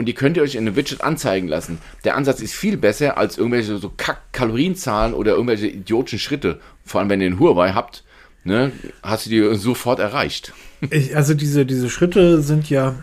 Und 0.00 0.06
die 0.06 0.14
könnt 0.14 0.38
ihr 0.38 0.42
euch 0.42 0.54
in 0.54 0.66
einem 0.66 0.76
Widget 0.76 1.02
anzeigen 1.02 1.46
lassen. 1.46 1.76
Der 2.04 2.16
Ansatz 2.16 2.40
ist 2.40 2.54
viel 2.54 2.78
besser 2.78 3.18
als 3.18 3.36
irgendwelche 3.36 3.76
so 3.76 3.92
Kack-Kalorienzahlen 3.94 5.12
oder 5.12 5.32
irgendwelche 5.32 5.66
idiotischen 5.66 6.18
Schritte. 6.18 6.58
Vor 6.86 7.00
allem, 7.02 7.10
wenn 7.10 7.20
ihr 7.20 7.26
einen 7.26 7.38
Huawei 7.38 7.72
habt, 7.72 8.02
ne, 8.42 8.72
hast 9.02 9.26
du 9.26 9.30
die 9.30 9.54
sofort 9.56 9.98
erreicht. 9.98 10.54
Ich, 10.88 11.14
also 11.14 11.34
diese, 11.34 11.66
diese 11.66 11.90
Schritte 11.90 12.40
sind 12.40 12.70
ja, 12.70 12.94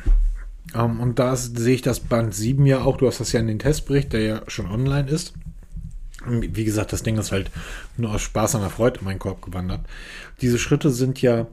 ähm, 0.73 0.99
und 0.99 1.19
da 1.19 1.35
sehe 1.35 1.75
ich 1.75 1.83
das 1.83 1.99
Band 1.99 2.33
7 2.33 2.65
ja 2.65 2.81
auch, 2.81 2.97
du 2.97 3.05
hast 3.05 3.19
das 3.19 3.31
ja 3.31 3.41
in 3.41 3.47
den 3.47 3.59
Testbericht, 3.59 4.11
der 4.11 4.21
ja 4.21 4.41
schon 4.47 4.65
online 4.65 5.07
ist. 5.07 5.33
Wie 6.25 6.65
gesagt, 6.65 6.93
das 6.93 7.03
Ding 7.03 7.19
ist 7.19 7.31
halt 7.31 7.51
nur 7.95 8.09
aus 8.09 8.23
Spaß 8.23 8.55
an 8.55 8.61
der 8.61 8.71
Freude 8.71 9.01
in 9.01 9.05
meinen 9.05 9.19
Korb 9.19 9.43
gewandert. 9.43 9.81
Diese 10.41 10.57
Schritte 10.57 10.89
sind 10.89 11.21
ja, 11.21 11.45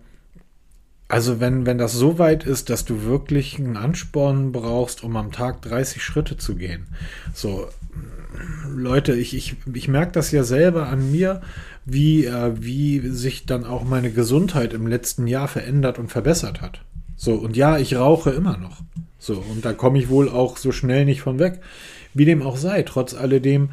also 1.08 1.38
wenn, 1.40 1.66
wenn 1.66 1.78
das 1.78 1.92
so 1.92 2.18
weit 2.18 2.44
ist, 2.44 2.70
dass 2.70 2.84
du 2.84 3.02
wirklich 3.02 3.58
einen 3.58 3.76
Ansporn 3.76 4.52
brauchst, 4.52 5.04
um 5.04 5.16
am 5.16 5.32
Tag 5.32 5.62
30 5.62 6.02
Schritte 6.02 6.36
zu 6.36 6.56
gehen. 6.56 6.86
So, 7.34 7.68
Leute, 8.68 9.14
ich, 9.14 9.36
ich, 9.36 9.56
ich 9.72 9.88
merke 9.88 10.12
das 10.12 10.30
ja 10.30 10.44
selber 10.44 10.88
an 10.88 11.10
mir, 11.10 11.42
wie, 11.84 12.24
äh, 12.24 12.52
wie 12.56 13.00
sich 13.10 13.46
dann 13.46 13.64
auch 13.64 13.84
meine 13.84 14.10
Gesundheit 14.10 14.72
im 14.72 14.86
letzten 14.86 15.26
Jahr 15.26 15.48
verändert 15.48 15.98
und 15.98 16.10
verbessert 16.10 16.60
hat. 16.62 16.80
So, 17.16 17.34
und 17.34 17.56
ja, 17.56 17.78
ich 17.78 17.96
rauche 17.96 18.30
immer 18.30 18.56
noch. 18.56 18.80
So, 19.18 19.34
und 19.34 19.64
da 19.64 19.72
komme 19.72 19.98
ich 19.98 20.08
wohl 20.08 20.28
auch 20.28 20.56
so 20.56 20.72
schnell 20.72 21.04
nicht 21.04 21.20
von 21.20 21.38
weg. 21.38 21.60
Wie 22.12 22.24
dem 22.24 22.42
auch 22.42 22.56
sei, 22.56 22.82
trotz 22.82 23.14
alledem 23.14 23.70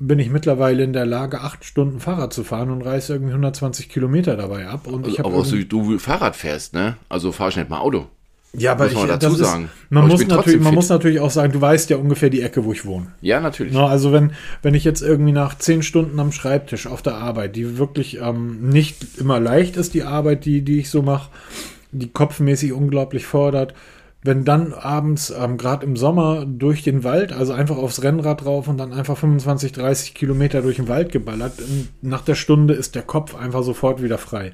bin 0.00 0.18
ich 0.18 0.30
mittlerweile 0.30 0.82
in 0.82 0.92
der 0.92 1.06
Lage, 1.06 1.40
acht 1.40 1.64
Stunden 1.64 2.00
Fahrrad 2.00 2.32
zu 2.32 2.44
fahren 2.44 2.70
und 2.70 2.82
reiße 2.82 3.12
irgendwie 3.12 3.32
10020 3.32 3.88
Kilometer 3.88 4.36
dabei 4.36 4.66
ab. 4.68 4.86
Und 4.86 5.06
ich 5.06 5.20
Aber 5.20 5.34
auch 5.34 5.44
so 5.44 5.56
wie 5.56 5.64
du 5.64 5.98
Fahrrad 5.98 6.36
fährst, 6.36 6.74
ne? 6.74 6.96
Also 7.08 7.32
fahr 7.32 7.48
ich 7.48 7.56
nicht 7.56 7.70
mal 7.70 7.78
Auto. 7.78 8.06
ja, 8.52 8.72
aber 8.72 8.84
muss 8.84 8.94
man 8.94 9.04
ich, 9.04 9.10
dazu 9.10 9.30
das 9.30 9.40
ist, 9.40 9.46
sagen. 9.46 9.70
man, 9.90 10.04
Aber 10.04 10.12
muss 10.12 10.26
natürlich, 10.26 10.60
man 10.60 10.68
fit. 10.70 10.74
muss 10.74 10.88
natürlich 10.88 11.20
auch 11.20 11.30
sagen, 11.30 11.52
du 11.52 11.60
weißt 11.60 11.90
ja 11.90 11.96
ungefähr 11.96 12.30
die 12.30 12.42
Ecke, 12.42 12.64
wo 12.64 12.72
ich 12.72 12.84
wohne. 12.84 13.06
Ja, 13.20 13.40
natürlich. 13.40 13.72
Na, 13.72 13.86
also 13.86 14.12
wenn, 14.12 14.32
wenn 14.62 14.74
ich 14.74 14.84
jetzt 14.84 15.02
irgendwie 15.02 15.32
nach 15.32 15.56
zehn 15.58 15.82
Stunden 15.82 16.18
am 16.20 16.32
Schreibtisch 16.32 16.86
auf 16.86 17.02
der 17.02 17.14
Arbeit, 17.16 17.56
die 17.56 17.78
wirklich 17.78 18.18
ähm, 18.20 18.68
nicht 18.68 19.18
immer 19.18 19.40
leicht 19.40 19.76
ist, 19.76 19.94
die 19.94 20.02
Arbeit, 20.04 20.44
die, 20.44 20.62
die 20.62 20.80
ich 20.80 20.90
so 20.90 21.02
mache, 21.02 21.30
die 21.92 22.08
kopfmäßig 22.08 22.72
unglaublich 22.72 23.26
fordert, 23.26 23.74
wenn 24.24 24.46
dann 24.46 24.72
abends, 24.72 25.32
ähm, 25.38 25.58
gerade 25.58 25.84
im 25.84 25.96
Sommer, 25.96 26.46
durch 26.46 26.82
den 26.82 27.04
Wald, 27.04 27.32
also 27.32 27.52
einfach 27.52 27.76
aufs 27.76 28.02
Rennrad 28.02 28.42
drauf 28.42 28.68
und 28.68 28.78
dann 28.78 28.94
einfach 28.94 29.18
25, 29.18 29.72
30 29.72 30.14
Kilometer 30.14 30.62
durch 30.62 30.76
den 30.76 30.88
Wald 30.88 31.12
geballert, 31.12 31.60
und 31.60 31.90
nach 32.00 32.22
der 32.22 32.34
Stunde 32.34 32.72
ist 32.72 32.94
der 32.94 33.02
Kopf 33.02 33.36
einfach 33.36 33.62
sofort 33.62 34.02
wieder 34.02 34.16
frei. 34.16 34.52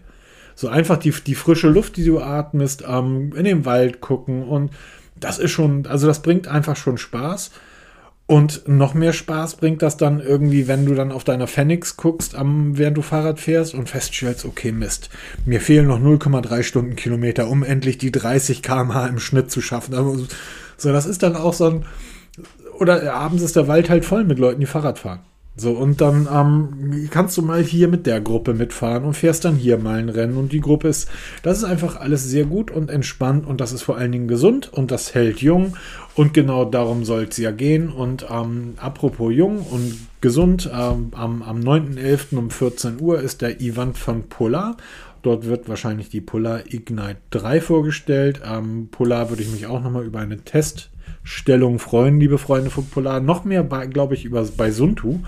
So 0.57 0.69
einfach 0.69 0.97
die, 0.97 1.13
die 1.13 1.37
frische 1.37 1.69
Luft, 1.69 1.97
die 1.97 2.05
du 2.05 2.19
atmest, 2.19 2.85
ähm, 2.87 3.33
in 3.37 3.45
den 3.45 3.65
Wald 3.65 4.01
gucken 4.01 4.43
und 4.43 4.73
das 5.15 5.39
ist 5.39 5.53
schon, 5.53 5.87
also 5.87 6.09
das 6.09 6.21
bringt 6.21 6.49
einfach 6.49 6.77
schon 6.77 6.99
Spaß. 6.99 7.53
Und 8.31 8.69
noch 8.69 8.95
mehr 8.95 9.13
Spaß 9.13 9.57
bringt 9.57 9.83
das 9.83 9.97
dann 9.97 10.21
irgendwie, 10.21 10.69
wenn 10.69 10.87
du 10.87 10.95
dann 10.95 11.11
auf 11.11 11.25
deiner 11.25 11.49
Phoenix 11.49 11.97
guckst, 11.97 12.37
am, 12.37 12.79
während 12.79 12.97
du 12.97 13.03
Fahrrad 13.03 13.41
fährst 13.41 13.75
und 13.75 13.89
feststellst, 13.89 14.45
okay, 14.45 14.71
Mist, 14.71 15.11
mir 15.47 15.61
fehlen 15.61 15.89
noch 15.89 15.99
0,3 15.99 16.63
Stundenkilometer, 16.63 17.49
um 17.49 17.65
endlich 17.65 17.99
die 17.99 18.13
30 18.13 18.63
km/h 18.63 19.09
im 19.09 19.19
Schnitt 19.19 19.51
zu 19.51 19.61
schaffen. 19.61 19.95
Also, 19.95 20.29
so, 20.77 20.93
das 20.93 21.07
ist 21.07 21.25
dann 21.25 21.35
auch 21.35 21.55
so 21.55 21.71
ein, 21.71 21.87
oder 22.79 23.13
abends 23.15 23.43
ist 23.43 23.57
der 23.57 23.67
Wald 23.67 23.91
halt 23.91 24.05
voll 24.05 24.23
mit 24.23 24.39
Leuten, 24.39 24.61
die 24.61 24.67
Fahrrad 24.67 25.01
fahren. 25.01 25.23
So, 25.57 25.73
und 25.73 26.01
dann 26.01 26.27
ähm, 26.33 27.09
kannst 27.11 27.37
du 27.37 27.43
mal 27.43 27.63
hier 27.63 27.89
mit 27.89 28.07
der 28.07 28.21
Gruppe 28.21 28.55
mitfahren 28.55 29.05
und 29.05 29.15
fährst 29.15 29.45
dann 29.45 29.57
hier 29.57 29.77
mal 29.77 29.99
ein 29.99 30.09
Rennen. 30.09 30.37
Und 30.37 30.53
die 30.53 30.61
Gruppe 30.61 30.89
ist, 30.89 31.11
das 31.43 31.59
ist 31.59 31.65
einfach 31.65 32.01
alles 32.01 32.25
sehr 32.25 32.45
gut 32.45 32.71
und 32.71 32.91
entspannt 32.91 33.47
und 33.47 33.61
das 33.61 33.73
ist 33.73 33.83
vor 33.83 33.99
allen 33.99 34.13
Dingen 34.13 34.29
gesund 34.29 34.73
und 34.73 34.91
das 34.91 35.15
hält 35.15 35.43
jung. 35.43 35.77
Und 36.15 36.33
genau 36.35 36.65
darum 36.65 37.05
soll 37.05 37.27
es 37.29 37.37
ja 37.37 37.51
gehen. 37.51 37.91
Und 37.91 38.27
ähm, 38.31 38.75
apropos 38.79 39.35
jung 39.35 39.59
und 39.59 39.99
gesund, 40.21 40.71
ähm, 40.73 41.11
am, 41.13 41.43
am 41.43 41.61
9.11. 41.61 42.37
um 42.37 42.51
14 42.51 43.01
Uhr 43.01 43.21
ist 43.21 43.43
der 43.43 43.61
Event 43.61 43.99
von 43.99 44.29
Polar. 44.29 44.77
Dort 45.23 45.45
wird 45.45 45.69
wahrscheinlich 45.69 46.09
die 46.09 46.23
Polar 46.23 46.61
Ignite 46.67 47.19
3 47.31 47.61
vorgestellt. 47.61 48.41
Ähm, 48.45 48.89
Polar 48.91 49.29
würde 49.29 49.43
ich 49.43 49.51
mich 49.53 49.67
auch 49.67 49.83
nochmal 49.83 50.05
über 50.05 50.21
eine 50.21 50.39
Teststellung 51.41 51.79
freuen, 51.79 52.21
liebe 52.21 52.39
Freunde 52.39 52.71
von 52.71 52.87
Polar. 52.87 53.21
Noch 53.21 53.45
mehr, 53.45 53.65
glaube 53.65 54.15
ich, 54.15 54.25
über, 54.25 54.45
bei 54.57 54.71
Suntu. 54.71 55.21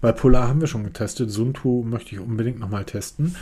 Weil 0.00 0.12
Polar 0.12 0.48
haben 0.48 0.60
wir 0.60 0.68
schon 0.68 0.84
getestet. 0.84 1.30
Suntu 1.30 1.82
möchte 1.82 2.14
ich 2.14 2.20
unbedingt 2.20 2.60
nochmal 2.60 2.84
testen. 2.84 3.36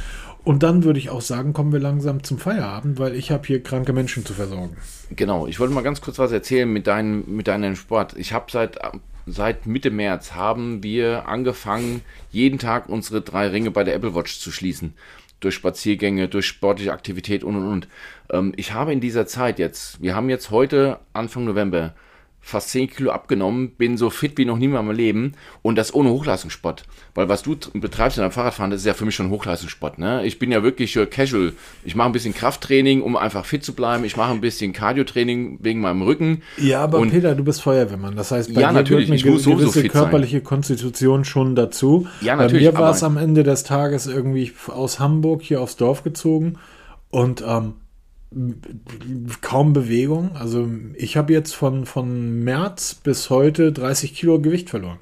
Und 0.45 0.63
dann 0.63 0.85
würde 0.85 0.99
ich 0.99 1.11
auch 1.11 1.21
sagen, 1.21 1.53
kommen 1.53 1.73
wir 1.73 1.81
langsam 1.81 2.23
zum 2.23 2.39
Feierabend, 2.39 2.99
weil 2.99 3.15
ich 3.15 3.31
habe 3.31 3.47
hier 3.47 3.63
kranke 3.63 3.93
Menschen 3.93 4.25
zu 4.25 4.33
versorgen. 4.33 4.77
Genau, 5.11 5.47
ich 5.47 5.59
wollte 5.59 5.75
mal 5.75 5.83
ganz 5.83 6.01
kurz 6.01 6.19
was 6.19 6.33
erzählen 6.33 6.73
mit, 6.73 6.87
deinem 6.87 7.25
mit 7.27 7.49
deinem 7.49 7.77
Sport. 7.77 8.15
Ich 8.17 8.33
habe 8.33 8.47
seit, 8.51 8.79
seit 9.27 9.67
Mitte 9.67 9.91
März 9.91 10.33
haben 10.33 10.83
wir 10.83 11.29
angefangen, 11.29 12.03
jeden 12.31 12.59
Tag 12.59 12.89
unsere 12.89 13.23
drei 13.23 13.49
Ringe 13.49 13.71
bei 13.71 13.83
der 13.83 13.95
Apple 13.97 14.15
Watch 14.15 14.39
zu 14.39 14.53
schließen. 14.53 14.95
Durch 15.45 15.55
Spaziergänge, 15.57 16.27
durch 16.29 16.47
sportliche 16.47 16.93
Aktivität 16.93 17.45
und 17.45 17.57
und 17.57 17.69
und. 17.69 17.89
Ähm, 18.31 18.55
ich 18.57 18.73
habe 18.73 18.95
in 18.95 19.01
dieser 19.01 19.27
Zeit 19.27 19.59
jetzt, 19.59 20.01
wir 20.03 20.17
haben 20.17 20.31
jetzt 20.31 20.51
heute 20.51 21.01
Anfang 21.13 21.45
November 21.45 21.95
fast 22.47 22.69
10 22.71 22.91
Kilo 22.91 23.11
abgenommen, 23.11 23.71
bin 23.71 23.97
so 23.97 24.11
fit 24.11 24.37
wie 24.37 24.45
noch 24.45 24.59
nie 24.59 24.67
in 24.67 24.73
meinem 24.73 24.91
Leben 24.91 25.33
und 25.63 25.77
das 25.77 25.95
ohne 25.95 26.11
Hochleistungssport. 26.11 26.85
Weil 27.15 27.29
was 27.29 27.43
du 27.43 27.57
betreibst 27.73 28.19
in 28.19 28.23
deinem 28.23 28.33
Fahrradfahren, 28.33 28.71
das 28.71 28.81
ist 28.81 28.87
ja 28.87 28.93
für 28.95 29.05
mich 29.07 29.15
schon 29.15 29.31
Hochleistungssport. 29.31 29.99
Ne? 29.99 30.27
Ich 30.27 30.39
bin 30.39 30.53
ja 30.53 30.63
wirklich 30.63 30.95
äh, 30.97 31.07
casual. 31.07 31.53
Ich 31.85 31.95
mache 31.95 32.07
ein 32.09 32.13
bisschen 32.13 32.35
Krafttraining, 32.35 33.01
um 33.03 33.17
einfach 33.17 33.47
fit 33.47 33.65
zu 33.65 33.73
bleiben. 33.73 34.05
Ich 34.05 34.17
mache 34.17 34.33
ein 34.33 34.41
bisschen 34.43 34.73
Cardio-Training 34.73 35.59
wegen 35.63 35.81
meinem 35.81 36.03
Rücken. 36.03 36.43
Ja, 36.59 36.83
aber 36.85 36.99
Und- 36.99 37.11
Peter, 37.11 37.35
du 37.35 37.45
bist 37.45 37.63
Feuerwehrmann. 37.63 38.15
Das 38.15 38.31
heißt, 38.31 38.53
bei 38.55 38.61
Ja, 38.61 38.69
dir 38.69 38.75
natürlich, 38.75 39.07
gehört 39.07 39.21
ich 39.21 39.25
eine 39.25 39.33
muss 39.35 39.43
sowieso 39.45 39.59
gewisse 39.61 39.81
fit 39.81 39.93
sein. 39.93 40.03
körperliche 40.03 40.41
Konstitution 40.43 41.25
schon 41.25 41.55
dazu. 41.55 42.07
Ja, 42.21 42.37
bei 42.37 42.45
natürlich, 42.45 42.67
mir 42.67 42.79
war 42.79 42.91
es 42.91 43.03
am 43.03 43.17
Ende 43.17 43.43
des 43.43 43.65
Tages 43.65 44.07
irgendwie 44.07 44.53
aus 44.69 44.99
Hamburg 45.01 45.41
hier 45.43 45.61
aufs 45.63 45.77
Dorf 45.77 46.03
gezogen 46.05 46.57
und 47.11 47.43
ähm, 47.47 47.75
kaum 49.41 49.73
Bewegung. 49.73 50.37
Also 50.37 50.69
ich 50.95 51.17
habe 51.17 51.33
jetzt 51.33 51.55
von, 51.55 51.87
von 51.87 52.43
März 52.45 52.95
bis 52.95 53.31
heute 53.31 53.73
30 53.73 54.15
Kilo 54.15 54.41
Gewicht 54.41 54.71
verloren. 54.71 54.99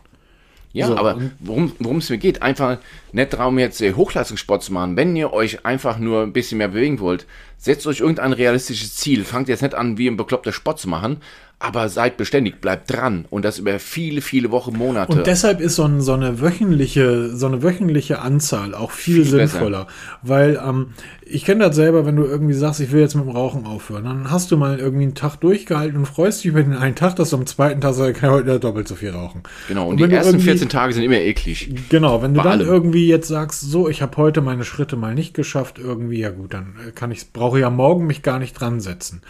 Ja, 0.72 0.86
So, 0.86 0.96
aber 0.96 1.20
worum 1.40 1.98
es 1.98 2.08
mir 2.08 2.18
geht, 2.18 2.40
einfach 2.40 2.78
nicht 3.12 3.34
darum, 3.34 3.58
jetzt 3.58 3.82
äh, 3.82 3.92
Hochleistungssport 3.92 4.62
zu 4.62 4.72
machen. 4.72 4.96
Wenn 4.96 5.14
ihr 5.14 5.32
euch 5.32 5.66
einfach 5.66 5.98
nur 5.98 6.22
ein 6.22 6.32
bisschen 6.32 6.58
mehr 6.58 6.68
bewegen 6.68 7.00
wollt, 7.00 7.26
setzt 7.58 7.86
euch 7.86 8.00
irgendein 8.00 8.32
realistisches 8.32 8.96
Ziel. 8.96 9.24
Fangt 9.24 9.48
jetzt 9.48 9.62
nicht 9.62 9.74
an, 9.74 9.98
wie 9.98 10.08
ein 10.08 10.16
bekloppter 10.16 10.52
Sport 10.52 10.80
zu 10.80 10.88
machen, 10.88 11.18
aber 11.62 11.88
seid 11.88 12.16
beständig, 12.16 12.60
bleibt 12.60 12.92
dran. 12.92 13.24
Und 13.30 13.44
das 13.44 13.58
über 13.58 13.78
viele, 13.78 14.20
viele 14.20 14.50
Wochen, 14.50 14.76
Monate. 14.76 15.12
Und 15.12 15.26
deshalb 15.26 15.60
ist 15.60 15.76
so, 15.76 15.84
ein, 15.84 16.00
so 16.00 16.12
eine 16.12 16.40
wöchentliche, 16.40 17.34
so 17.36 17.46
eine 17.46 17.62
wöchentliche 17.62 18.20
Anzahl 18.20 18.74
auch 18.74 18.90
viel, 18.90 19.24
Viel 19.24 19.36
besser. 19.38 19.48
sinnvoller. 19.58 19.86
Weil 20.22 20.60
ähm, 20.66 20.88
ich 21.24 21.44
kenne 21.44 21.64
das 21.66 21.76
selber, 21.76 22.04
wenn 22.04 22.16
du 22.16 22.24
irgendwie 22.24 22.52
sagst, 22.54 22.80
ich 22.80 22.90
will 22.92 23.00
jetzt 23.00 23.14
mit 23.14 23.24
dem 23.24 23.30
Rauchen 23.30 23.64
aufhören, 23.66 24.04
dann 24.04 24.30
hast 24.30 24.50
du 24.50 24.56
mal 24.56 24.78
irgendwie 24.78 25.04
einen 25.04 25.14
Tag 25.14 25.36
durchgehalten 25.36 25.96
und 25.98 26.06
freust 26.06 26.40
dich 26.40 26.46
über 26.46 26.62
den 26.62 26.74
einen 26.74 26.94
Tag, 26.96 27.16
dass 27.16 27.30
du 27.30 27.36
am 27.36 27.46
zweiten 27.46 27.80
Tag 27.80 27.94
sagst, 27.94 28.10
ich 28.10 28.18
kann 28.18 28.30
heute 28.30 28.58
doppelt 28.58 28.88
so 28.88 28.94
viel 28.96 29.10
rauchen. 29.10 29.42
genau, 29.68 29.84
und, 29.84 29.92
Und 29.92 29.96
die 29.98 30.08
du 30.08 30.16
ersten 30.16 30.32
irgendwie- 30.34 30.44
14 30.46 30.68
Tage 30.68 30.92
sind 30.92 31.04
immer 31.04 31.16
eklig. 31.20 31.70
Genau, 31.88 32.22
wenn 32.22 32.34
du 32.34 32.38
Bei 32.42 32.50
dann 32.50 32.60
allem. 32.60 32.68
irgendwie 32.68 33.06
jetzt 33.06 33.28
sagst, 33.28 33.60
so, 33.60 33.88
ich 33.88 34.02
habe 34.02 34.16
heute 34.16 34.40
meine 34.40 34.64
Schritte 34.64 34.96
mal 34.96 35.14
nicht 35.14 35.32
geschafft, 35.34 35.78
irgendwie, 35.78 36.18
ja 36.18 36.30
gut, 36.30 36.52
dann 36.54 36.74
äh, 36.86 36.90
kann 36.90 37.10
ich, 37.12 37.32
brauche 37.32 37.58
ich 37.58 37.62
ja 37.62 37.70
morgen 37.70 38.06
mich 38.06 38.22
gar 38.22 38.38
nicht 38.38 38.54
dran 38.60 38.80
setzen. 38.80 39.22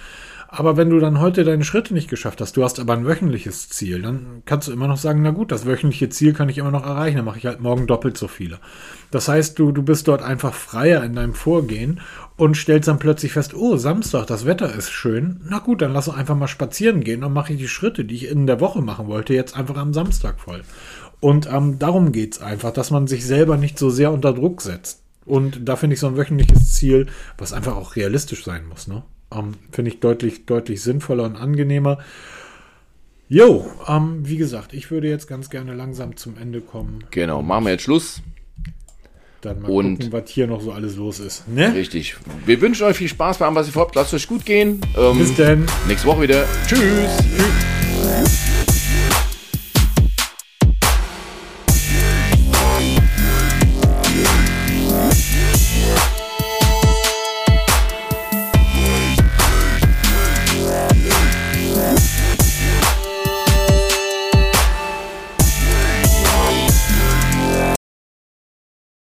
Aber 0.55 0.77
wenn 0.77 0.91
du 0.91 1.01
dann 1.01 1.19
heute 1.19 1.45
deine 1.45 1.65
Schritte 1.65 1.95
nicht 1.95 2.11
geschafft 2.11 2.43
hast, 2.43 2.59
du 2.59 2.63
hast 2.63 2.79
aber 2.79 2.93
ein 2.93 3.07
wöchentliches 3.07 3.71
Ziel, 3.71 4.03
dann 4.03 4.43
kannst 4.45 4.69
du 4.69 4.73
immer 4.73 4.87
noch 4.87 4.99
sagen, 4.99 5.23
na 5.23 5.31
gut, 5.31 5.51
das 5.51 5.65
wöchentliche 5.65 6.11
Ziel 6.11 6.35
kann 6.35 6.51
ich 6.51 6.59
immer 6.59 6.71
noch 6.71 6.85
erreichen, 6.85 7.17
dann 7.17 7.25
mache 7.25 7.39
ich 7.39 7.47
halt 7.47 7.61
morgen 7.61 7.87
doppelt 7.87 8.19
so 8.19 8.29
viele. 8.29 8.59
Das 9.11 9.29
heißt, 9.29 9.59
du, 9.59 9.73
du 9.73 9.83
bist 9.83 10.09
dort 10.09 10.21
einfach 10.21 10.53
freier 10.53 11.03
in 11.05 11.15
deinem 11.15 11.33
Vorgehen 11.33 12.01
und 12.37 12.55
stellst 12.55 12.87
dann 12.87 12.99
plötzlich 12.99 13.33
fest, 13.33 13.55
oh, 13.55 13.79
Samstag, 13.79 14.27
das 14.27 14.45
Wetter 14.45 14.75
ist 14.75 14.91
schön. 14.91 15.41
Na 15.49 15.59
gut, 15.59 15.81
dann 15.81 15.95
lass 15.95 16.09
uns 16.09 16.19
einfach 16.19 16.37
mal 16.37 16.49
spazieren 16.49 17.01
gehen 17.01 17.25
und 17.25 17.33
mache 17.33 17.55
ich 17.55 17.59
die 17.59 17.67
Schritte, 17.67 18.05
die 18.05 18.17
ich 18.17 18.29
in 18.29 18.47
der 18.47 18.61
Woche 18.61 18.83
machen 18.83 19.07
wollte, 19.07 19.33
jetzt 19.33 19.57
einfach 19.57 19.79
am 19.79 19.95
Samstag 19.95 20.39
voll. 20.39 20.61
Und 21.21 21.51
ähm, 21.51 21.79
darum 21.79 22.13
geht's 22.13 22.43
einfach, 22.43 22.73
dass 22.73 22.91
man 22.91 23.07
sich 23.07 23.25
selber 23.25 23.57
nicht 23.57 23.79
so 23.79 23.89
sehr 23.89 24.13
unter 24.13 24.35
Druck 24.35 24.61
setzt. 24.61 25.03
Und 25.25 25.67
da 25.67 25.77
finde 25.77 25.95
ich 25.95 26.01
so 26.01 26.09
ein 26.09 26.19
wöchentliches 26.19 26.75
Ziel, 26.75 27.07
was 27.39 27.55
einfach 27.55 27.75
auch 27.75 27.97
realistisch 27.97 28.45
sein 28.45 28.67
muss, 28.69 28.87
ne? 28.87 29.03
Ähm, 29.35 29.55
finde 29.71 29.91
ich 29.91 30.01
deutlich, 30.01 30.47
deutlich 30.47 30.83
sinnvoller 30.83 31.25
und 31.25 31.37
angenehmer. 31.37 31.99
Jo, 33.29 33.67
ähm, 33.89 34.21
wie 34.29 34.37
gesagt, 34.37 34.75
ich 34.75 34.91
würde 34.91 35.09
jetzt 35.09 35.27
ganz 35.27 35.49
gerne 35.49 35.75
langsam 35.75 36.17
zum 36.17 36.37
Ende 36.37 36.61
kommen. 36.61 37.05
Genau, 37.11 37.43
machen 37.43 37.65
wir 37.65 37.73
jetzt 37.73 37.83
Schluss. 37.85 38.21
Dann 39.41 39.63
mal 39.63 39.71
Und- 39.71 39.97
gucken, 39.99 40.13
was 40.13 40.29
hier 40.31 40.47
noch 40.47 40.61
so 40.61 40.71
alles 40.73 40.97
los 40.97 41.19
ist. 41.19 41.49
Ne? 41.49 41.75
Richtig. 41.75 42.17
Wir 42.47 42.61
wünschen 42.61 42.85
euch 42.87 42.97
viel 42.97 43.09
Spaß 43.09 43.39
bei 43.39 43.47
allem, 43.47 43.55
was 43.55 43.67
ihr 43.67 43.73
vorhabt. 43.73 43.95
Lasst 43.97 44.13
euch 44.15 44.29
gut 44.29 44.45
gehen. 44.45 44.81
Ähm, 44.97 45.19
Bis 45.19 45.35
denn. 45.35 45.65
nächste 45.89 46.07
Woche 46.07 46.23
wieder. 46.23 46.45
Tschüss. 46.67 48.52